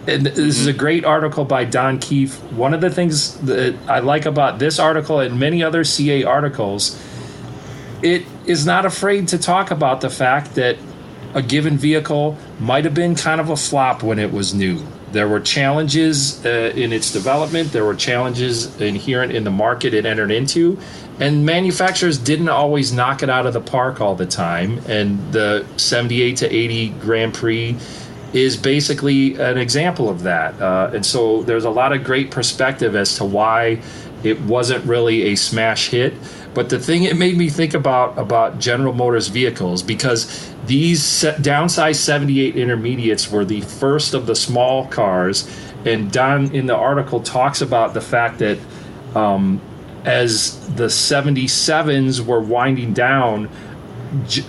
And 0.06 0.28
this 0.28 0.38
is 0.38 0.67
a 0.67 0.69
mm-hmm. 0.69 0.80
great 0.80 1.06
article 1.06 1.43
by 1.43 1.65
Don 1.65 1.98
Keefe. 1.98 2.36
One 2.52 2.76
of 2.76 2.82
the 2.82 2.91
things 2.91 3.36
that 3.39 3.76
I 3.88 3.98
like 3.98 4.28
about 4.28 4.60
this 4.60 4.78
article 4.78 5.22
and 5.22 5.39
many 5.39 5.63
other 5.63 5.84
CA 5.84 6.24
articles, 6.24 7.04
it 8.04 8.28
is 8.45 8.67
not 8.67 8.86
afraid 8.86 9.28
to 9.30 9.39
talk 9.39 9.72
about 9.72 10.02
the 10.02 10.12
fact 10.12 10.54
that 10.54 10.78
a 11.34 11.42
given 11.42 11.78
vehicle 11.78 12.38
might 12.60 12.86
have 12.86 12.94
been 12.94 13.15
kind 13.15 13.39
of 13.39 13.50
a 13.50 13.56
flop 13.56 14.04
when 14.04 14.20
it 14.20 14.32
was 14.32 14.54
new. 14.54 14.84
There 15.12 15.28
were 15.28 15.39
challenges 15.39 16.46
uh, 16.46 16.72
in 16.76 16.94
its 16.94 17.12
development, 17.12 17.72
there 17.72 17.86
were 17.86 17.96
challenges 17.96 18.80
inherent 18.80 19.32
in 19.32 19.44
the 19.44 19.52
market 19.52 19.94
it 19.94 20.06
entered 20.06 20.32
into, 20.32 20.78
and 21.20 21.46
manufacturers 21.46 22.18
didn't 22.18 22.50
always 22.50 22.94
knock 22.94 23.24
it 23.24 23.30
out 23.30 23.46
of 23.46 23.54
the 23.54 23.62
park 23.62 24.02
all 24.02 24.15
the 24.15 24.26
time. 24.26 24.80
And 24.88 25.34
the 25.34 25.65
78 25.78 26.38
to 26.38 26.56
80 26.56 26.89
Grand 26.89 27.34
Prix 27.34 27.76
is 28.34 28.56
basically 28.56 29.36
an 29.36 29.58
example 29.58 30.10
of 30.10 30.24
that. 30.24 30.60
Uh, 30.62 30.92
and 30.94 31.06
so 31.06 31.44
there's 31.44 31.65
a 31.65 31.70
lot 31.70 31.92
of 31.92 32.04
great 32.04 32.32
perspective 32.32 32.96
as 32.96 33.15
to 33.18 33.26
why 33.26 33.82
it 34.23 34.39
wasn't 34.41 34.86
really 34.86 35.23
a 35.32 35.36
smash 35.36 35.89
hit. 35.89 36.13
But 36.53 36.69
the 36.69 36.79
thing 36.79 37.03
it 37.03 37.15
made 37.15 37.38
me 37.38 37.49
think 37.49 37.73
about 37.73 38.17
about 38.17 38.60
General 38.60 38.93
Motors 38.93 39.27
vehicles 39.27 39.84
because 39.84 40.49
these 40.65 41.01
downsized 41.01 41.95
78 41.95 42.55
intermediates 42.55 43.32
were 43.32 43.45
the 43.45 43.62
first 43.62 44.13
of 44.13 44.25
the 44.25 44.36
small 44.36 44.88
cars, 44.88 45.49
and 45.86 46.12
Don 46.12 46.53
in 46.53 46.65
the 46.65 46.75
article 46.75 47.21
talks 47.21 47.62
about 47.62 47.93
the 47.93 48.01
fact 48.01 48.39
that 48.39 48.58
um, 49.15 49.62
as 50.05 50.60
the 50.75 50.86
77s 50.86 52.21
were 52.21 52.39
winding 52.39 52.93
down, 52.93 53.49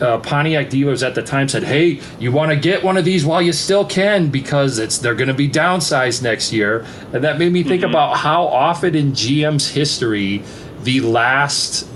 uh, 0.01 0.19
Pontiac 0.19 0.71
dealers 0.71 1.03
at 1.03 1.15
the 1.15 1.23
time 1.23 1.49
said, 1.49 1.65
"Hey, 1.65 2.01
you 2.19 2.33
want 2.33 2.51
to 2.51 2.57
get 2.57 2.83
one 2.83 2.97
of 2.97 3.05
these 3.05 3.25
while 3.25 3.43
you 3.43 3.53
still 3.53 3.85
can 3.85 4.29
because 4.29 4.79
it's 4.79 4.99
they're 4.99 5.15
going 5.15 5.29
to 5.29 5.35
be 5.35 5.49
downsized 5.49 6.23
next 6.23 6.53
year." 6.53 6.87
And 7.13 7.23
that 7.25 7.39
made 7.39 7.53
me 7.53 7.63
think 7.63 7.83
mm-hmm. 7.83 7.91
about 7.91 8.17
how 8.17 8.47
often 8.47 8.95
in 8.95 9.13
GM's 9.13 9.69
history 9.69 10.43
the 10.83 11.01
last 11.01 11.87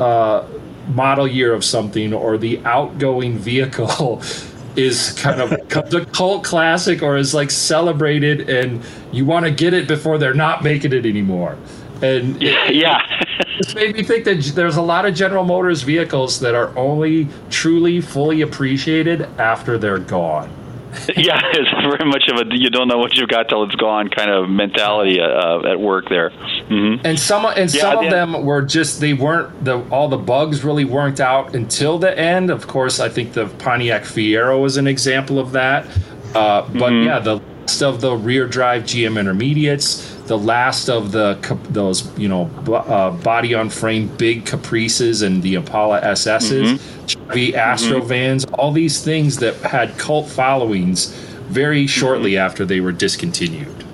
uh, 0.00 0.46
model 0.88 1.26
year 1.26 1.54
of 1.54 1.64
something 1.64 2.12
or 2.12 2.36
the 2.36 2.58
outgoing 2.66 3.38
vehicle 3.38 4.22
is 4.76 5.12
kind 5.12 5.40
of 5.40 5.50
becomes 5.68 5.94
a 5.94 6.04
cult 6.06 6.44
classic 6.44 7.02
or 7.02 7.16
is 7.16 7.32
like 7.32 7.50
celebrated, 7.50 8.50
and 8.50 8.84
you 9.12 9.24
want 9.24 9.46
to 9.46 9.50
get 9.50 9.72
it 9.72 9.88
before 9.88 10.18
they're 10.18 10.34
not 10.34 10.62
making 10.62 10.92
it 10.92 11.06
anymore. 11.06 11.56
And 12.02 12.42
it, 12.42 12.74
yeah, 12.74 13.00
it 13.38 13.74
made 13.74 13.94
me 13.94 14.02
think 14.02 14.24
that 14.24 14.52
there's 14.54 14.76
a 14.76 14.82
lot 14.82 15.06
of 15.06 15.14
General 15.14 15.44
Motors 15.44 15.82
vehicles 15.82 16.40
that 16.40 16.54
are 16.54 16.76
only 16.76 17.28
truly 17.50 18.00
fully 18.00 18.40
appreciated 18.40 19.22
after 19.38 19.78
they're 19.78 19.98
gone. 19.98 20.50
yeah, 21.16 21.40
it's 21.52 21.70
very 21.98 22.08
much 22.08 22.28
of 22.28 22.46
a 22.46 22.56
you 22.56 22.70
don't 22.70 22.86
know 22.86 22.98
what 22.98 23.14
you've 23.14 23.28
got 23.28 23.48
till 23.48 23.64
it's 23.64 23.74
gone 23.74 24.08
kind 24.08 24.30
of 24.30 24.48
mentality 24.48 25.20
uh, 25.20 25.60
at 25.68 25.80
work 25.80 26.08
there. 26.08 26.30
Mm-hmm. 26.30 27.04
And 27.04 27.18
some 27.18 27.44
and 27.46 27.72
yeah, 27.74 27.80
some 27.80 28.04
of 28.04 28.10
them 28.10 28.44
were 28.44 28.62
just 28.62 29.00
they 29.00 29.12
weren't 29.12 29.64
the 29.64 29.80
all 29.90 30.08
the 30.08 30.18
bugs 30.18 30.62
really 30.62 30.84
weren't 30.84 31.18
out 31.18 31.54
until 31.54 31.98
the 31.98 32.16
end. 32.16 32.48
Of 32.50 32.68
course, 32.68 33.00
I 33.00 33.08
think 33.08 33.32
the 33.32 33.46
Pontiac 33.46 34.02
Fiero 34.02 34.64
is 34.66 34.76
an 34.76 34.86
example 34.86 35.40
of 35.40 35.52
that. 35.52 35.86
Uh, 36.34 36.62
but 36.62 36.92
mm-hmm. 36.92 37.06
yeah, 37.06 37.18
the 37.18 37.40
last 37.62 37.82
of 37.82 38.00
the 38.00 38.14
rear 38.16 38.46
drive 38.46 38.84
GM 38.84 39.18
intermediates 39.18 40.13
the 40.26 40.38
last 40.38 40.88
of 40.88 41.12
the 41.12 41.38
those 41.70 42.16
you 42.18 42.28
know 42.28 42.50
uh, 42.72 43.10
body 43.10 43.54
on 43.54 43.68
frame 43.68 44.08
big 44.16 44.46
Caprices 44.46 45.22
and 45.22 45.42
the 45.42 45.54
Impala 45.54 46.00
SSs, 46.00 46.78
mm-hmm. 46.78 47.06
Chevy 47.06 47.54
Astro 47.54 47.98
mm-hmm. 47.98 48.08
vans, 48.08 48.44
all 48.46 48.72
these 48.72 49.02
things 49.02 49.38
that 49.38 49.54
had 49.56 49.98
cult 49.98 50.28
followings 50.28 51.06
very 51.48 51.86
shortly 51.86 52.32
mm-hmm. 52.32 52.46
after 52.46 52.64
they 52.64 52.80
were 52.80 52.92
discontinued. 52.92 53.84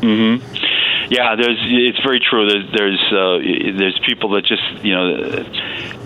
Mm-hmm. 0.00 0.47
Yeah, 1.10 1.36
there's 1.36 1.58
it's 1.60 2.00
very 2.04 2.20
true. 2.20 2.48
There's 2.48 2.68
there's 2.72 3.02
uh, 3.12 3.78
there's 3.78 3.98
people 4.06 4.30
that 4.30 4.44
just 4.44 4.62
you 4.84 4.92
know 4.92 5.44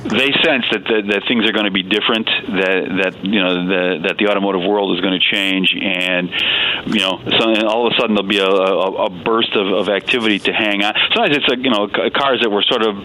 they 0.03 0.35
sense 0.43 0.67
that, 0.75 0.83
that, 0.91 1.03
that 1.07 1.23
things 1.31 1.47
are 1.47 1.53
going 1.53 1.67
to 1.67 1.75
be 1.75 1.83
different, 1.83 2.27
that 2.27 2.83
that 3.03 3.25
you 3.25 3.39
know 3.39 3.67
the, 3.67 4.09
that 4.09 4.19
the 4.19 4.27
automotive 4.27 4.63
world 4.67 4.95
is 4.95 5.01
going 5.01 5.15
to 5.15 5.23
change, 5.23 5.75
and 5.79 6.31
you 6.91 6.99
know, 6.99 7.23
so, 7.39 7.43
all 7.67 7.87
of 7.87 7.95
a 7.95 7.97
sudden 7.99 8.15
there'll 8.19 8.29
be 8.29 8.43
a, 8.43 8.51
a, 8.51 9.07
a 9.07 9.11
burst 9.11 9.55
of, 9.55 9.67
of 9.71 9.89
activity 9.89 10.39
to 10.39 10.53
hang 10.53 10.83
on. 10.83 10.95
Sometimes 11.15 11.37
it's 11.39 11.47
like 11.47 11.63
you 11.63 11.71
know 11.71 11.87
cars 12.15 12.43
that 12.43 12.51
were 12.51 12.63
sort 12.63 12.83
of 12.83 12.99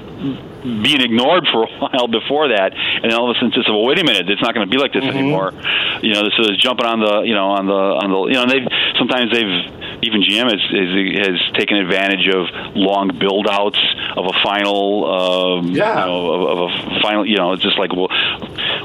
being 0.65 1.01
ignored 1.01 1.45
for 1.53 1.65
a 1.65 1.69
while 1.81 2.07
before 2.09 2.49
that, 2.49 2.73
and 2.73 3.13
all 3.13 3.29
of 3.29 3.37
a 3.37 3.39
sudden 3.39 3.53
it's 3.53 3.69
well, 3.69 3.85
wait 3.85 4.01
a 4.01 4.03
minute, 4.03 4.29
it's 4.29 4.41
not 4.41 4.53
going 4.57 4.65
to 4.65 4.71
be 4.71 4.81
like 4.81 4.93
this 4.93 5.05
mm-hmm. 5.05 5.17
anymore. 5.17 5.53
You 6.01 6.13
know, 6.17 6.25
this 6.25 6.33
is 6.39 6.57
jumping 6.57 6.85
on 6.85 6.99
the 6.99 7.21
you 7.29 7.37
know 7.37 7.53
on 7.53 7.69
the 7.69 7.81
on 8.01 8.09
the 8.09 8.19
you 8.33 8.37
know 8.41 8.45
they've 8.49 8.69
sometimes 8.97 9.29
they've 9.29 9.76
even 10.07 10.23
GM 10.23 10.47
has, 10.47 10.63
has, 10.71 10.91
has 11.27 11.39
taken 11.59 11.77
advantage 11.77 12.27
of 12.31 12.47
long 12.75 13.11
build 13.19 13.47
outs 13.49 13.79
of 14.15 14.25
a 14.25 14.35
final, 14.43 15.05
um, 15.05 15.71
yeah. 15.71 15.99
you 15.99 16.05
know, 16.07 16.31
of, 16.31 16.41
of, 16.47 16.57
a 16.71 16.99
final, 17.01 17.25
you 17.27 17.37
know, 17.37 17.53
it's 17.53 17.61
just 17.61 17.77
like, 17.77 17.91
well, 17.91 18.07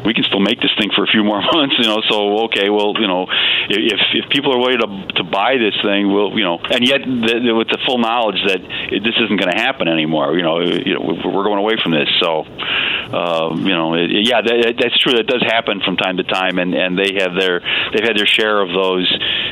we 0.05 0.13
can 0.15 0.25
still 0.25 0.41
make 0.41 0.61
this 0.61 0.75
thing 0.77 0.91
for 0.95 1.05
a 1.05 1.07
few 1.07 1.23
more 1.31 1.41
months, 1.41 1.77
you 1.79 1.87
know, 1.87 2.03
so, 2.09 2.45
okay, 2.51 2.69
well, 2.71 2.95
you 2.99 3.07
know, 3.07 3.27
if, 3.71 4.01
if 4.15 4.31
people 4.31 4.53
are 4.53 4.59
willing 4.59 4.83
to, 4.83 5.23
to 5.23 5.25
buy 5.25 5.57
this 5.57 5.75
thing, 5.83 6.13
we'll, 6.13 6.37
you 6.37 6.45
know, 6.45 6.59
and 6.59 6.87
yet 6.87 7.01
the, 7.07 7.41
the, 7.47 7.55
with 7.55 7.69
the 7.69 7.79
full 7.87 7.99
knowledge 7.99 8.43
that 8.47 8.61
it, 8.61 9.03
this 9.03 9.15
isn't 9.23 9.39
going 9.39 9.51
to 9.51 9.59
happen 9.59 9.89
anymore, 9.89 10.37
you 10.37 10.43
know, 10.43 10.61
you 10.61 10.95
know, 10.95 11.03
we're 11.25 11.45
going 11.45 11.59
away 11.59 11.75
from 11.81 11.93
this. 11.93 12.09
So, 12.21 12.43
uh, 12.43 13.55
you 13.55 13.75
know, 13.75 13.95
it, 13.95 14.11
yeah, 14.11 14.43
that, 14.43 14.77
that's 14.81 14.99
true. 14.99 15.15
That 15.15 15.27
does 15.27 15.43
happen 15.43 15.81
from 15.85 15.97
time 15.97 16.17
to 16.17 16.25
time, 16.25 16.59
and, 16.59 16.75
and 16.75 16.99
they 16.99 17.23
have 17.23 17.35
their, 17.35 17.61
they've 17.93 18.05
had 18.05 18.17
their 18.17 18.27
share 18.27 18.61
of 18.61 18.69
those 18.69 19.07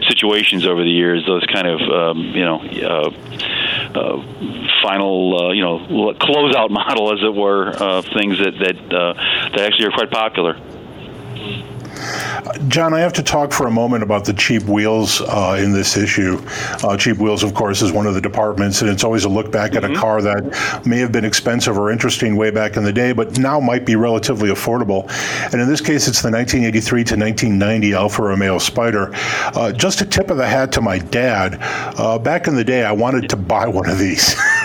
situations 0.08 0.66
over 0.66 0.82
the 0.82 0.90
years, 0.90 1.24
those 1.26 1.44
kind 1.46 1.59
of 1.66 1.80
um, 1.80 2.18
you 2.18 2.44
know 2.44 2.60
uh, 2.60 3.10
uh, 3.94 4.22
final 4.82 5.48
uh, 5.48 5.52
you 5.52 5.62
know 5.62 5.78
closeout 6.14 6.70
model, 6.82 7.12
as 7.12 7.20
it 7.22 7.34
were, 7.34 7.68
uh, 7.68 8.02
things 8.02 8.38
that 8.38 8.54
that 8.58 8.94
uh, 8.94 9.14
that 9.52 9.60
actually 9.60 9.86
are 9.86 9.92
quite 9.92 10.10
popular. 10.10 10.58
John, 12.68 12.94
I 12.94 13.00
have 13.00 13.12
to 13.14 13.22
talk 13.22 13.52
for 13.52 13.66
a 13.66 13.70
moment 13.70 14.02
about 14.02 14.24
the 14.24 14.32
cheap 14.32 14.62
wheels 14.64 15.20
uh, 15.20 15.58
in 15.60 15.72
this 15.72 15.96
issue. 15.96 16.40
Uh, 16.82 16.96
cheap 16.96 17.18
wheels, 17.18 17.42
of 17.42 17.54
course, 17.54 17.82
is 17.82 17.92
one 17.92 18.06
of 18.06 18.14
the 18.14 18.20
departments, 18.20 18.82
and 18.82 18.90
it's 18.90 19.04
always 19.04 19.24
a 19.24 19.28
look 19.28 19.50
back 19.50 19.74
at 19.74 19.82
mm-hmm. 19.82 19.94
a 19.94 19.98
car 19.98 20.22
that 20.22 20.86
may 20.86 20.98
have 20.98 21.12
been 21.12 21.24
expensive 21.24 21.78
or 21.78 21.90
interesting 21.90 22.36
way 22.36 22.50
back 22.50 22.76
in 22.76 22.84
the 22.84 22.92
day, 22.92 23.12
but 23.12 23.38
now 23.38 23.60
might 23.60 23.84
be 23.84 23.96
relatively 23.96 24.50
affordable. 24.50 25.08
And 25.52 25.60
in 25.60 25.68
this 25.68 25.80
case, 25.80 26.08
it's 26.08 26.22
the 26.22 26.30
1983 26.30 27.04
to 27.04 27.16
1990 27.16 27.94
Alfa 27.94 28.22
Romeo 28.22 28.58
Spider. 28.58 29.10
Uh, 29.12 29.72
just 29.72 30.00
a 30.00 30.06
tip 30.06 30.30
of 30.30 30.36
the 30.36 30.46
hat 30.46 30.72
to 30.72 30.80
my 30.80 30.98
dad. 30.98 31.58
Uh, 31.98 32.18
back 32.18 32.46
in 32.46 32.54
the 32.54 32.64
day, 32.64 32.84
I 32.84 32.92
wanted 32.92 33.28
to 33.30 33.36
buy 33.36 33.66
one 33.66 33.88
of 33.88 33.98
these. 33.98 34.34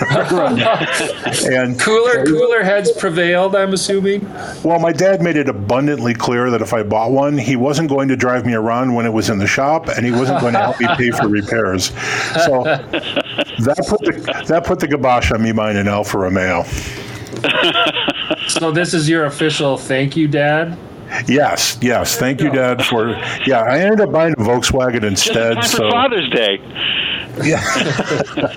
and 1.46 1.78
cooler, 1.80 2.24
cooler 2.24 2.62
heads 2.62 2.92
prevailed. 2.92 3.56
I'm 3.56 3.72
assuming. 3.72 4.24
Well, 4.62 4.78
my 4.78 4.92
dad 4.92 5.22
made 5.22 5.36
it 5.36 5.48
abundantly 5.48 6.14
clear 6.14 6.50
that 6.50 6.62
if 6.62 6.72
I 6.72 6.82
bought 6.82 7.10
one, 7.10 7.25
he 7.34 7.56
wasn't 7.56 7.88
going 7.88 8.08
to 8.08 8.16
drive 8.16 8.46
me 8.46 8.54
around 8.54 8.94
when 8.94 9.06
it 9.06 9.12
was 9.12 9.30
in 9.30 9.38
the 9.38 9.46
shop, 9.46 9.88
and 9.88 10.04
he 10.04 10.12
wasn't 10.12 10.40
going 10.40 10.54
to 10.54 10.60
help 10.60 10.80
me 10.80 10.86
pay 10.96 11.10
for 11.10 11.28
repairs. 11.28 11.86
So 12.44 12.62
that 12.64 13.84
put 13.88 14.00
the, 14.00 14.44
that 14.48 14.64
put 14.64 14.80
the 14.80 14.88
kibosh 14.88 15.32
on 15.32 15.42
me 15.42 15.52
buying 15.52 15.76
an 15.76 15.88
Alfa 15.88 16.18
Romeo. 16.18 16.64
so 18.48 18.70
this 18.70 18.94
is 18.94 19.08
your 19.08 19.24
official 19.24 19.76
thank 19.76 20.16
you, 20.16 20.28
Dad. 20.28 20.78
Yes, 21.26 21.78
yes. 21.80 22.16
Thank 22.16 22.40
you, 22.40 22.50
Dad. 22.50 22.84
For 22.84 23.10
yeah, 23.46 23.62
I 23.62 23.80
ended 23.80 24.00
up 24.00 24.12
buying 24.12 24.32
a 24.34 24.36
Volkswagen 24.36 25.04
instead. 25.04 25.56
Just 25.56 25.76
so 25.76 25.90
Father's 25.90 26.28
Day. 26.30 26.60
Yeah. 27.44 27.60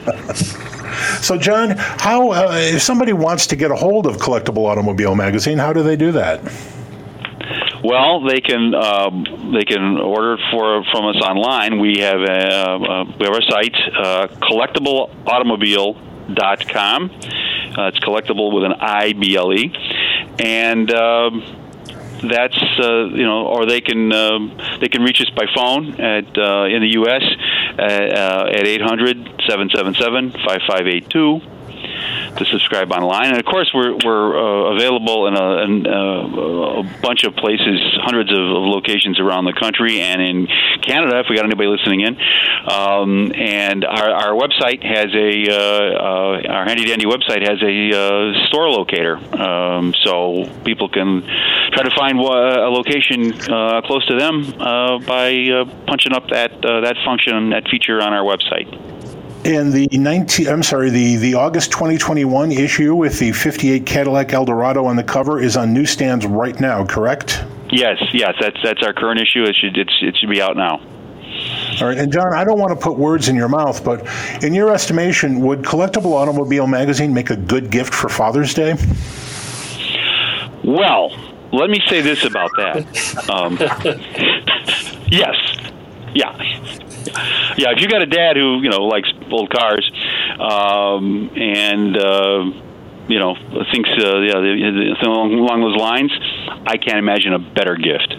so, 1.21 1.37
John, 1.37 1.75
how 1.77 2.31
uh, 2.31 2.51
if 2.53 2.81
somebody 2.81 3.13
wants 3.13 3.45
to 3.47 3.55
get 3.55 3.71
a 3.71 3.75
hold 3.75 4.07
of 4.07 4.17
Collectible 4.17 4.65
Automobile 4.65 5.15
Magazine, 5.15 5.57
how 5.57 5.73
do 5.73 5.83
they 5.83 5.95
do 5.95 6.11
that? 6.13 6.41
Well, 7.83 8.21
they 8.21 8.39
can 8.41 8.75
um, 8.75 9.23
they 9.53 9.63
can 9.63 9.97
order 9.97 10.37
for 10.51 10.83
from 10.91 11.05
us 11.05 11.15
online. 11.21 11.79
We 11.79 11.99
have 11.99 12.21
a, 12.21 12.49
uh, 12.49 13.05
we 13.17 13.25
have 13.25 13.33
our 13.33 13.41
site 13.41 13.75
uh, 13.97 14.27
collectibleautomobile.com. 14.27 17.09
Uh, 17.09 17.87
it's 17.87 17.99
collectible 17.99 18.53
with 18.53 18.65
an 18.65 18.73
I 18.73 19.13
B 19.13 19.37
L 19.37 19.53
E, 19.53 19.73
and. 20.39 20.93
Um, 20.93 21.55
that's 22.21 22.61
uh, 22.79 23.05
you 23.05 23.23
know, 23.23 23.47
or 23.47 23.65
they 23.65 23.79
can 23.79 24.11
um, 24.11 24.57
they 24.81 24.89
can 24.89 25.03
reach 25.03 25.21
us 25.21 25.29
by 25.29 25.45
phone 25.55 26.01
at 26.01 26.37
uh, 26.37 26.65
in 26.65 26.81
the 26.81 26.89
U.S. 26.95 27.23
Uh, 27.79 27.81
at 27.81 28.67
800 28.67 29.15
777 29.47 30.31
5582 30.31 31.39
to 32.37 32.45
subscribe 32.45 32.91
online. 32.91 33.29
And 33.29 33.39
of 33.39 33.45
course, 33.45 33.71
we're 33.73 33.95
we're 34.03 34.37
uh, 34.37 34.75
available 34.75 35.27
in, 35.27 35.35
a, 35.35 35.63
in 35.63 35.85
a, 35.85 36.79
a, 36.79 36.83
bunch 37.01 37.23
of 37.23 37.35
places, 37.35 37.79
hundreds 38.01 38.31
of, 38.31 38.39
of, 38.39 38.63
locations 38.69 39.19
around 39.19 39.45
the 39.45 39.53
country 39.53 39.99
and 39.99 40.21
in 40.21 40.47
Canada. 40.81 41.19
If 41.19 41.27
we 41.29 41.35
got 41.35 41.45
anybody 41.45 41.69
listening 41.69 42.01
in, 42.01 42.17
um, 42.69 43.31
and 43.35 43.85
our, 43.85 44.09
our 44.09 44.33
website 44.33 44.83
has 44.83 45.13
a 45.13 45.49
uh, 45.49 45.59
uh, 45.59 46.53
our 46.53 46.65
handy 46.65 46.85
dandy 46.85 47.05
website 47.05 47.41
has 47.47 47.61
a 47.61 47.75
uh, 47.91 48.47
store 48.47 48.69
locator, 48.69 49.17
um, 49.35 49.93
so 50.03 50.45
people 50.63 50.89
can 50.89 51.21
try 51.73 51.83
to 51.83 51.91
find 51.97 52.19
a 52.19 52.69
location 52.69 53.33
uh, 53.51 53.81
close 53.81 54.05
to 54.07 54.17
them 54.17 54.43
by 55.05 55.65
punching 55.87 56.13
up 56.13 56.29
that 56.29 56.61
that 56.61 56.95
function 57.05 57.49
that 57.51 57.67
feature 57.69 58.01
on 58.01 58.13
our 58.13 58.23
website. 58.23 58.98
And 59.45 59.71
the 59.71 59.87
19, 59.91 60.47
I'm 60.47 60.63
sorry, 60.63 60.89
the, 60.89 61.15
the 61.15 61.35
August 61.35 61.71
2021 61.71 62.51
issue 62.51 62.93
with 62.93 63.19
the 63.19 63.31
58 63.31 63.85
Cadillac 63.85 64.33
Eldorado 64.33 64.85
on 64.85 64.97
the 64.97 65.03
cover 65.03 65.39
is 65.39 65.55
on 65.55 65.73
newsstands 65.73 66.25
right 66.25 66.59
now, 66.59 66.85
correct? 66.85 67.43
Yes, 67.71 67.97
yes, 68.13 68.33
that's 68.39 68.57
that's 68.63 68.83
our 68.83 68.93
current 68.93 69.21
issue. 69.21 69.43
It 69.43 69.55
should 69.55 69.77
it 69.77 70.17
should 70.17 70.29
be 70.29 70.41
out 70.41 70.57
now. 70.57 70.81
All 71.79 71.87
right, 71.87 71.97
and 71.97 72.11
John, 72.11 72.33
I 72.33 72.43
don't 72.43 72.59
want 72.59 72.77
to 72.77 72.83
put 72.83 72.97
words 72.97 73.29
in 73.29 73.35
your 73.35 73.47
mouth, 73.47 73.83
but 73.85 74.05
in 74.43 74.53
your 74.53 74.73
estimation, 74.73 75.39
would 75.41 75.59
Collectible 75.61 76.13
Automobile 76.13 76.67
Magazine 76.67 77.13
make 77.13 77.29
a 77.29 77.37
good 77.37 77.69
gift 77.69 77.93
for 77.93 78.09
Father's 78.09 78.53
Day? 78.53 78.73
Well, 80.63 81.11
let 81.53 81.69
me 81.69 81.81
say 81.87 82.01
this 82.01 82.25
about 82.25 82.51
that. 82.57 82.85
Um, 83.29 83.57
yes, 85.11 85.35
yeah, 86.15 86.33
yeah. 87.57 87.71
If 87.71 87.81
you 87.81 87.87
got 87.87 88.01
a 88.01 88.05
dad 88.05 88.35
who 88.35 88.61
you 88.61 88.69
know 88.69 88.85
likes 88.85 89.11
old 89.31 89.49
cars, 89.49 89.89
um, 90.39 91.29
and 91.35 91.97
uh, 91.97 92.43
you 93.07 93.19
know 93.19 93.35
thinks 93.71 93.89
uh, 93.97 94.19
yeah, 94.19 94.37
along, 95.03 95.33
along 95.33 95.61
those 95.61 95.77
lines, 95.77 96.11
I 96.65 96.77
can't 96.77 96.97
imagine 96.97 97.33
a 97.33 97.39
better 97.39 97.75
gift. 97.75 98.15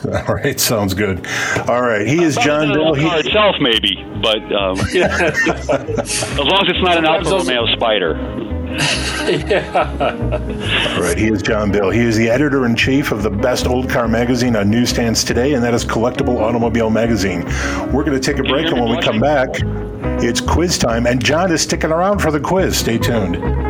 All 0.28 0.34
right, 0.34 0.58
sounds 0.58 0.94
good. 0.94 1.26
All 1.68 1.82
right, 1.82 2.06
he 2.06 2.22
is 2.22 2.36
John 2.36 2.72
Biel. 2.72 2.94
He 2.94 3.06
itself, 3.06 3.56
maybe, 3.60 4.02
but 4.22 4.40
um, 4.50 4.78
as 4.80 6.38
long 6.38 6.64
as 6.64 6.70
it's 6.70 6.82
not 6.82 6.96
an 6.96 7.04
Alfa 7.04 7.30
Romeo 7.30 7.66
Spider. 7.76 8.49
Yeah. 8.70 9.96
All 10.96 11.02
right, 11.02 11.18
he 11.18 11.28
is 11.28 11.42
John 11.42 11.70
Biel. 11.70 11.90
He 11.90 12.00
is 12.00 12.16
the 12.16 12.28
editor 12.28 12.66
in 12.66 12.76
chief 12.76 13.12
of 13.12 13.22
the 13.22 13.30
best 13.30 13.66
old 13.66 13.88
car 13.88 14.08
magazine 14.08 14.56
on 14.56 14.70
newsstands 14.70 15.24
today, 15.24 15.54
and 15.54 15.62
that 15.62 15.74
is 15.74 15.84
Collectible 15.84 16.40
Automobile 16.40 16.90
Magazine. 16.90 17.44
We're 17.92 18.04
going 18.04 18.18
to 18.18 18.20
take 18.20 18.38
a 18.38 18.48
break, 18.48 18.66
and 18.66 18.80
when 18.80 18.90
we 18.90 19.00
come 19.02 19.20
back, 19.20 19.48
it's 20.22 20.40
quiz 20.40 20.78
time, 20.78 21.06
and 21.06 21.24
John 21.24 21.52
is 21.52 21.62
sticking 21.62 21.90
around 21.90 22.20
for 22.20 22.30
the 22.30 22.40
quiz. 22.40 22.78
Stay 22.78 22.98
tuned. 22.98 23.69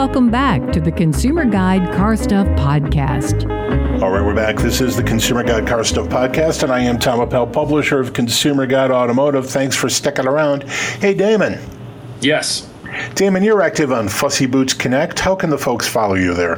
Welcome 0.00 0.30
back 0.30 0.72
to 0.72 0.80
the 0.80 0.90
Consumer 0.90 1.44
Guide 1.44 1.94
Car 1.94 2.16
Stuff 2.16 2.46
Podcast. 2.58 3.42
All 4.00 4.10
right, 4.10 4.24
we're 4.24 4.34
back. 4.34 4.56
This 4.56 4.80
is 4.80 4.96
the 4.96 5.02
Consumer 5.02 5.42
Guide 5.42 5.66
Car 5.66 5.84
Stuff 5.84 6.08
Podcast, 6.08 6.62
and 6.62 6.72
I 6.72 6.80
am 6.80 6.98
Tom 6.98 7.20
Appel, 7.20 7.46
publisher 7.46 8.00
of 8.00 8.14
Consumer 8.14 8.64
Guide 8.64 8.90
Automotive. 8.90 9.50
Thanks 9.50 9.76
for 9.76 9.90
sticking 9.90 10.26
around. 10.26 10.62
Hey, 10.62 11.12
Damon. 11.12 11.58
Yes. 12.22 12.66
Damon, 13.14 13.42
you're 13.42 13.60
active 13.60 13.92
on 13.92 14.08
Fussy 14.08 14.46
Boots 14.46 14.72
Connect. 14.72 15.18
How 15.18 15.34
can 15.34 15.50
the 15.50 15.58
folks 15.58 15.86
follow 15.86 16.14
you 16.14 16.32
there? 16.32 16.56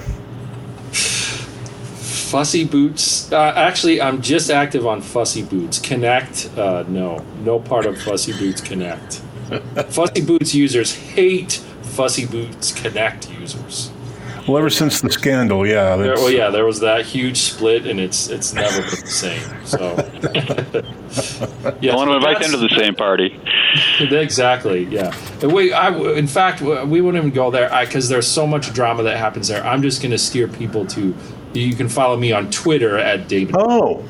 Fussy 0.92 2.64
Boots. 2.64 3.32
Uh, 3.32 3.54
actually, 3.56 4.00
I'm 4.00 4.22
just 4.22 4.52
active 4.52 4.86
on 4.86 5.02
Fussy 5.02 5.42
Boots 5.42 5.80
Connect. 5.80 6.48
Uh, 6.56 6.84
no, 6.86 7.24
no 7.40 7.58
part 7.58 7.86
of 7.86 8.00
Fussy 8.00 8.38
Boots 8.38 8.60
Connect. 8.60 9.14
Fussy 9.88 10.24
Boots 10.24 10.54
users 10.54 10.94
hate 10.94 11.60
Fussy 11.82 12.24
Boots 12.24 12.72
Connect 12.72 13.31
users. 13.42 13.90
Well, 14.48 14.58
ever 14.58 14.70
since 14.70 15.00
the 15.00 15.10
scandal, 15.10 15.64
yeah. 15.64 15.94
There, 15.94 16.14
well, 16.14 16.30
yeah, 16.30 16.50
there 16.50 16.66
was 16.66 16.80
that 16.80 17.04
huge 17.06 17.36
split, 17.36 17.86
and 17.86 18.00
it's 18.00 18.28
it's 18.28 18.52
never 18.52 18.80
been 18.80 18.90
the 18.90 19.06
same. 19.06 19.64
So, 19.64 19.78
yeah, 21.80 21.92
I 21.92 21.96
want 21.96 22.10
to 22.10 22.16
invite 22.16 22.40
them 22.40 22.50
to 22.50 22.56
the 22.56 22.74
same 22.76 22.96
party. 22.96 23.40
exactly. 24.00 24.84
Yeah. 24.86 25.14
And 25.42 25.52
we, 25.52 25.72
I, 25.72 25.96
in 26.14 26.26
fact, 26.26 26.60
we 26.60 27.00
wouldn't 27.00 27.22
even 27.22 27.34
go 27.34 27.52
there 27.52 27.70
because 27.84 28.08
there's 28.08 28.26
so 28.26 28.44
much 28.44 28.72
drama 28.72 29.04
that 29.04 29.16
happens 29.16 29.46
there. 29.46 29.64
I'm 29.64 29.80
just 29.80 30.02
going 30.02 30.10
to 30.10 30.18
steer 30.18 30.48
people 30.48 30.86
to. 30.86 31.14
You 31.54 31.76
can 31.76 31.88
follow 31.88 32.16
me 32.16 32.32
on 32.32 32.50
Twitter 32.50 32.98
at 32.98 33.28
David. 33.28 33.54
Oh. 33.56 34.04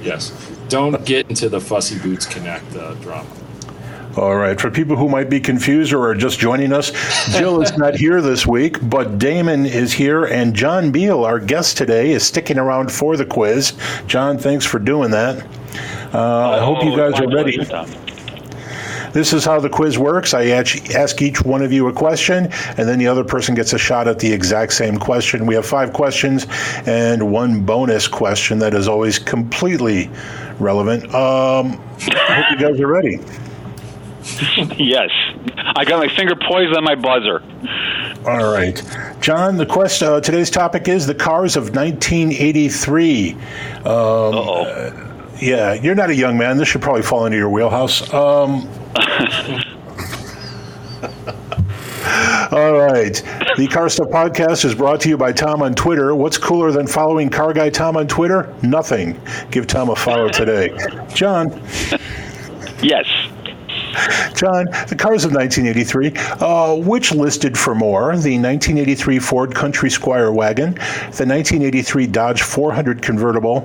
Yes. 0.00 0.50
Don't 0.68 1.04
get 1.04 1.28
into 1.28 1.48
the 1.48 1.60
Fussy 1.60 1.98
Boots 1.98 2.26
Connect 2.26 2.76
uh, 2.76 2.94
drama. 2.94 3.28
All 4.16 4.34
right. 4.36 4.60
For 4.60 4.70
people 4.70 4.96
who 4.96 5.08
might 5.08 5.30
be 5.30 5.38
confused 5.38 5.92
or 5.92 6.08
are 6.08 6.14
just 6.14 6.40
joining 6.40 6.72
us, 6.72 6.90
Jill 7.38 7.62
is 7.62 7.76
not 7.78 7.94
here 7.94 8.20
this 8.20 8.44
week, 8.46 8.78
but 8.82 9.18
Damon 9.18 9.66
is 9.66 9.92
here, 9.92 10.24
and 10.24 10.54
John 10.54 10.90
Biel, 10.90 11.24
our 11.24 11.38
guest 11.38 11.76
today, 11.76 12.10
is 12.10 12.26
sticking 12.26 12.58
around 12.58 12.90
for 12.90 13.16
the 13.16 13.24
quiz. 13.24 13.74
John, 14.06 14.36
thanks 14.36 14.66
for 14.66 14.80
doing 14.80 15.12
that. 15.12 15.46
Uh, 16.12 16.18
oh, 16.18 16.50
I 16.50 16.58
hope 16.58 16.84
you 16.84 16.96
guys 16.96 17.20
are 17.20 17.32
ready. 17.32 17.56
This 19.12 19.32
is 19.32 19.44
how 19.44 19.58
the 19.58 19.68
quiz 19.68 19.98
works. 19.98 20.34
I 20.34 20.46
ask 20.46 21.22
each 21.22 21.42
one 21.42 21.62
of 21.62 21.72
you 21.72 21.88
a 21.88 21.92
question, 21.92 22.48
and 22.76 22.88
then 22.88 22.98
the 22.98 23.06
other 23.06 23.24
person 23.24 23.54
gets 23.54 23.72
a 23.72 23.78
shot 23.78 24.06
at 24.06 24.18
the 24.18 24.32
exact 24.32 24.72
same 24.72 24.98
question. 24.98 25.46
We 25.46 25.54
have 25.54 25.66
five 25.66 25.92
questions 25.92 26.46
and 26.86 27.32
one 27.32 27.60
bonus 27.64 28.06
question 28.06 28.58
that 28.60 28.74
is 28.74 28.86
always 28.86 29.18
completely 29.18 30.10
relevant. 30.58 31.04
Um, 31.14 31.80
I 32.08 32.42
hope 32.42 32.60
you 32.60 32.66
guys 32.68 32.80
are 32.80 32.86
ready. 32.86 33.20
yes. 34.78 35.10
I 35.56 35.84
got 35.84 35.98
my 35.98 36.08
finger 36.14 36.36
poised 36.36 36.76
on 36.76 36.84
my 36.84 36.94
buzzer. 36.94 37.42
All 38.26 38.52
right. 38.52 38.80
John, 39.20 39.56
the 39.56 39.66
quest 39.66 40.02
uh, 40.02 40.20
today's 40.20 40.50
topic 40.50 40.88
is 40.88 41.06
the 41.06 41.14
cars 41.14 41.56
of 41.56 41.74
1983. 41.74 43.32
Um, 43.32 43.40
oh 43.86 45.06
yeah, 45.40 45.74
you're 45.74 45.94
not 45.94 46.10
a 46.10 46.14
young 46.14 46.36
man. 46.36 46.58
This 46.58 46.68
should 46.68 46.82
probably 46.82 47.02
fall 47.02 47.24
into 47.26 47.38
your 47.38 47.48
wheelhouse. 47.48 48.02
Um, 48.12 48.12
all 52.52 52.76
right. 52.76 53.22
The 53.56 53.68
Car 53.70 53.88
Stuff 53.88 54.08
Podcast 54.08 54.64
is 54.64 54.74
brought 54.74 55.00
to 55.02 55.08
you 55.08 55.16
by 55.16 55.32
Tom 55.32 55.62
on 55.62 55.74
Twitter. 55.74 56.14
What's 56.14 56.36
cooler 56.36 56.72
than 56.72 56.86
following 56.86 57.30
Car 57.30 57.52
Guy 57.52 57.70
Tom 57.70 57.96
on 57.96 58.06
Twitter? 58.06 58.54
Nothing. 58.62 59.18
Give 59.50 59.66
Tom 59.66 59.88
a 59.88 59.96
follow 59.96 60.28
today. 60.28 60.76
John. 61.14 61.50
Yes. 62.82 63.06
John, 64.34 64.66
the 64.88 64.96
cars 64.96 65.24
of 65.24 65.32
1983, 65.32 66.12
uh, 66.40 66.76
which 66.76 67.12
listed 67.12 67.58
for 67.58 67.74
more 67.74 68.16
the 68.16 68.38
1983 68.38 69.18
Ford 69.18 69.54
Country 69.54 69.90
Squire 69.90 70.32
wagon, 70.32 70.74
the 70.74 71.26
1983 71.26 72.06
Dodge 72.06 72.42
400 72.42 73.02
convertible, 73.02 73.60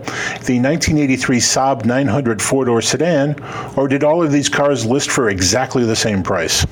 the 0.46 0.60
1983 0.60 1.38
Saab 1.38 1.86
900 1.86 2.42
four 2.42 2.66
door 2.66 2.82
sedan, 2.82 3.36
or 3.76 3.88
did 3.88 4.04
all 4.04 4.24
of 4.24 4.32
these 4.32 4.50
cars 4.50 4.86
list 4.86 5.12
for 5.12 5.30
exactly 5.30 5.86
the 5.86 5.96
same 5.96 6.24
price? 6.24 6.66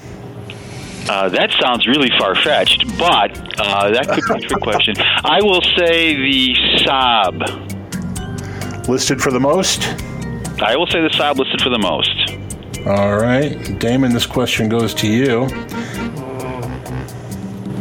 Uh, 1.09 1.27
that 1.29 1.51
sounds 1.61 1.85
really 1.85 2.09
far 2.17 2.33
fetched, 2.33 2.85
but 2.97 3.37
uh, 3.59 3.91
that 3.91 4.07
could 4.07 4.23
be 4.25 4.45
a 4.45 4.47
trick 4.47 4.61
question. 4.61 4.95
I 5.25 5.41
will 5.41 5.61
say 5.77 6.15
the 6.15 6.55
Saab. 6.77 8.87
Listed 8.87 9.21
for 9.21 9.31
the 9.31 9.39
most? 9.39 9.83
I 10.61 10.77
will 10.77 10.87
say 10.87 11.01
the 11.01 11.09
Saab 11.09 11.37
listed 11.37 11.61
for 11.61 11.69
the 11.69 11.79
most. 11.79 12.42
All 12.85 13.15
right. 13.15 13.79
Damon, 13.79 14.11
this 14.11 14.25
question 14.25 14.67
goes 14.67 14.93
to 14.95 15.07
you. 15.07 15.47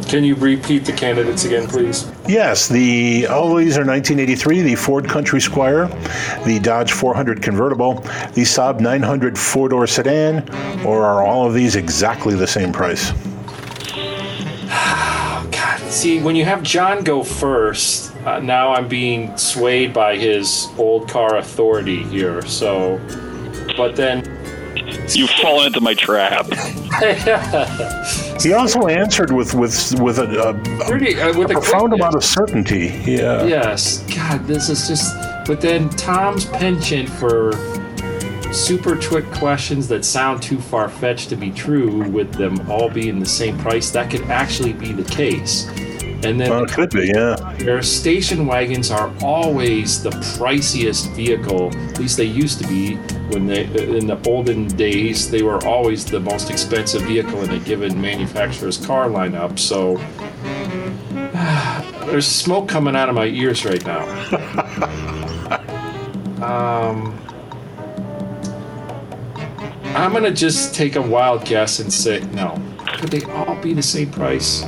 Can 0.08 0.22
you 0.22 0.36
repeat 0.36 0.84
the 0.84 0.92
candidates 0.92 1.44
again, 1.44 1.66
please? 1.66 2.08
Yes, 2.28 2.68
the 2.68 3.26
all 3.26 3.52
these 3.56 3.76
are 3.76 3.84
1983. 3.84 4.62
The 4.62 4.74
Ford 4.76 5.08
Country 5.08 5.40
Squire, 5.40 5.88
the 6.44 6.60
Dodge 6.62 6.92
400 6.92 7.42
convertible, 7.42 7.94
the 8.34 8.42
Saab 8.42 8.78
900 8.78 9.36
four-door 9.36 9.88
sedan, 9.88 10.48
or 10.84 11.02
are 11.02 11.24
all 11.26 11.48
of 11.48 11.54
these 11.54 11.74
exactly 11.74 12.36
the 12.36 12.46
same 12.46 12.72
price? 12.72 13.10
God, 15.50 15.80
see, 15.90 16.20
when 16.20 16.36
you 16.36 16.44
have 16.44 16.62
John 16.62 17.02
go 17.02 17.24
first, 17.24 18.14
uh, 18.24 18.38
now 18.38 18.72
I'm 18.72 18.86
being 18.86 19.36
swayed 19.36 19.92
by 19.92 20.16
his 20.16 20.68
old 20.78 21.08
car 21.08 21.38
authority 21.38 22.04
here. 22.04 22.42
So, 22.42 23.00
but 23.76 23.96
then 23.96 24.41
You've 25.14 25.30
fallen 25.30 25.66
into 25.66 25.80
my 25.80 25.94
trap. 25.94 26.46
he 28.40 28.52
also 28.52 28.86
answered 28.86 29.32
with 29.32 29.54
with 29.54 30.00
with 30.00 30.18
a, 30.18 30.50
a, 30.50 30.84
Pretty, 30.88 31.20
uh, 31.20 31.36
with 31.38 31.50
a 31.50 31.54
profound 31.54 31.92
amount 31.92 32.14
of 32.14 32.24
certainty. 32.24 32.88
Yeah. 33.04 33.44
Yes. 33.44 34.04
God, 34.14 34.46
this 34.46 34.68
is 34.68 34.88
just. 34.88 35.14
But 35.46 35.60
then 35.60 35.90
Tom's 35.90 36.44
penchant 36.46 37.08
for 37.08 37.52
super 38.52 38.94
trick 38.94 39.24
questions 39.32 39.88
that 39.88 40.04
sound 40.04 40.42
too 40.42 40.58
far 40.60 40.88
fetched 40.88 41.30
to 41.30 41.36
be 41.36 41.50
true, 41.50 42.08
with 42.10 42.32
them 42.34 42.70
all 42.70 42.88
being 42.88 43.18
the 43.18 43.26
same 43.26 43.58
price, 43.58 43.90
that 43.90 44.10
could 44.10 44.22
actually 44.22 44.72
be 44.72 44.92
the 44.92 45.04
case. 45.10 45.66
And 46.24 46.40
then 46.40 46.50
Well, 46.50 46.64
it 46.64 46.70
could 46.70 46.90
be, 46.90 47.10
yeah. 47.12 47.34
their 47.58 47.82
station 47.82 48.46
wagons 48.46 48.90
are 48.90 49.12
always 49.22 50.02
the 50.02 50.10
priciest 50.10 51.12
vehicle. 51.16 51.76
At 51.88 51.98
least 51.98 52.16
they 52.16 52.24
used 52.24 52.60
to 52.60 52.68
be 52.68 52.96
when 53.32 53.46
they 53.46 53.64
in 53.64 54.06
the 54.06 54.18
olden 54.28 54.66
days. 54.68 55.30
They 55.30 55.42
were 55.42 55.64
always 55.64 56.04
the 56.04 56.20
most 56.20 56.50
expensive 56.50 57.02
vehicle 57.02 57.42
in 57.42 57.50
a 57.50 57.58
given 57.58 58.00
manufacturer's 58.00 58.84
car 58.84 59.08
lineup. 59.08 59.58
So 59.58 59.96
there's 62.06 62.26
smoke 62.26 62.68
coming 62.68 62.94
out 62.96 63.08
of 63.08 63.14
my 63.14 63.26
ears 63.26 63.64
right 63.64 63.84
now. 63.86 64.02
um, 66.42 67.18
I'm 69.96 70.12
gonna 70.12 70.30
just 70.30 70.74
take 70.74 70.96
a 70.96 71.02
wild 71.02 71.44
guess 71.44 71.78
and 71.80 71.92
say 71.92 72.20
no. 72.32 72.60
Could 72.98 73.10
they 73.10 73.22
all 73.32 73.56
be 73.62 73.72
the 73.74 73.82
same 73.82 74.10
price? 74.10 74.64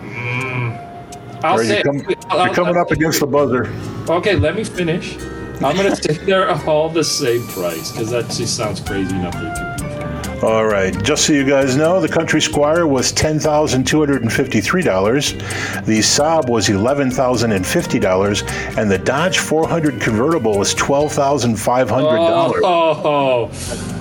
Mm, 0.00 1.42
I'll 1.44 1.52
All 1.52 1.58
right, 1.58 1.66
say. 1.66 1.82
you're, 1.84 2.02
come- 2.02 2.14
I'll- 2.30 2.46
you're 2.46 2.54
coming 2.54 2.76
up 2.76 2.90
against 2.90 3.20
the 3.20 3.26
buzzer. 3.26 3.66
Okay, 4.08 4.36
let 4.36 4.54
me 4.56 4.64
finish. 4.64 5.16
I'm 5.64 5.76
gonna 5.76 5.96
say 5.96 6.14
they're 6.18 6.50
all 6.68 6.88
the 6.88 7.04
same 7.04 7.46
price 7.48 7.90
because 7.92 8.10
that 8.10 8.30
just 8.30 8.56
sounds 8.56 8.80
crazy 8.80 9.14
enough. 9.14 9.34
They 9.34 9.40
could 9.40 10.40
be. 10.40 10.46
All 10.46 10.66
right. 10.66 10.92
Just 11.02 11.26
so 11.26 11.32
you 11.32 11.46
guys 11.48 11.76
know, 11.76 11.98
the 11.98 12.08
Country 12.08 12.42
Squire 12.42 12.86
was 12.86 13.10
ten 13.10 13.38
thousand 13.38 13.86
two 13.86 14.00
hundred 14.00 14.22
and 14.22 14.30
fifty-three 14.30 14.82
dollars. 14.82 15.32
The 15.32 16.00
Saab 16.00 16.50
was 16.50 16.68
eleven 16.68 17.10
thousand 17.10 17.52
and 17.52 17.66
fifty 17.66 17.98
dollars, 17.98 18.42
and 18.76 18.90
the 18.90 18.98
Dodge 18.98 19.38
400 19.38 19.98
convertible 20.00 20.58
was 20.58 20.74
twelve 20.74 21.12
thousand 21.12 21.56
five 21.56 21.88
hundred 21.88 22.16
dollars. 22.16 22.62
Oh, 22.62 23.50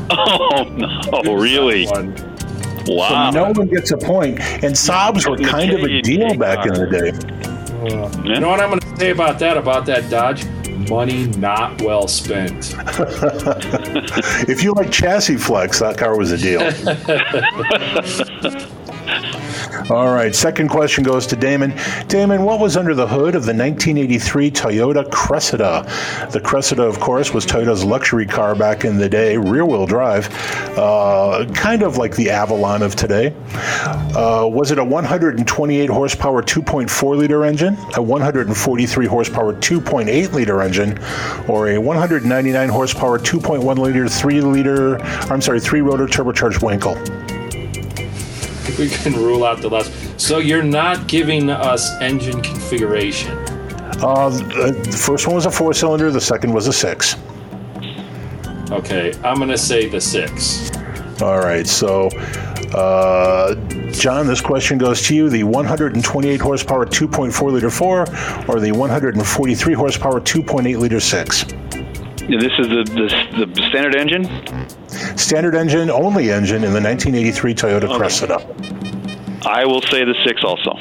Oh 0.07 0.09
oh, 0.11 0.63
no! 1.23 1.33
Really? 1.35 1.85
One. 1.87 2.13
Wow. 2.87 3.31
No 3.31 3.51
one 3.51 3.67
gets 3.67 3.91
a 3.91 3.97
point, 3.97 4.39
and 4.39 4.75
Saabs 4.75 5.27
were 5.27 5.37
kind 5.37 5.71
of 5.71 5.83
a 5.83 6.01
deal 6.01 6.37
back 6.37 6.65
in 6.67 6.73
the 6.73 6.85
day. 6.85 8.29
You 8.29 8.39
know 8.39 8.49
what 8.49 8.59
I'm 8.59 8.69
gonna 8.77 8.97
say 8.97 9.11
about 9.11 9.39
that? 9.39 9.57
About 9.57 9.85
that 9.87 10.09
Dodge? 10.09 10.45
Money 10.75 11.27
not 11.27 11.81
well 11.81 12.07
spent. 12.07 12.75
If 14.47 14.63
you 14.63 14.73
like 14.73 14.91
chassis 14.91 15.37
flex, 15.37 15.79
that 15.79 15.97
car 15.97 16.17
was 16.17 16.31
a 16.31 16.37
deal. 16.37 16.61
All 19.89 20.11
right, 20.11 20.33
second 20.33 20.69
question 20.69 21.03
goes 21.03 21.27
to 21.27 21.35
Damon. 21.35 21.71
Damon, 22.07 22.41
what 22.41 22.59
was 22.59 22.75
under 22.75 22.95
the 22.95 23.05
hood 23.05 23.35
of 23.35 23.45
the 23.45 23.53
1983 23.53 24.49
Toyota 24.49 25.07
Cressida? 25.11 25.83
The 26.31 26.41
Cressida, 26.41 26.81
of 26.81 26.99
course, 26.99 27.35
was 27.35 27.45
Toyota's 27.45 27.85
luxury 27.85 28.25
car 28.25 28.55
back 28.55 28.83
in 28.83 28.97
the 28.97 29.07
day, 29.07 29.37
rear 29.37 29.63
wheel 29.63 29.85
drive, 29.85 30.27
uh, 30.75 31.45
kind 31.53 31.83
of 31.83 31.97
like 31.97 32.15
the 32.15 32.31
Avalon 32.31 32.81
of 32.81 32.95
today. 32.95 33.35
Uh, 34.15 34.49
was 34.51 34.71
it 34.71 34.79
a 34.79 34.83
128 34.83 35.87
horsepower 35.87 36.41
2.4 36.41 37.15
liter 37.15 37.45
engine, 37.45 37.77
a 37.95 38.01
143 38.01 39.05
horsepower 39.05 39.53
2.8 39.53 40.33
liter 40.33 40.63
engine, 40.63 40.97
or 41.47 41.69
a 41.69 41.77
199 41.77 42.69
horsepower 42.69 43.19
2.1 43.19 43.77
liter 43.77 44.09
3 44.09 44.41
liter, 44.41 44.99
I'm 45.31 45.41
sorry, 45.41 45.59
3 45.59 45.81
rotor 45.81 46.07
turbocharged 46.07 46.61
Wankel? 46.61 47.24
we 48.79 48.89
can 48.89 49.13
rule 49.13 49.43
out 49.43 49.61
the 49.61 49.69
last. 49.69 49.91
So 50.19 50.39
you're 50.39 50.63
not 50.63 51.07
giving 51.07 51.49
us 51.49 51.89
engine 52.01 52.41
configuration. 52.41 53.37
Uh, 54.01 54.29
the 54.29 54.97
first 54.97 55.25
one 55.27 55.35
was 55.35 55.45
a 55.45 55.51
four 55.51 55.73
cylinder, 55.73 56.11
the 56.11 56.21
second 56.21 56.53
was 56.53 56.67
a 56.67 56.73
six. 56.73 57.15
Okay, 58.71 59.13
I'm 59.23 59.37
going 59.37 59.49
to 59.49 59.57
say 59.57 59.87
the 59.87 60.01
six. 60.01 60.71
All 61.21 61.39
right, 61.39 61.65
so 61.65 62.09
uh, 62.73 63.55
John, 63.91 64.27
this 64.27 64.41
question 64.41 64.77
goes 64.77 65.01
to 65.03 65.15
you 65.15 65.29
the 65.29 65.43
128 65.43 66.41
horsepower 66.41 66.85
2.4 66.85 67.51
liter 67.51 67.69
4 67.69 68.01
or 68.49 68.59
the 68.59 68.71
143 68.73 69.73
horsepower 69.73 70.19
2.8 70.19 70.77
liter 70.77 70.99
6? 70.99 71.45
This 72.27 72.51
is 72.57 72.67
the, 72.67 72.83
the 72.83 73.45
the 73.45 73.61
standard 73.69 73.95
engine. 73.95 74.25
Standard 75.17 75.53
engine, 75.53 75.91
only 75.91 76.31
engine 76.31 76.63
in 76.63 76.73
the 76.73 76.81
1983 76.81 77.53
Toyota 77.53 77.95
Cressida. 77.97 78.41
I 79.45 79.63
will 79.65 79.81
say 79.83 80.03
the 80.03 80.15
six 80.25 80.43
also. 80.43 80.75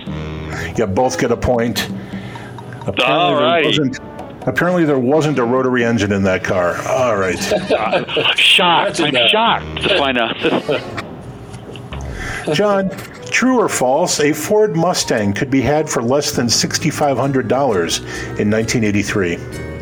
You 0.77 0.87
both 0.87 1.19
get 1.19 1.31
a 1.33 1.37
point. 1.37 1.87
Apparently, 2.87 3.05
All 3.05 3.39
there 3.39 3.65
wasn't. 3.65 3.99
Apparently, 4.47 4.85
there 4.85 4.99
wasn't 4.99 5.39
a 5.39 5.45
rotary 5.45 5.85
engine 5.85 6.13
in 6.13 6.23
that 6.25 6.45
car. 6.45 6.77
All 6.89 7.17
right. 7.17 7.39
Shocked. 8.39 9.01
I'm 9.01 9.13
that. 9.13 9.31
shocked 9.31 9.83
to 9.83 9.99
find 9.99 10.19
out. 10.19 10.37
John, 12.55 12.91
true 13.31 13.59
or 13.59 13.69
false, 13.71 14.21
a 14.21 14.33
Ford 14.33 14.77
Mustang 14.77 15.33
could 15.33 15.51
be 15.51 15.63
had 15.63 15.89
for 15.89 16.03
less 16.03 16.33
than 16.33 16.47
$6,500 16.47 17.99
in 18.39 18.51
1983. 18.51 19.74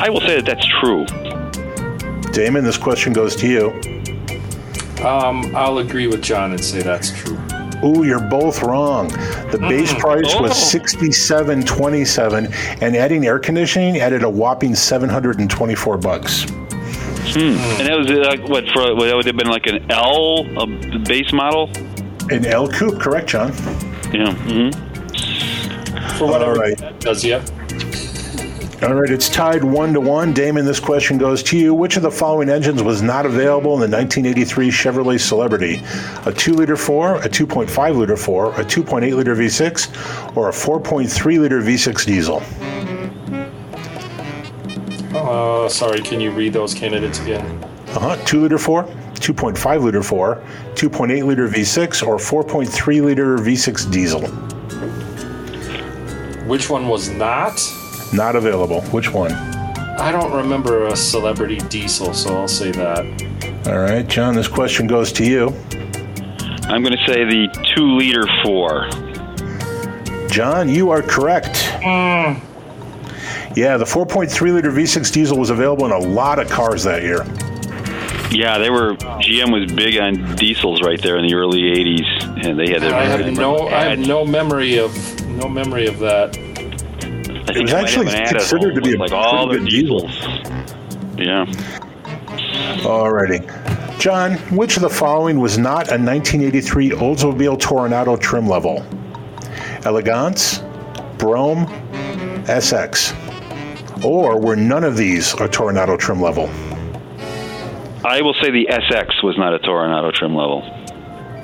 I 0.00 0.08
will 0.10 0.20
say 0.20 0.40
that 0.40 0.46
that's 0.46 0.66
true. 0.66 1.04
Damon, 2.32 2.64
this 2.64 2.76
question 2.78 3.12
goes 3.12 3.34
to 3.36 3.48
you. 3.48 3.70
Um, 5.04 5.54
I'll 5.54 5.78
agree 5.78 6.06
with 6.06 6.22
John 6.22 6.52
and 6.52 6.62
say 6.64 6.82
that's 6.82 7.10
true. 7.12 7.38
Ooh, 7.84 8.02
you're 8.04 8.20
both 8.20 8.62
wrong. 8.62 9.08
The 9.52 9.58
base 9.60 9.94
price 9.94 10.34
was 10.40 10.50
Oh. 10.52 10.78
67.27 10.78 12.50
and 12.82 12.96
adding 12.96 13.24
air 13.26 13.38
conditioning 13.38 13.98
added 13.98 14.24
a 14.24 14.28
whopping 14.30 14.74
724 14.74 15.98
bucks. 15.98 16.42
Hmm. 16.42 17.40
And 17.40 17.86
that 17.86 17.96
was 17.96 18.10
uh, 18.10 18.14
like 18.28 18.48
what 18.48 18.68
for? 18.70 18.94
What, 18.94 19.06
that 19.06 19.14
would 19.14 19.26
have 19.26 19.36
been 19.36 19.48
like 19.48 19.66
an 19.66 19.88
L 19.90 20.44
a 20.60 20.66
base 20.98 21.32
model. 21.32 21.70
An 22.30 22.44
L 22.46 22.66
coupe, 22.68 22.98
correct, 23.00 23.28
John? 23.28 23.52
Yeah. 24.12 24.32
hmm 24.34 24.70
For 26.18 26.26
whatever 26.26 26.52
All 26.52 26.56
right. 26.58 26.76
that 26.78 26.98
does 27.00 27.22
you. 27.24 27.40
All 28.80 28.94
right, 28.94 29.10
it's 29.10 29.28
tied 29.28 29.64
one 29.64 29.92
to 29.94 30.00
one. 30.00 30.32
Damon, 30.32 30.64
this 30.64 30.78
question 30.78 31.18
goes 31.18 31.42
to 31.42 31.58
you. 31.58 31.74
Which 31.74 31.96
of 31.96 32.04
the 32.04 32.12
following 32.12 32.48
engines 32.48 32.80
was 32.80 33.02
not 33.02 33.26
available 33.26 33.74
in 33.74 33.90
the 33.90 33.96
1983 33.96 34.70
Chevrolet 34.70 35.18
Celebrity? 35.18 35.82
A 36.26 36.32
2 36.32 36.52
liter 36.52 36.76
4, 36.76 37.16
a 37.16 37.28
2.5 37.28 37.96
liter 37.96 38.16
4, 38.16 38.52
a 38.52 38.64
2.8 38.64 39.16
liter 39.16 39.34
V6, 39.34 40.36
or 40.36 40.50
a 40.50 40.52
4.3 40.52 41.40
liter 41.40 41.60
V6 41.60 42.06
diesel? 42.06 42.40
Uh, 45.12 45.68
sorry, 45.68 46.00
can 46.00 46.20
you 46.20 46.30
read 46.30 46.52
those 46.52 46.72
candidates 46.72 47.18
again? 47.18 47.44
Uh 47.88 47.98
huh. 47.98 48.16
2 48.26 48.42
liter 48.42 48.58
4, 48.58 48.84
2.5 48.84 49.82
liter 49.82 50.04
4, 50.04 50.36
2.8 50.74 51.26
liter 51.26 51.48
V6, 51.48 52.06
or 52.06 52.16
4.3 52.16 53.02
liter 53.02 53.38
V6 53.38 53.90
diesel? 53.90 54.20
Which 56.46 56.70
one 56.70 56.86
was 56.86 57.08
not? 57.08 57.60
Not 58.12 58.36
available. 58.36 58.80
Which 58.82 59.12
one? 59.12 59.32
I 59.32 60.12
don't 60.12 60.32
remember 60.32 60.86
a 60.86 60.96
celebrity 60.96 61.58
diesel, 61.68 62.14
so 62.14 62.36
I'll 62.36 62.48
say 62.48 62.70
that. 62.72 63.04
All 63.66 63.78
right, 63.78 64.06
John, 64.06 64.34
this 64.34 64.48
question 64.48 64.86
goes 64.86 65.12
to 65.12 65.24
you. 65.24 65.48
I'm 66.68 66.82
going 66.82 66.96
to 66.96 67.04
say 67.06 67.24
the 67.24 67.48
two 67.74 67.96
liter 67.96 68.26
four. 68.44 68.88
John, 70.30 70.68
you 70.68 70.90
are 70.90 71.02
correct. 71.02 71.56
Hmm. 71.82 72.44
Yeah, 73.56 73.76
the 73.76 73.84
4.3 73.84 74.54
liter 74.54 74.70
V6 74.70 75.12
diesel 75.12 75.38
was 75.38 75.50
available 75.50 75.86
in 75.86 75.92
a 75.92 75.98
lot 75.98 76.38
of 76.38 76.48
cars 76.48 76.84
that 76.84 77.02
year. 77.02 77.24
Yeah, 78.30 78.58
they 78.58 78.70
were. 78.70 78.94
GM 78.94 79.52
was 79.52 79.72
big 79.72 79.98
on 79.98 80.36
diesels 80.36 80.82
right 80.82 81.00
there 81.02 81.16
in 81.16 81.26
the 81.26 81.34
early 81.34 81.62
'80s, 81.62 82.46
and 82.46 82.58
they 82.58 82.70
had. 82.70 82.82
their 82.82 82.94
I 82.94 83.04
have 83.04 83.20
very 83.20 83.32
no, 83.32 83.68
I 83.68 83.84
have 83.84 83.98
no 83.98 84.24
memory 84.24 84.78
of 84.78 84.92
no 85.28 85.48
memory 85.48 85.86
of 85.86 85.98
that. 86.00 86.36
I 87.48 87.52
It 87.58 87.62
was 87.62 87.72
actually 87.72 88.06
have 88.06 88.14
an 88.14 88.20
ad 88.22 88.28
at 88.36 88.40
considered 88.40 88.74
to 88.74 88.80
be 88.80 88.94
a 88.94 88.98
like 88.98 89.12
all 89.12 89.48
good 89.50 89.66
diesel. 89.66 90.00
diesels. 90.08 90.28
Yeah. 91.16 91.46
Alrighty. 92.84 93.98
John, 93.98 94.34
which 94.54 94.76
of 94.76 94.82
the 94.82 94.88
following 94.90 95.40
was 95.40 95.58
not 95.58 95.88
a 95.88 95.98
1983 95.98 96.90
Oldsmobile 96.90 97.58
Toronado 97.58 98.20
trim 98.20 98.46
level? 98.46 98.84
Elegance, 99.84 100.60
Brougham, 101.18 101.66
SX. 102.44 103.14
Or 104.04 104.40
were 104.40 104.54
none 104.54 104.84
of 104.84 104.96
these 104.96 105.32
a 105.34 105.48
Toronado 105.48 105.98
trim 105.98 106.20
level? 106.20 106.48
I 108.04 108.22
will 108.22 108.34
say 108.34 108.50
the 108.50 108.68
SX 108.70 109.24
was 109.24 109.36
not 109.36 109.52
a 109.54 109.58
Toronado 109.58 110.12
trim 110.14 110.34
level. 110.36 110.62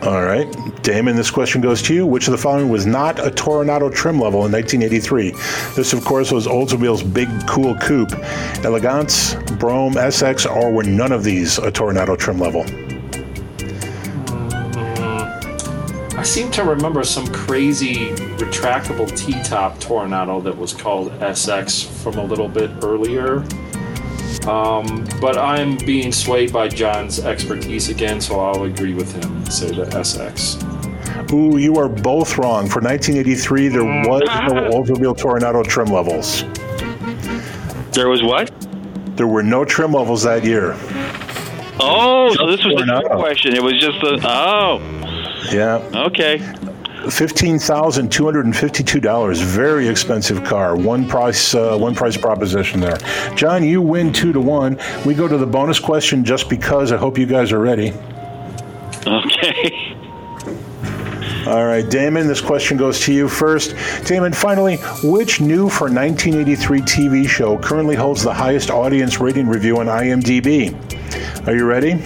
All 0.04 0.22
right. 0.22 0.46
Damon, 0.82 1.16
this 1.16 1.30
question 1.30 1.62
goes 1.62 1.80
to 1.80 1.94
you. 1.94 2.04
Which 2.04 2.28
of 2.28 2.32
the 2.32 2.38
following 2.38 2.68
was 2.68 2.84
not 2.84 3.18
a 3.18 3.30
Toronado 3.30 3.90
trim 3.90 4.20
level 4.20 4.44
in 4.44 4.52
1983? 4.52 5.30
This, 5.76 5.94
of 5.94 6.04
course, 6.04 6.30
was 6.30 6.46
Oldsmobile's 6.46 7.02
big, 7.02 7.30
cool 7.48 7.74
coupe. 7.78 8.12
Elegance, 8.66 9.34
Brougham, 9.58 9.94
SX, 9.94 10.44
or 10.44 10.70
were 10.70 10.82
none 10.82 11.10
of 11.10 11.24
these 11.24 11.56
a 11.56 11.72
Toronado 11.72 12.18
trim 12.18 12.38
level? 12.38 12.66
I 16.18 16.22
seem 16.22 16.50
to 16.50 16.64
remember 16.64 17.02
some 17.02 17.26
crazy 17.28 18.10
retractable 18.36 19.08
T-top 19.16 19.78
Toronado 19.78 20.44
that 20.44 20.54
was 20.54 20.74
called 20.74 21.12
SX 21.20 21.86
from 22.02 22.18
a 22.18 22.24
little 22.24 22.48
bit 22.48 22.70
earlier. 22.84 23.38
Um, 24.46 25.06
but 25.18 25.38
I'm 25.38 25.78
being 25.78 26.12
swayed 26.12 26.52
by 26.52 26.68
John's 26.68 27.20
expertise 27.20 27.88
again, 27.88 28.20
so 28.20 28.38
I'll 28.38 28.64
agree 28.64 28.92
with 28.92 29.10
him 29.14 29.43
say 29.54 29.70
the 29.70 29.84
SX. 29.86 30.60
Ooh, 31.32 31.56
you 31.58 31.76
are 31.76 31.88
both 31.88 32.36
wrong. 32.38 32.68
For 32.68 32.80
1983, 32.80 33.68
there 33.68 33.84
was 33.84 34.22
no 34.22 34.70
Oldsmobile 34.70 35.16
Toronado 35.16 35.66
trim 35.66 35.86
levels. 35.88 36.42
There 37.92 38.08
was 38.08 38.22
what? 38.22 38.50
There 39.16 39.26
were 39.28 39.42
no 39.42 39.64
trim 39.64 39.92
levels 39.92 40.22
that 40.24 40.44
year. 40.44 40.74
Oh, 41.80 42.32
so 42.36 42.46
this 42.50 42.64
was 42.64 42.74
the 42.74 42.84
Coronado. 42.84 43.08
trick 43.08 43.18
question. 43.18 43.54
It 43.54 43.62
was 43.62 43.74
just 43.80 44.00
the. 44.00 44.20
Oh, 44.24 44.80
Yeah, 45.52 45.76
okay. 46.06 46.38
fifteen 47.10 47.58
thousand 47.58 48.10
two 48.10 48.24
hundred 48.24 48.44
and 48.46 48.56
fifty-two 48.56 49.00
dollars. 49.00 49.40
Very 49.40 49.88
expensive 49.88 50.42
car. 50.44 50.76
One 50.76 51.06
price, 51.08 51.54
uh, 51.54 51.76
one 51.76 51.94
price 51.94 52.16
proposition 52.16 52.80
there. 52.80 52.96
John, 53.36 53.62
you 53.64 53.80
win 53.82 54.12
two 54.12 54.32
to 54.32 54.40
one. 54.40 54.78
We 55.06 55.14
go 55.14 55.26
to 55.28 55.36
the 55.38 55.46
bonus 55.46 55.78
question 55.78 56.24
just 56.24 56.48
because. 56.48 56.92
I 56.92 56.96
hope 56.96 57.18
you 57.18 57.26
guys 57.26 57.52
are 57.52 57.60
ready. 57.60 57.92
Okay. 59.06 59.96
All 61.46 61.66
right, 61.66 61.86
Damon, 61.90 62.26
this 62.26 62.40
question 62.40 62.78
goes 62.78 63.00
to 63.00 63.12
you 63.12 63.28
first. 63.28 63.74
Damon, 64.06 64.32
finally, 64.32 64.76
which 65.02 65.42
new 65.42 65.68
for 65.68 65.90
1983 65.90 66.80
TV 66.80 67.28
show 67.28 67.58
currently 67.58 67.94
holds 67.94 68.22
the 68.22 68.32
highest 68.32 68.70
audience 68.70 69.20
rating 69.20 69.46
review 69.46 69.78
on 69.78 69.86
IMDb? 69.86 70.72
Are 71.46 71.54
you 71.54 71.66
ready? 71.66 72.00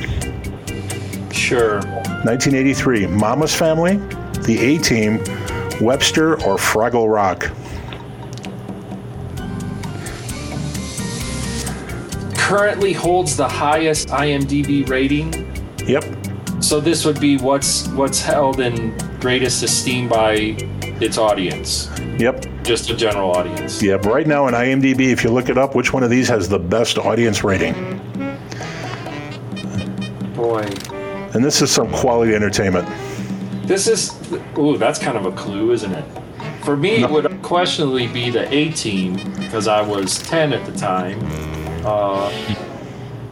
Sure. 1.30 1.76
1983, 2.24 3.06
Mama's 3.06 3.54
Family, 3.54 3.98
The 4.42 4.58
A 4.58 4.78
Team, 4.78 5.18
Webster, 5.80 6.34
or 6.42 6.56
Fraggle 6.56 7.08
Rock? 7.08 7.52
Currently 12.36 12.92
holds 12.92 13.36
the 13.36 13.48
highest 13.48 14.08
IMDb 14.08 14.88
rating. 14.88 15.32
Yep. 15.86 16.17
So 16.68 16.80
this 16.80 17.06
would 17.06 17.18
be 17.18 17.38
what's 17.38 17.88
what's 17.88 18.20
held 18.20 18.60
in 18.60 18.94
greatest 19.20 19.62
esteem 19.62 20.06
by 20.06 20.54
its 21.00 21.16
audience, 21.16 21.88
Yep. 22.18 22.44
just 22.62 22.90
a 22.90 22.94
general 22.94 23.30
audience. 23.30 23.80
Yep. 23.82 24.04
Right 24.04 24.26
now 24.26 24.44
on 24.44 24.52
IMDb, 24.52 25.10
if 25.10 25.24
you 25.24 25.30
look 25.30 25.48
it 25.48 25.56
up, 25.56 25.74
which 25.74 25.94
one 25.94 26.02
of 26.02 26.10
these 26.10 26.28
has 26.28 26.46
the 26.46 26.58
best 26.58 26.98
audience 26.98 27.42
rating? 27.42 27.72
Boy, 30.36 30.68
And 31.32 31.42
this 31.42 31.62
is 31.62 31.70
some 31.70 31.90
quality 31.90 32.34
entertainment. 32.34 32.86
this 33.66 33.88
is 33.88 34.12
ooh, 34.58 34.76
that's 34.76 34.98
kind 34.98 35.16
of 35.16 35.24
a 35.24 35.32
clue, 35.32 35.72
isn't 35.72 35.90
it? 35.94 36.04
For 36.64 36.76
me, 36.76 37.02
it 37.02 37.08
would 37.08 37.40
questionably 37.40 38.08
be 38.08 38.28
the 38.28 38.46
A 38.54 38.72
Team 38.72 39.14
because 39.38 39.68
I 39.68 39.80
was 39.80 40.18
ten 40.18 40.52
at 40.52 40.66
the 40.66 40.72
time. 40.72 41.18
Uh, 41.86 42.30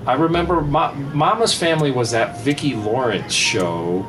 I 0.07 0.15
remember 0.15 0.61
Ma- 0.61 0.93
Mama's 0.95 1.53
Family 1.53 1.91
was 1.91 2.13
that 2.13 2.41
Vicki 2.43 2.75
Lawrence 2.75 3.33
show. 3.33 4.07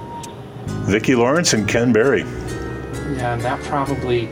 Vicki 0.86 1.16
Lawrence 1.16 1.54
and 1.54 1.68
Ken 1.68 1.92
Berry. 1.92 2.22
Yeah, 2.22 3.34
and 3.34 3.42
that 3.42 3.60
probably. 3.64 4.28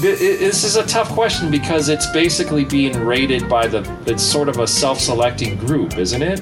This 0.00 0.64
is 0.64 0.74
a 0.74 0.84
tough 0.86 1.08
question 1.10 1.52
because 1.52 1.88
it's 1.88 2.10
basically 2.10 2.64
being 2.64 2.98
rated 3.04 3.48
by 3.48 3.68
the. 3.68 3.88
It's 4.06 4.22
sort 4.24 4.48
of 4.48 4.58
a 4.58 4.66
self-selecting 4.66 5.56
group, 5.58 5.98
isn't 5.98 6.22
it? 6.22 6.40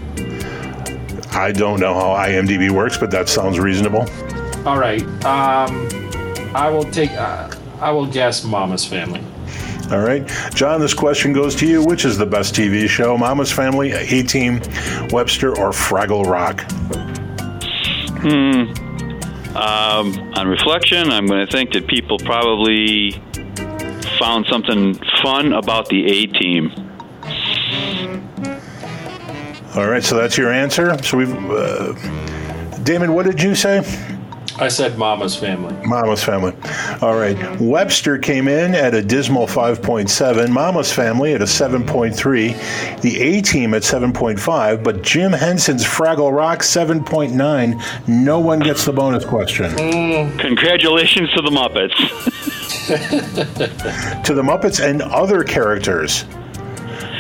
I 1.35 1.53
don't 1.53 1.79
know 1.81 1.93
how 1.93 2.15
IMDb 2.27 2.71
works, 2.71 2.97
but 2.97 3.11
that 3.11 3.29
sounds 3.29 3.59
reasonable. 3.59 4.09
All 4.65 4.79
right. 4.79 5.03
Um, 5.25 5.89
I 6.55 6.71
will 6.71 6.85
take. 6.85 7.11
Uh, 7.11 7.51
I 7.81 7.91
will 7.91 8.07
guess 8.07 8.43
Mama's 8.43 8.87
Family. 8.87 9.21
All 9.93 10.01
right. 10.01 10.27
John, 10.55 10.81
this 10.81 10.95
question 10.95 11.35
goes 11.35 11.55
to 11.57 11.67
you. 11.67 11.85
Which 11.85 12.07
is 12.07 12.17
the 12.17 12.25
best 12.25 12.55
TV 12.55 12.89
show? 12.89 13.19
Mama's 13.19 13.53
Family, 13.53 13.93
A 13.93 14.23
Team, 14.23 14.63
Webster, 15.11 15.51
or 15.51 15.71
Fraggle 15.71 16.25
Rock? 16.25 16.65
Um, 19.55 20.33
on 20.35 20.49
reflection, 20.49 21.11
I'm 21.11 21.27
going 21.27 21.45
to 21.45 21.53
think 21.53 21.75
that 21.75 21.87
people 21.89 22.17
probably 22.19 23.11
found 24.19 24.47
something 24.47 24.95
fun 25.23 25.53
about 25.53 25.89
the 25.89 26.07
A 26.07 26.27
team. 26.27 26.71
All 29.75 29.89
right, 29.89 30.03
so 30.03 30.17
that's 30.17 30.39
your 30.39 30.51
answer. 30.51 30.97
So 31.03 31.19
we've. 31.19 31.51
Uh, 31.51 31.93
Damon, 32.83 33.13
what 33.13 33.27
did 33.27 33.43
you 33.43 33.55
say? 33.55 33.83
I 34.63 34.69
said 34.69 34.97
Mama's 34.97 35.35
Family. 35.35 35.75
Mama's 35.85 36.23
Family. 36.23 36.53
All 37.01 37.17
right. 37.17 37.37
Webster 37.61 38.17
came 38.17 38.47
in 38.47 38.77
at 38.77 38.95
a 38.95 39.03
dismal 39.03 39.49
5.7. 39.49 40.51
Mama's 40.51 40.93
Family 40.93 41.35
at 41.35 41.43
a 41.43 41.47
7.3. 41.47 43.01
The 43.01 43.21
A 43.21 43.43
Team 43.43 43.75
at 43.75 43.83
7.5. 43.83 44.85
But 44.85 45.03
Jim 45.03 45.33
Henson's 45.33 45.85
Fraggle 45.85 46.33
Rock 46.33 46.61
7.9. 46.61 48.09
No 48.09 48.39
one 48.39 48.61
gets 48.61 48.85
the 48.85 48.93
bonus 48.93 49.25
question. 49.25 49.75
Congratulations 50.39 51.33
to 51.33 51.43
the 51.43 51.51
Muppets. 51.51 51.97
to 54.25 54.33
the 54.33 54.43
Muppets 54.43 54.79
and 54.79 55.03
other 55.03 55.43
characters. 55.43 56.25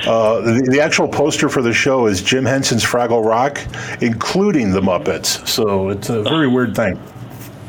Uh, 0.07 0.41
the, 0.43 0.69
the 0.71 0.81
actual 0.81 1.09
poster 1.09 1.49
for 1.49 1.61
the 1.61 1.73
show 1.73 2.07
is 2.07 2.23
Jim 2.23 2.45
Henson's 2.45 2.85
Fraggle 2.85 3.25
Rock, 3.25 3.61
including 4.01 4.71
the 4.71 4.81
Muppets. 4.81 5.45
So 5.49 5.89
it's 5.89 6.09
a 6.09 6.23
very 6.23 6.47
weird 6.47 6.77
thing. 6.77 7.01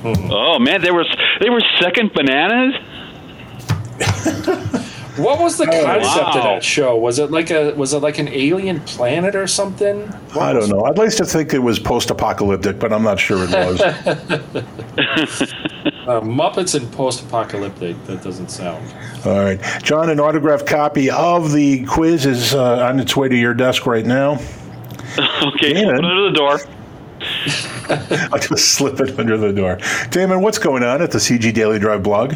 oh 0.32 0.60
man, 0.60 0.82
they 0.82 0.91
were 0.91 1.06
they 1.39 1.49
were 1.49 1.62
second 1.80 2.14
bananas. 2.14 2.76
What 5.18 5.39
was 5.39 5.58
the 5.58 5.66
concept 5.66 6.30
of 6.30 6.36
wow. 6.36 6.54
that 6.56 6.64
show? 6.64 6.97
Was 6.97 7.20
it 7.20 7.30
like 7.30 7.51
a 7.51 7.74
was 7.76 7.93
it 7.93 7.99
like 7.99 8.18
an 8.18 8.30
alien 8.30 8.80
planet 8.80 9.36
or 9.36 9.45
something? 9.45 10.08
What 10.08 10.38
I 10.43 10.54
don't 10.54 10.70
know. 10.70 10.86
I'd 10.86 10.97
like 10.97 11.12
to 11.18 11.26
think 11.26 11.54
it 11.54 11.60
was 11.60 11.78
post-apocalyptic, 11.78 12.80
but 12.80 12.91
I'm 12.91 13.04
not 13.04 13.20
sure 13.20 13.43
it 13.43 13.51
was. 13.51 13.82
Uh, 16.04 16.20
Muppets 16.20 16.76
and 16.76 16.91
post-apocalyptic. 16.91 17.95
That 18.08 18.22
doesn't 18.22 18.51
sound. 18.51 18.86
All 19.26 19.39
right, 19.39 19.58
John, 19.84 20.10
an 20.10 20.20
autographed 20.20 20.68
copy 20.68 21.10
of 21.10 21.54
the 21.54 21.86
quiz 21.86 22.26
is 22.26 22.54
uh, 22.54 22.86
on 22.86 22.99
its 22.99 23.16
way 23.16 23.30
to 23.30 23.36
your 23.38 23.54
desk 23.54 23.86
right 23.86 24.06
now. 24.06 24.34
Okay, 25.41 25.74
Damon. 25.74 25.95
put 25.95 26.04
it 26.04 26.12
under 26.12 26.30
the 26.30 26.36
door. 26.36 26.60
I'll 28.31 28.39
just 28.39 28.73
slip 28.73 28.99
it 28.99 29.19
under 29.19 29.38
the 29.38 29.53
door. 29.53 29.79
Damon, 30.09 30.41
what's 30.41 30.59
going 30.59 30.84
on 30.84 31.01
at 31.01 31.11
the 31.11 31.17
CG 31.17 31.53
Daily 31.53 31.79
Drive 31.79 32.03
blog? 32.03 32.36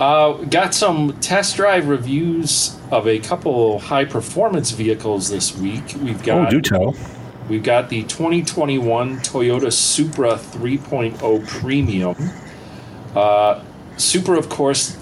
Uh, 0.00 0.32
got 0.44 0.74
some 0.74 1.18
test 1.20 1.56
drive 1.56 1.86
reviews 1.86 2.76
of 2.90 3.06
a 3.06 3.18
couple 3.20 3.78
high 3.78 4.04
performance 4.04 4.70
vehicles 4.72 5.28
this 5.28 5.56
week. 5.56 5.84
We've 6.02 6.22
got. 6.22 6.38
Oh, 6.38 6.42
got 6.42 6.50
do 6.50 6.60
tell. 6.60 6.96
we've 7.48 7.62
got 7.62 7.88
the 7.88 8.02
2021 8.04 9.18
Toyota 9.18 9.72
Supra 9.72 10.32
3.0 10.32 11.46
Premium. 11.46 12.16
Uh, 13.14 13.62
Supra, 13.96 14.38
of 14.38 14.48
course, 14.48 14.96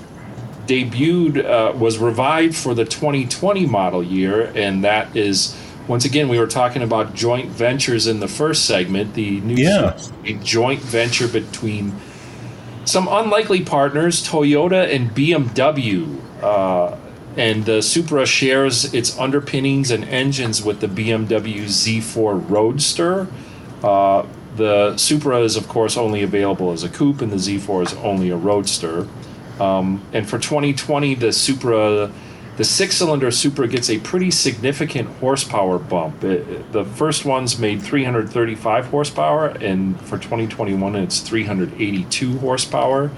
debuted 0.66 1.45
uh, 1.45 1.76
was 1.76 1.99
revived 1.99 2.57
for 2.57 2.74
the 2.74 2.85
2020 2.85 3.66
model 3.66 4.03
year, 4.03 4.53
and 4.55 4.85
that 4.85 5.16
is 5.16 5.57
once 5.91 6.05
again 6.05 6.28
we 6.28 6.38
were 6.38 6.47
talking 6.47 6.82
about 6.82 7.16
joint 7.16 7.49
ventures 7.51 8.07
in 8.07 8.20
the 8.20 8.28
first 8.28 8.64
segment. 8.64 9.14
The 9.14 9.41
new 9.41 9.57
Yeah. 9.57 9.99
a 10.24 10.34
joint 10.34 10.80
venture 10.80 11.26
between 11.26 11.95
some 12.84 13.09
unlikely 13.11 13.62
partners, 13.62 14.24
Toyota 14.24 14.88
and 14.95 15.12
BMW. 15.12 16.07
Uh, 16.41 16.95
and 17.36 17.64
the 17.64 17.82
Supra 17.82 18.24
shares 18.24 18.95
its 18.95 19.18
underpinnings 19.18 19.91
and 19.91 20.05
engines 20.05 20.62
with 20.62 20.78
the 20.78 20.86
BMW 20.86 21.64
Z4 21.66 22.34
Roadster. 22.49 23.26
Uh, 23.82 24.22
the 24.57 24.97
Supra 24.97 25.41
is, 25.41 25.57
of 25.57 25.66
course, 25.68 25.97
only 25.97 26.22
available 26.22 26.70
as 26.70 26.84
a 26.84 26.88
coupe, 26.88 27.20
and 27.20 27.32
the 27.32 27.36
Z4 27.38 27.82
is 27.82 27.95
only 28.05 28.30
a 28.30 28.36
Roadster. 28.36 29.09
Um, 29.59 30.03
and 30.12 30.28
for 30.28 30.38
2020, 30.38 31.14
the 31.16 31.32
Supra, 31.32 32.11
the 32.57 32.65
six-cylinder 32.65 33.31
Supra 33.31 33.69
gets 33.69 33.89
a 33.89 33.99
pretty 34.01 34.31
significant 34.31 35.09
horsepower 35.21 35.79
bump. 35.79 36.23
It- 36.25 36.73
the 36.73 36.85
first 36.85 37.25
one's 37.25 37.59
made 37.59 37.81
335 37.83 38.87
horsepower, 38.87 39.47
and 39.61 39.99
for 40.03 40.19
2021, 40.19 40.97
it's 40.97 41.21
382 41.21 42.39
horsepower. 42.39 43.11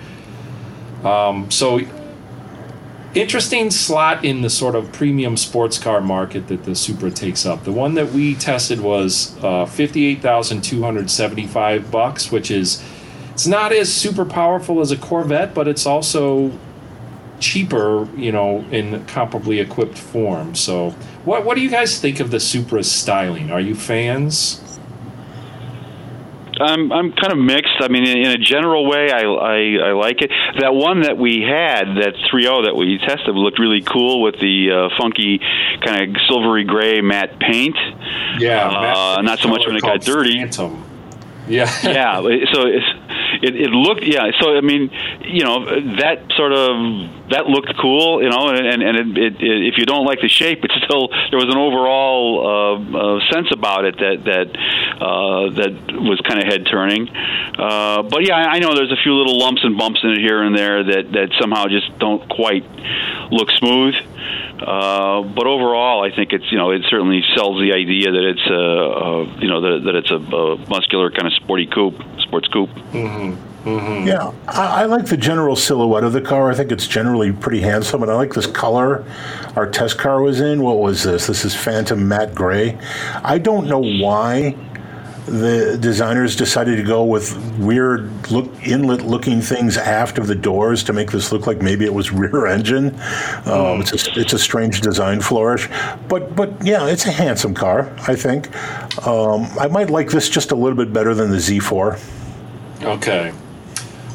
Um, 1.04 1.50
so 1.50 1.80
interesting 3.14 3.70
slot 3.70 4.24
in 4.24 4.40
the 4.42 4.48
sort 4.48 4.74
of 4.74 4.90
premium 4.92 5.36
sports 5.36 5.78
car 5.78 6.00
market 6.00 6.48
that 6.48 6.64
the 6.64 6.74
Supra 6.74 7.10
takes 7.10 7.44
up. 7.44 7.64
The 7.64 7.72
one 7.72 7.92
that 7.94 8.10
we 8.12 8.34
tested 8.34 8.80
was 8.80 9.36
uh, 9.42 9.66
58,275 9.66 11.90
bucks, 11.90 12.32
which 12.32 12.50
is 12.50 12.82
it's 13.32 13.46
not 13.46 13.70
as 13.72 13.92
super 13.92 14.24
powerful 14.24 14.80
as 14.80 14.90
a 14.92 14.96
Corvette, 14.96 15.52
but 15.54 15.68
it's 15.68 15.84
also 15.86 16.50
cheaper, 17.42 18.08
you 18.16 18.32
know, 18.32 18.64
in 18.70 19.04
comparably 19.06 19.60
equipped 19.60 19.98
form. 19.98 20.54
So, 20.54 20.90
what 21.24 21.44
what 21.44 21.56
do 21.56 21.60
you 21.62 21.70
guys 21.70 22.00
think 22.00 22.20
of 22.20 22.30
the 22.30 22.38
Supra's 22.38 22.90
styling? 22.90 23.50
Are 23.50 23.60
you 23.60 23.74
fans? 23.74 24.60
I'm 26.60 26.92
I'm 26.92 27.12
kind 27.12 27.32
of 27.32 27.38
mixed. 27.38 27.80
I 27.80 27.88
mean, 27.88 28.06
in, 28.06 28.18
in 28.18 28.30
a 28.30 28.38
general 28.38 28.88
way, 28.88 29.10
I, 29.10 29.22
I 29.22 29.88
I 29.88 29.92
like 29.92 30.20
it. 30.22 30.30
That 30.60 30.74
one 30.74 31.02
that 31.02 31.16
we 31.16 31.40
had, 31.40 31.96
that 31.96 32.14
3.0 32.32 32.64
that 32.66 32.76
we 32.76 32.98
tested, 32.98 33.34
looked 33.34 33.58
really 33.58 33.80
cool 33.82 34.22
with 34.22 34.38
the 34.38 34.70
uh, 34.70 34.96
funky 35.00 35.40
kind 35.84 36.14
of 36.16 36.22
silvery 36.28 36.64
gray 36.64 37.00
matte 37.00 37.38
paint. 37.40 37.76
Yeah, 38.38 38.68
Uh, 38.68 39.22
not 39.22 39.38
so 39.38 39.48
much 39.48 39.66
when 39.66 39.76
it 39.76 39.82
got 39.82 40.02
dirty. 40.02 40.38
Phantom. 40.38 40.84
Yeah. 41.48 41.70
yeah. 41.82 42.20
So 42.20 42.66
it's, 42.66 42.86
it, 43.42 43.56
it 43.56 43.70
looked 43.70 44.04
yeah. 44.04 44.30
So 44.40 44.56
I 44.56 44.60
mean, 44.60 44.90
you 45.24 45.44
know, 45.44 45.64
that 45.96 46.30
sort 46.36 46.52
of 46.52 47.21
that 47.32 47.46
looked 47.46 47.74
cool, 47.80 48.22
you 48.22 48.28
know, 48.28 48.48
and 48.48 48.82
and 48.82 49.16
it, 49.16 49.18
it, 49.18 49.34
if 49.40 49.78
you 49.78 49.84
don't 49.84 50.04
like 50.04 50.20
the 50.20 50.28
shape, 50.28 50.64
it's 50.64 50.74
still 50.84 51.08
there 51.30 51.40
was 51.40 51.48
an 51.48 51.58
overall 51.58 52.22
uh, 52.40 52.76
uh, 52.98 53.32
sense 53.32 53.48
about 53.52 53.84
it 53.84 53.96
that 53.98 54.24
that 54.24 54.48
uh, 55.00 55.50
that 55.56 55.72
was 56.00 56.20
kind 56.28 56.40
of 56.40 56.46
head 56.46 56.66
turning. 56.70 57.08
Uh, 57.08 58.02
but 58.02 58.26
yeah, 58.26 58.36
I 58.36 58.58
know 58.58 58.74
there's 58.74 58.92
a 58.92 59.02
few 59.02 59.14
little 59.14 59.38
lumps 59.38 59.64
and 59.64 59.76
bumps 59.76 60.00
in 60.02 60.10
it 60.10 60.18
here 60.18 60.42
and 60.42 60.56
there 60.56 60.84
that 60.84 61.12
that 61.12 61.28
somehow 61.40 61.66
just 61.66 61.98
don't 61.98 62.28
quite 62.28 62.64
look 63.30 63.50
smooth. 63.58 63.94
Uh, 64.62 65.22
but 65.22 65.46
overall, 65.46 66.04
I 66.04 66.14
think 66.14 66.32
it's 66.32 66.50
you 66.52 66.58
know 66.58 66.70
it 66.70 66.82
certainly 66.88 67.22
sells 67.34 67.60
the 67.60 67.72
idea 67.72 68.12
that 68.12 68.24
it's 68.30 68.46
a, 68.46 68.54
a 68.54 69.40
you 69.40 69.48
know 69.48 69.60
that, 69.60 69.84
that 69.84 69.94
it's 69.96 70.10
a, 70.10 70.16
a, 70.16 70.56
muscular 70.68 71.10
kind 71.10 71.26
of 71.26 71.32
sporty 71.34 71.66
coupe, 71.66 71.98
sports 72.20 72.48
coupe. 72.48 72.70
Mm-hmm. 72.92 73.51
Mm-hmm. 73.64 74.08
Yeah, 74.08 74.32
I, 74.48 74.82
I, 74.82 74.84
like 74.86 75.06
the 75.06 75.16
general 75.16 75.54
silhouette 75.54 76.02
of 76.02 76.12
the 76.12 76.20
car. 76.20 76.50
I 76.50 76.54
think 76.54 76.72
it's 76.72 76.88
generally 76.88 77.30
pretty 77.30 77.60
handsome, 77.60 78.02
and 78.02 78.10
I 78.10 78.14
like 78.16 78.34
this 78.34 78.46
color. 78.46 79.04
Our 79.54 79.70
test 79.70 79.98
car 79.98 80.20
was 80.20 80.40
in. 80.40 80.62
What 80.62 80.80
was 80.80 81.04
this? 81.04 81.28
This 81.28 81.44
is 81.44 81.54
Phantom 81.54 82.08
Matte 82.08 82.34
Gray. 82.34 82.76
I 83.22 83.38
don't 83.38 83.68
know 83.68 83.78
why 83.78 84.56
the 85.26 85.78
designers 85.80 86.34
decided 86.34 86.76
to 86.76 86.82
go 86.82 87.04
with 87.04 87.36
weird 87.58 88.30
look 88.30 88.50
inlet 88.66 89.02
looking 89.02 89.40
things 89.40 89.76
aft 89.76 90.18
of 90.18 90.26
the 90.26 90.34
doors 90.34 90.82
to 90.84 90.92
make 90.92 91.12
this 91.12 91.30
look 91.30 91.46
like 91.46 91.62
maybe 91.62 91.84
it 91.84 91.94
was 91.94 92.10
rear 92.12 92.46
engine. 92.46 92.88
Um, 93.46 93.80
it's 93.80 94.08
a 94.08 94.18
it's 94.18 94.32
a 94.32 94.38
strange 94.38 94.80
design 94.80 95.20
flourish, 95.20 95.68
but 96.08 96.34
but 96.34 96.64
yeah, 96.66 96.88
it's 96.88 97.06
a 97.06 97.12
handsome 97.12 97.54
car. 97.54 97.94
I 98.08 98.16
think 98.16 98.54
um, 99.06 99.46
I 99.58 99.68
might 99.68 99.90
like 99.90 100.10
this 100.10 100.28
just 100.28 100.50
a 100.50 100.56
little 100.56 100.76
bit 100.76 100.92
better 100.92 101.14
than 101.14 101.30
the 101.30 101.36
Z4. 101.36 102.00
Okay, 102.82 103.32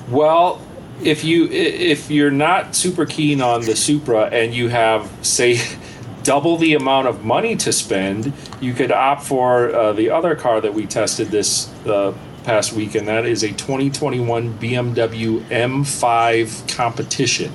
well. 0.09 0.61
If 1.01 1.23
you 1.23 1.47
if 1.51 2.09
you're 2.09 2.31
not 2.31 2.75
super 2.75 3.05
keen 3.05 3.39
on 3.39 3.61
the 3.61 3.75
Supra 3.75 4.25
and 4.25 4.51
you 4.51 4.69
have 4.69 5.11
say 5.21 5.59
double 6.23 6.57
the 6.57 6.73
amount 6.73 7.07
of 7.07 7.23
money 7.23 7.55
to 7.55 7.71
spend, 7.71 8.33
you 8.59 8.73
could 8.73 8.91
opt 8.91 9.23
for 9.23 9.73
uh, 9.73 9.93
the 9.93 10.09
other 10.09 10.35
car 10.35 10.59
that 10.59 10.73
we 10.73 10.87
tested 10.87 11.27
this 11.27 11.71
uh, 11.85 12.13
past 12.43 12.73
week, 12.73 12.95
and 12.95 13.07
that 13.07 13.25
is 13.25 13.43
a 13.43 13.49
2021 13.49 14.57
BMW 14.57 15.39
M5 15.49 16.75
Competition. 16.75 17.51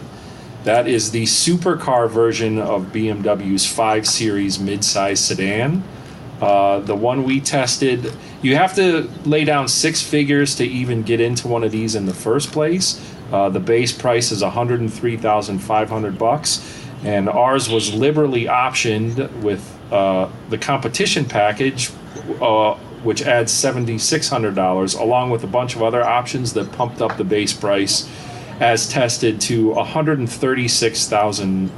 That 0.64 0.86
is 0.86 1.10
the 1.10 1.24
supercar 1.24 2.08
version 2.08 2.58
of 2.58 2.92
BMW's 2.92 3.66
5 3.66 4.06
Series 4.06 4.58
midsize 4.58 5.18
sedan. 5.18 5.82
Uh, 6.40 6.80
the 6.80 6.94
one 6.94 7.24
we 7.24 7.40
tested, 7.40 8.12
you 8.42 8.56
have 8.56 8.74
to 8.74 9.08
lay 9.24 9.44
down 9.44 9.68
six 9.68 10.02
figures 10.02 10.56
to 10.56 10.64
even 10.64 11.02
get 11.02 11.20
into 11.20 11.48
one 11.48 11.62
of 11.62 11.70
these 11.70 11.94
in 11.94 12.06
the 12.06 12.14
first 12.14 12.52
place. 12.52 13.00
Uh, 13.32 13.48
the 13.48 13.60
base 13.60 13.92
price 13.92 14.32
is 14.32 14.42
103,500 14.42 16.18
bucks, 16.18 16.84
and 17.04 17.28
ours 17.28 17.68
was 17.68 17.94
liberally 17.94 18.44
optioned 18.44 19.30
with 19.42 19.78
uh, 19.92 20.28
the 20.50 20.58
competition 20.58 21.24
package, 21.24 21.90
uh, 22.40 22.74
which 23.04 23.22
adds 23.22 23.52
$7,600, 23.52 25.00
along 25.00 25.30
with 25.30 25.44
a 25.44 25.46
bunch 25.46 25.76
of 25.76 25.82
other 25.82 26.02
options 26.02 26.52
that 26.52 26.70
pumped 26.72 27.00
up 27.00 27.16
the 27.16 27.24
base 27.24 27.52
price 27.52 28.08
as 28.60 28.88
tested 28.88 29.40
to 29.40 29.70
136,000 29.70 31.70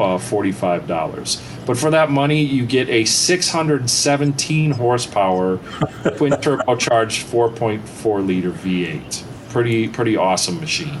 uh, 0.00 0.18
forty 0.18 0.52
five 0.52 0.86
dollars. 0.86 1.42
But 1.66 1.76
for 1.78 1.90
that 1.90 2.10
money, 2.10 2.42
you 2.42 2.66
get 2.66 2.88
a 2.88 3.04
six 3.04 3.48
hundred 3.48 3.88
seventeen 3.88 4.72
horsepower 4.72 5.58
twin 6.16 6.32
turbocharged 6.32 7.22
four 7.22 7.50
point 7.50 7.88
four 7.88 8.20
liter 8.20 8.50
V 8.50 8.86
eight. 8.86 9.24
Pretty 9.50 9.88
pretty 9.88 10.16
awesome 10.16 10.60
machine. 10.60 11.00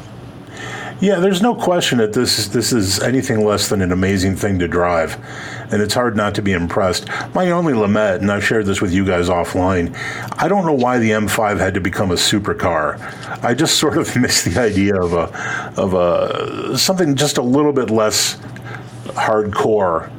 Yeah, 1.00 1.18
there's 1.18 1.40
no 1.40 1.54
question 1.54 1.96
that 1.98 2.12
this 2.12 2.38
is 2.38 2.50
this 2.50 2.74
is 2.74 3.00
anything 3.00 3.42
less 3.42 3.70
than 3.70 3.80
an 3.80 3.90
amazing 3.90 4.36
thing 4.36 4.58
to 4.58 4.68
drive, 4.68 5.16
and 5.72 5.80
it's 5.80 5.94
hard 5.94 6.14
not 6.14 6.34
to 6.34 6.42
be 6.42 6.52
impressed. 6.52 7.08
My 7.34 7.50
only 7.52 7.72
lament, 7.72 8.20
and 8.20 8.30
I've 8.30 8.44
shared 8.44 8.66
this 8.66 8.82
with 8.82 8.92
you 8.92 9.06
guys 9.06 9.30
offline, 9.30 9.96
I 10.36 10.46
don't 10.46 10.66
know 10.66 10.74
why 10.74 10.98
the 10.98 11.12
M5 11.12 11.58
had 11.58 11.72
to 11.72 11.80
become 11.80 12.10
a 12.10 12.16
supercar. 12.16 13.00
I 13.42 13.54
just 13.54 13.76
sort 13.80 13.96
of 13.96 14.14
miss 14.14 14.42
the 14.42 14.60
idea 14.60 15.00
of 15.00 15.14
a 15.14 15.72
of 15.80 15.94
a 15.94 16.76
something 16.76 17.14
just 17.14 17.38
a 17.38 17.42
little 17.42 17.72
bit 17.72 17.88
less 17.88 18.38
hardcore 19.14 20.10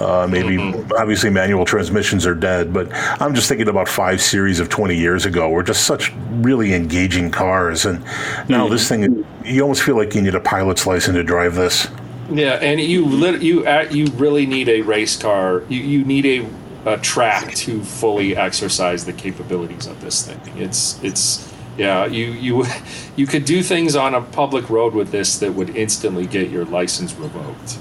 uh, 0.00 0.26
maybe 0.28 0.56
mm-hmm. 0.56 0.90
obviously 0.98 1.30
manual 1.30 1.64
transmissions 1.64 2.26
are 2.26 2.34
dead, 2.34 2.72
but 2.72 2.88
I'm 3.20 3.32
just 3.34 3.48
thinking 3.48 3.68
about 3.68 3.88
five 3.88 4.20
series 4.20 4.58
of 4.58 4.68
20 4.68 4.96
years 4.96 5.24
ago 5.24 5.48
were 5.50 5.62
just 5.62 5.84
such 5.84 6.12
really 6.30 6.74
engaging 6.74 7.30
cars, 7.30 7.86
and 7.86 8.02
now 8.48 8.64
mm-hmm. 8.64 8.72
this 8.72 8.88
thing 8.88 9.24
you 9.44 9.62
almost 9.62 9.82
feel 9.82 9.96
like 9.96 10.14
you 10.14 10.22
need 10.22 10.34
a 10.34 10.40
pilot's 10.40 10.86
license 10.86 11.14
to 11.14 11.22
drive 11.22 11.54
this. 11.54 11.86
Yeah, 12.28 12.54
and 12.54 12.80
you 12.80 13.06
you 13.38 13.64
you 13.90 14.06
really 14.16 14.46
need 14.46 14.68
a 14.68 14.80
race 14.80 15.16
car. 15.16 15.62
You 15.68 15.78
you 15.80 16.04
need 16.04 16.26
a, 16.26 16.94
a 16.94 16.98
track 16.98 17.54
to 17.54 17.82
fully 17.84 18.36
exercise 18.36 19.04
the 19.04 19.12
capabilities 19.12 19.86
of 19.86 20.00
this 20.00 20.26
thing. 20.26 20.40
It's 20.60 21.00
it's 21.04 21.52
yeah, 21.78 22.04
you 22.06 22.32
you 22.32 22.66
you 23.14 23.28
could 23.28 23.44
do 23.44 23.62
things 23.62 23.94
on 23.94 24.12
a 24.12 24.22
public 24.22 24.68
road 24.70 24.92
with 24.92 25.12
this 25.12 25.38
that 25.38 25.54
would 25.54 25.76
instantly 25.76 26.26
get 26.26 26.50
your 26.50 26.64
license 26.64 27.14
revoked. 27.14 27.78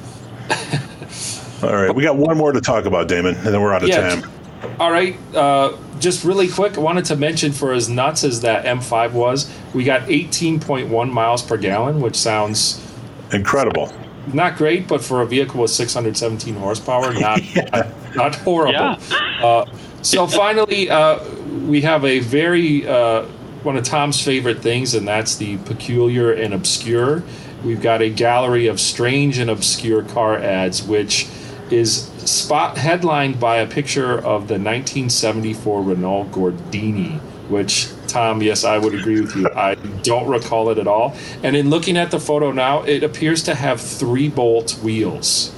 All 1.63 1.75
right, 1.75 1.93
we 1.93 2.03
got 2.03 2.17
one 2.17 2.37
more 2.37 2.51
to 2.51 2.61
talk 2.61 2.85
about, 2.85 3.07
Damon, 3.07 3.35
and 3.35 3.47
then 3.47 3.61
we're 3.61 3.73
out 3.73 3.83
of 3.83 3.89
yeah, 3.89 4.15
time. 4.15 4.31
All 4.79 4.91
right, 4.91 5.17
uh, 5.35 5.77
just 5.99 6.23
really 6.25 6.47
quick, 6.47 6.77
I 6.77 6.81
wanted 6.81 7.05
to 7.05 7.15
mention 7.15 7.51
for 7.51 7.71
as 7.71 7.87
nuts 7.87 8.23
as 8.23 8.41
that 8.41 8.65
M5 8.65 9.13
was, 9.13 9.51
we 9.73 9.83
got 9.83 10.01
18.1 10.03 11.11
miles 11.11 11.41
per 11.41 11.57
gallon, 11.57 12.01
which 12.01 12.15
sounds 12.15 12.85
incredible. 13.31 13.93
Not 14.31 14.57
great, 14.57 14.87
but 14.87 15.03
for 15.03 15.21
a 15.21 15.25
vehicle 15.25 15.61
with 15.61 15.71
617 15.71 16.55
horsepower, 16.55 17.13
not 17.19 17.43
yeah. 17.55 17.69
not, 17.71 18.15
not, 18.15 18.35
horrible. 18.35 18.73
Yeah. 18.73 18.97
Uh, 19.43 19.65
so 20.01 20.27
finally, 20.27 20.89
uh, 20.89 21.23
we 21.65 21.81
have 21.81 22.05
a 22.05 22.19
very 22.19 22.87
uh, 22.87 23.23
one 23.63 23.77
of 23.77 23.83
Tom's 23.83 24.21
favorite 24.21 24.59
things, 24.59 24.93
and 24.93 25.07
that's 25.07 25.35
the 25.35 25.57
peculiar 25.59 26.31
and 26.31 26.53
obscure. 26.53 27.23
We've 27.63 27.81
got 27.81 28.01
a 28.01 28.09
gallery 28.09 28.67
of 28.67 28.79
strange 28.79 29.37
and 29.37 29.49
obscure 29.49 30.03
car 30.03 30.37
ads, 30.37 30.83
which 30.83 31.27
is 31.71 32.09
spot 32.25 32.77
headlined 32.77 33.39
by 33.39 33.57
a 33.57 33.67
picture 33.67 34.13
of 34.17 34.47
the 34.47 34.55
1974 34.55 35.81
Renault 35.81 36.25
Gordini, 36.31 37.19
which 37.49 37.89
Tom, 38.07 38.43
yes, 38.43 38.63
I 38.63 38.77
would 38.77 38.93
agree 38.93 39.21
with 39.21 39.35
you. 39.35 39.49
I 39.55 39.75
don't 40.03 40.27
recall 40.27 40.69
it 40.69 40.77
at 40.77 40.87
all. 40.87 41.15
And 41.41 41.55
in 41.55 41.69
looking 41.69 41.97
at 41.97 42.11
the 42.11 42.19
photo 42.19 42.51
now, 42.51 42.83
it 42.83 43.01
appears 43.01 43.41
to 43.43 43.55
have 43.55 43.81
three 43.81 44.29
bolt 44.29 44.77
wheels. 44.83 45.51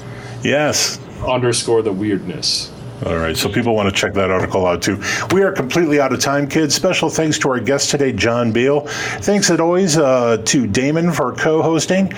Yes. 0.43 0.99
Underscore 1.27 1.81
the 1.81 1.91
weirdness. 1.91 2.71
All 3.03 3.17
right, 3.17 3.35
so 3.35 3.49
people 3.49 3.75
want 3.75 3.93
to 3.93 3.95
check 3.95 4.13
that 4.13 4.31
article 4.31 4.65
out 4.65 4.81
too. 4.81 5.01
We 5.31 5.43
are 5.43 5.51
completely 5.51 5.99
out 5.99 6.13
of 6.13 6.21
time, 6.21 6.47
kids. 6.47 6.73
Special 6.73 7.09
thanks 7.09 7.37
to 7.39 7.49
our 7.49 7.59
guest 7.59 7.89
today, 7.89 8.13
John 8.13 8.53
Biel. 8.53 8.81
Thanks, 9.21 9.49
as 9.49 9.59
always, 9.59 9.97
uh, 9.97 10.37
to 10.45 10.65
Damon 10.65 11.11
for 11.11 11.33
co 11.33 11.61
hosting. 11.61 12.13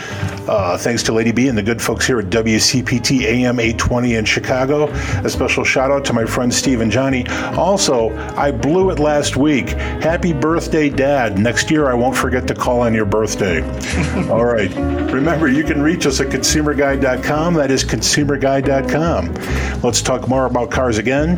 Uh, 0.48 0.78
thanks 0.78 1.02
to 1.04 1.14
Lady 1.14 1.32
B 1.32 1.48
and 1.48 1.58
the 1.58 1.64
good 1.64 1.82
folks 1.82 2.06
here 2.06 2.20
at 2.20 2.26
WCPT 2.26 3.24
AM 3.24 3.60
820 3.60 4.16
in 4.16 4.26
Chicago. 4.26 4.86
A 5.24 5.30
special 5.30 5.64
shout 5.64 5.90
out 5.90 6.06
to 6.06 6.14
my 6.14 6.26
friends 6.26 6.56
Steve 6.56 6.82
and 6.82 6.92
Johnny. 6.92 7.26
Also, 7.58 8.16
I 8.38 8.52
blew 8.52 8.92
it 8.92 9.00
last 9.00 9.36
week. 9.36 9.70
Happy 9.70 10.32
birthday, 10.32 10.90
Dad. 10.90 11.40
Next 11.40 11.72
year, 11.72 11.90
I 11.90 11.96
won't 11.96 12.16
forget 12.16 12.48
to 12.48 12.54
call 12.54 12.82
on 12.82 12.94
your 12.94 13.06
birthday. 13.06 13.62
All 14.30 14.46
right. 14.46 14.74
Remember, 15.12 15.48
you 15.48 15.64
can 15.64 15.82
reach 15.82 16.06
us 16.06 16.22
at 16.22 16.28
consumerguide.com. 16.28 17.56
That 17.56 17.72
is 17.72 17.84
consumerguide.com. 17.84 19.82
Let's 19.82 20.02
talk 20.02 20.28
more 20.28 20.46
about 20.68 20.76
cars 20.76 20.98
again 20.98 21.36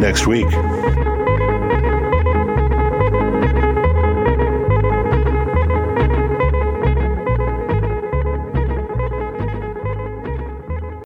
next 0.00 0.26
week. 0.26 0.46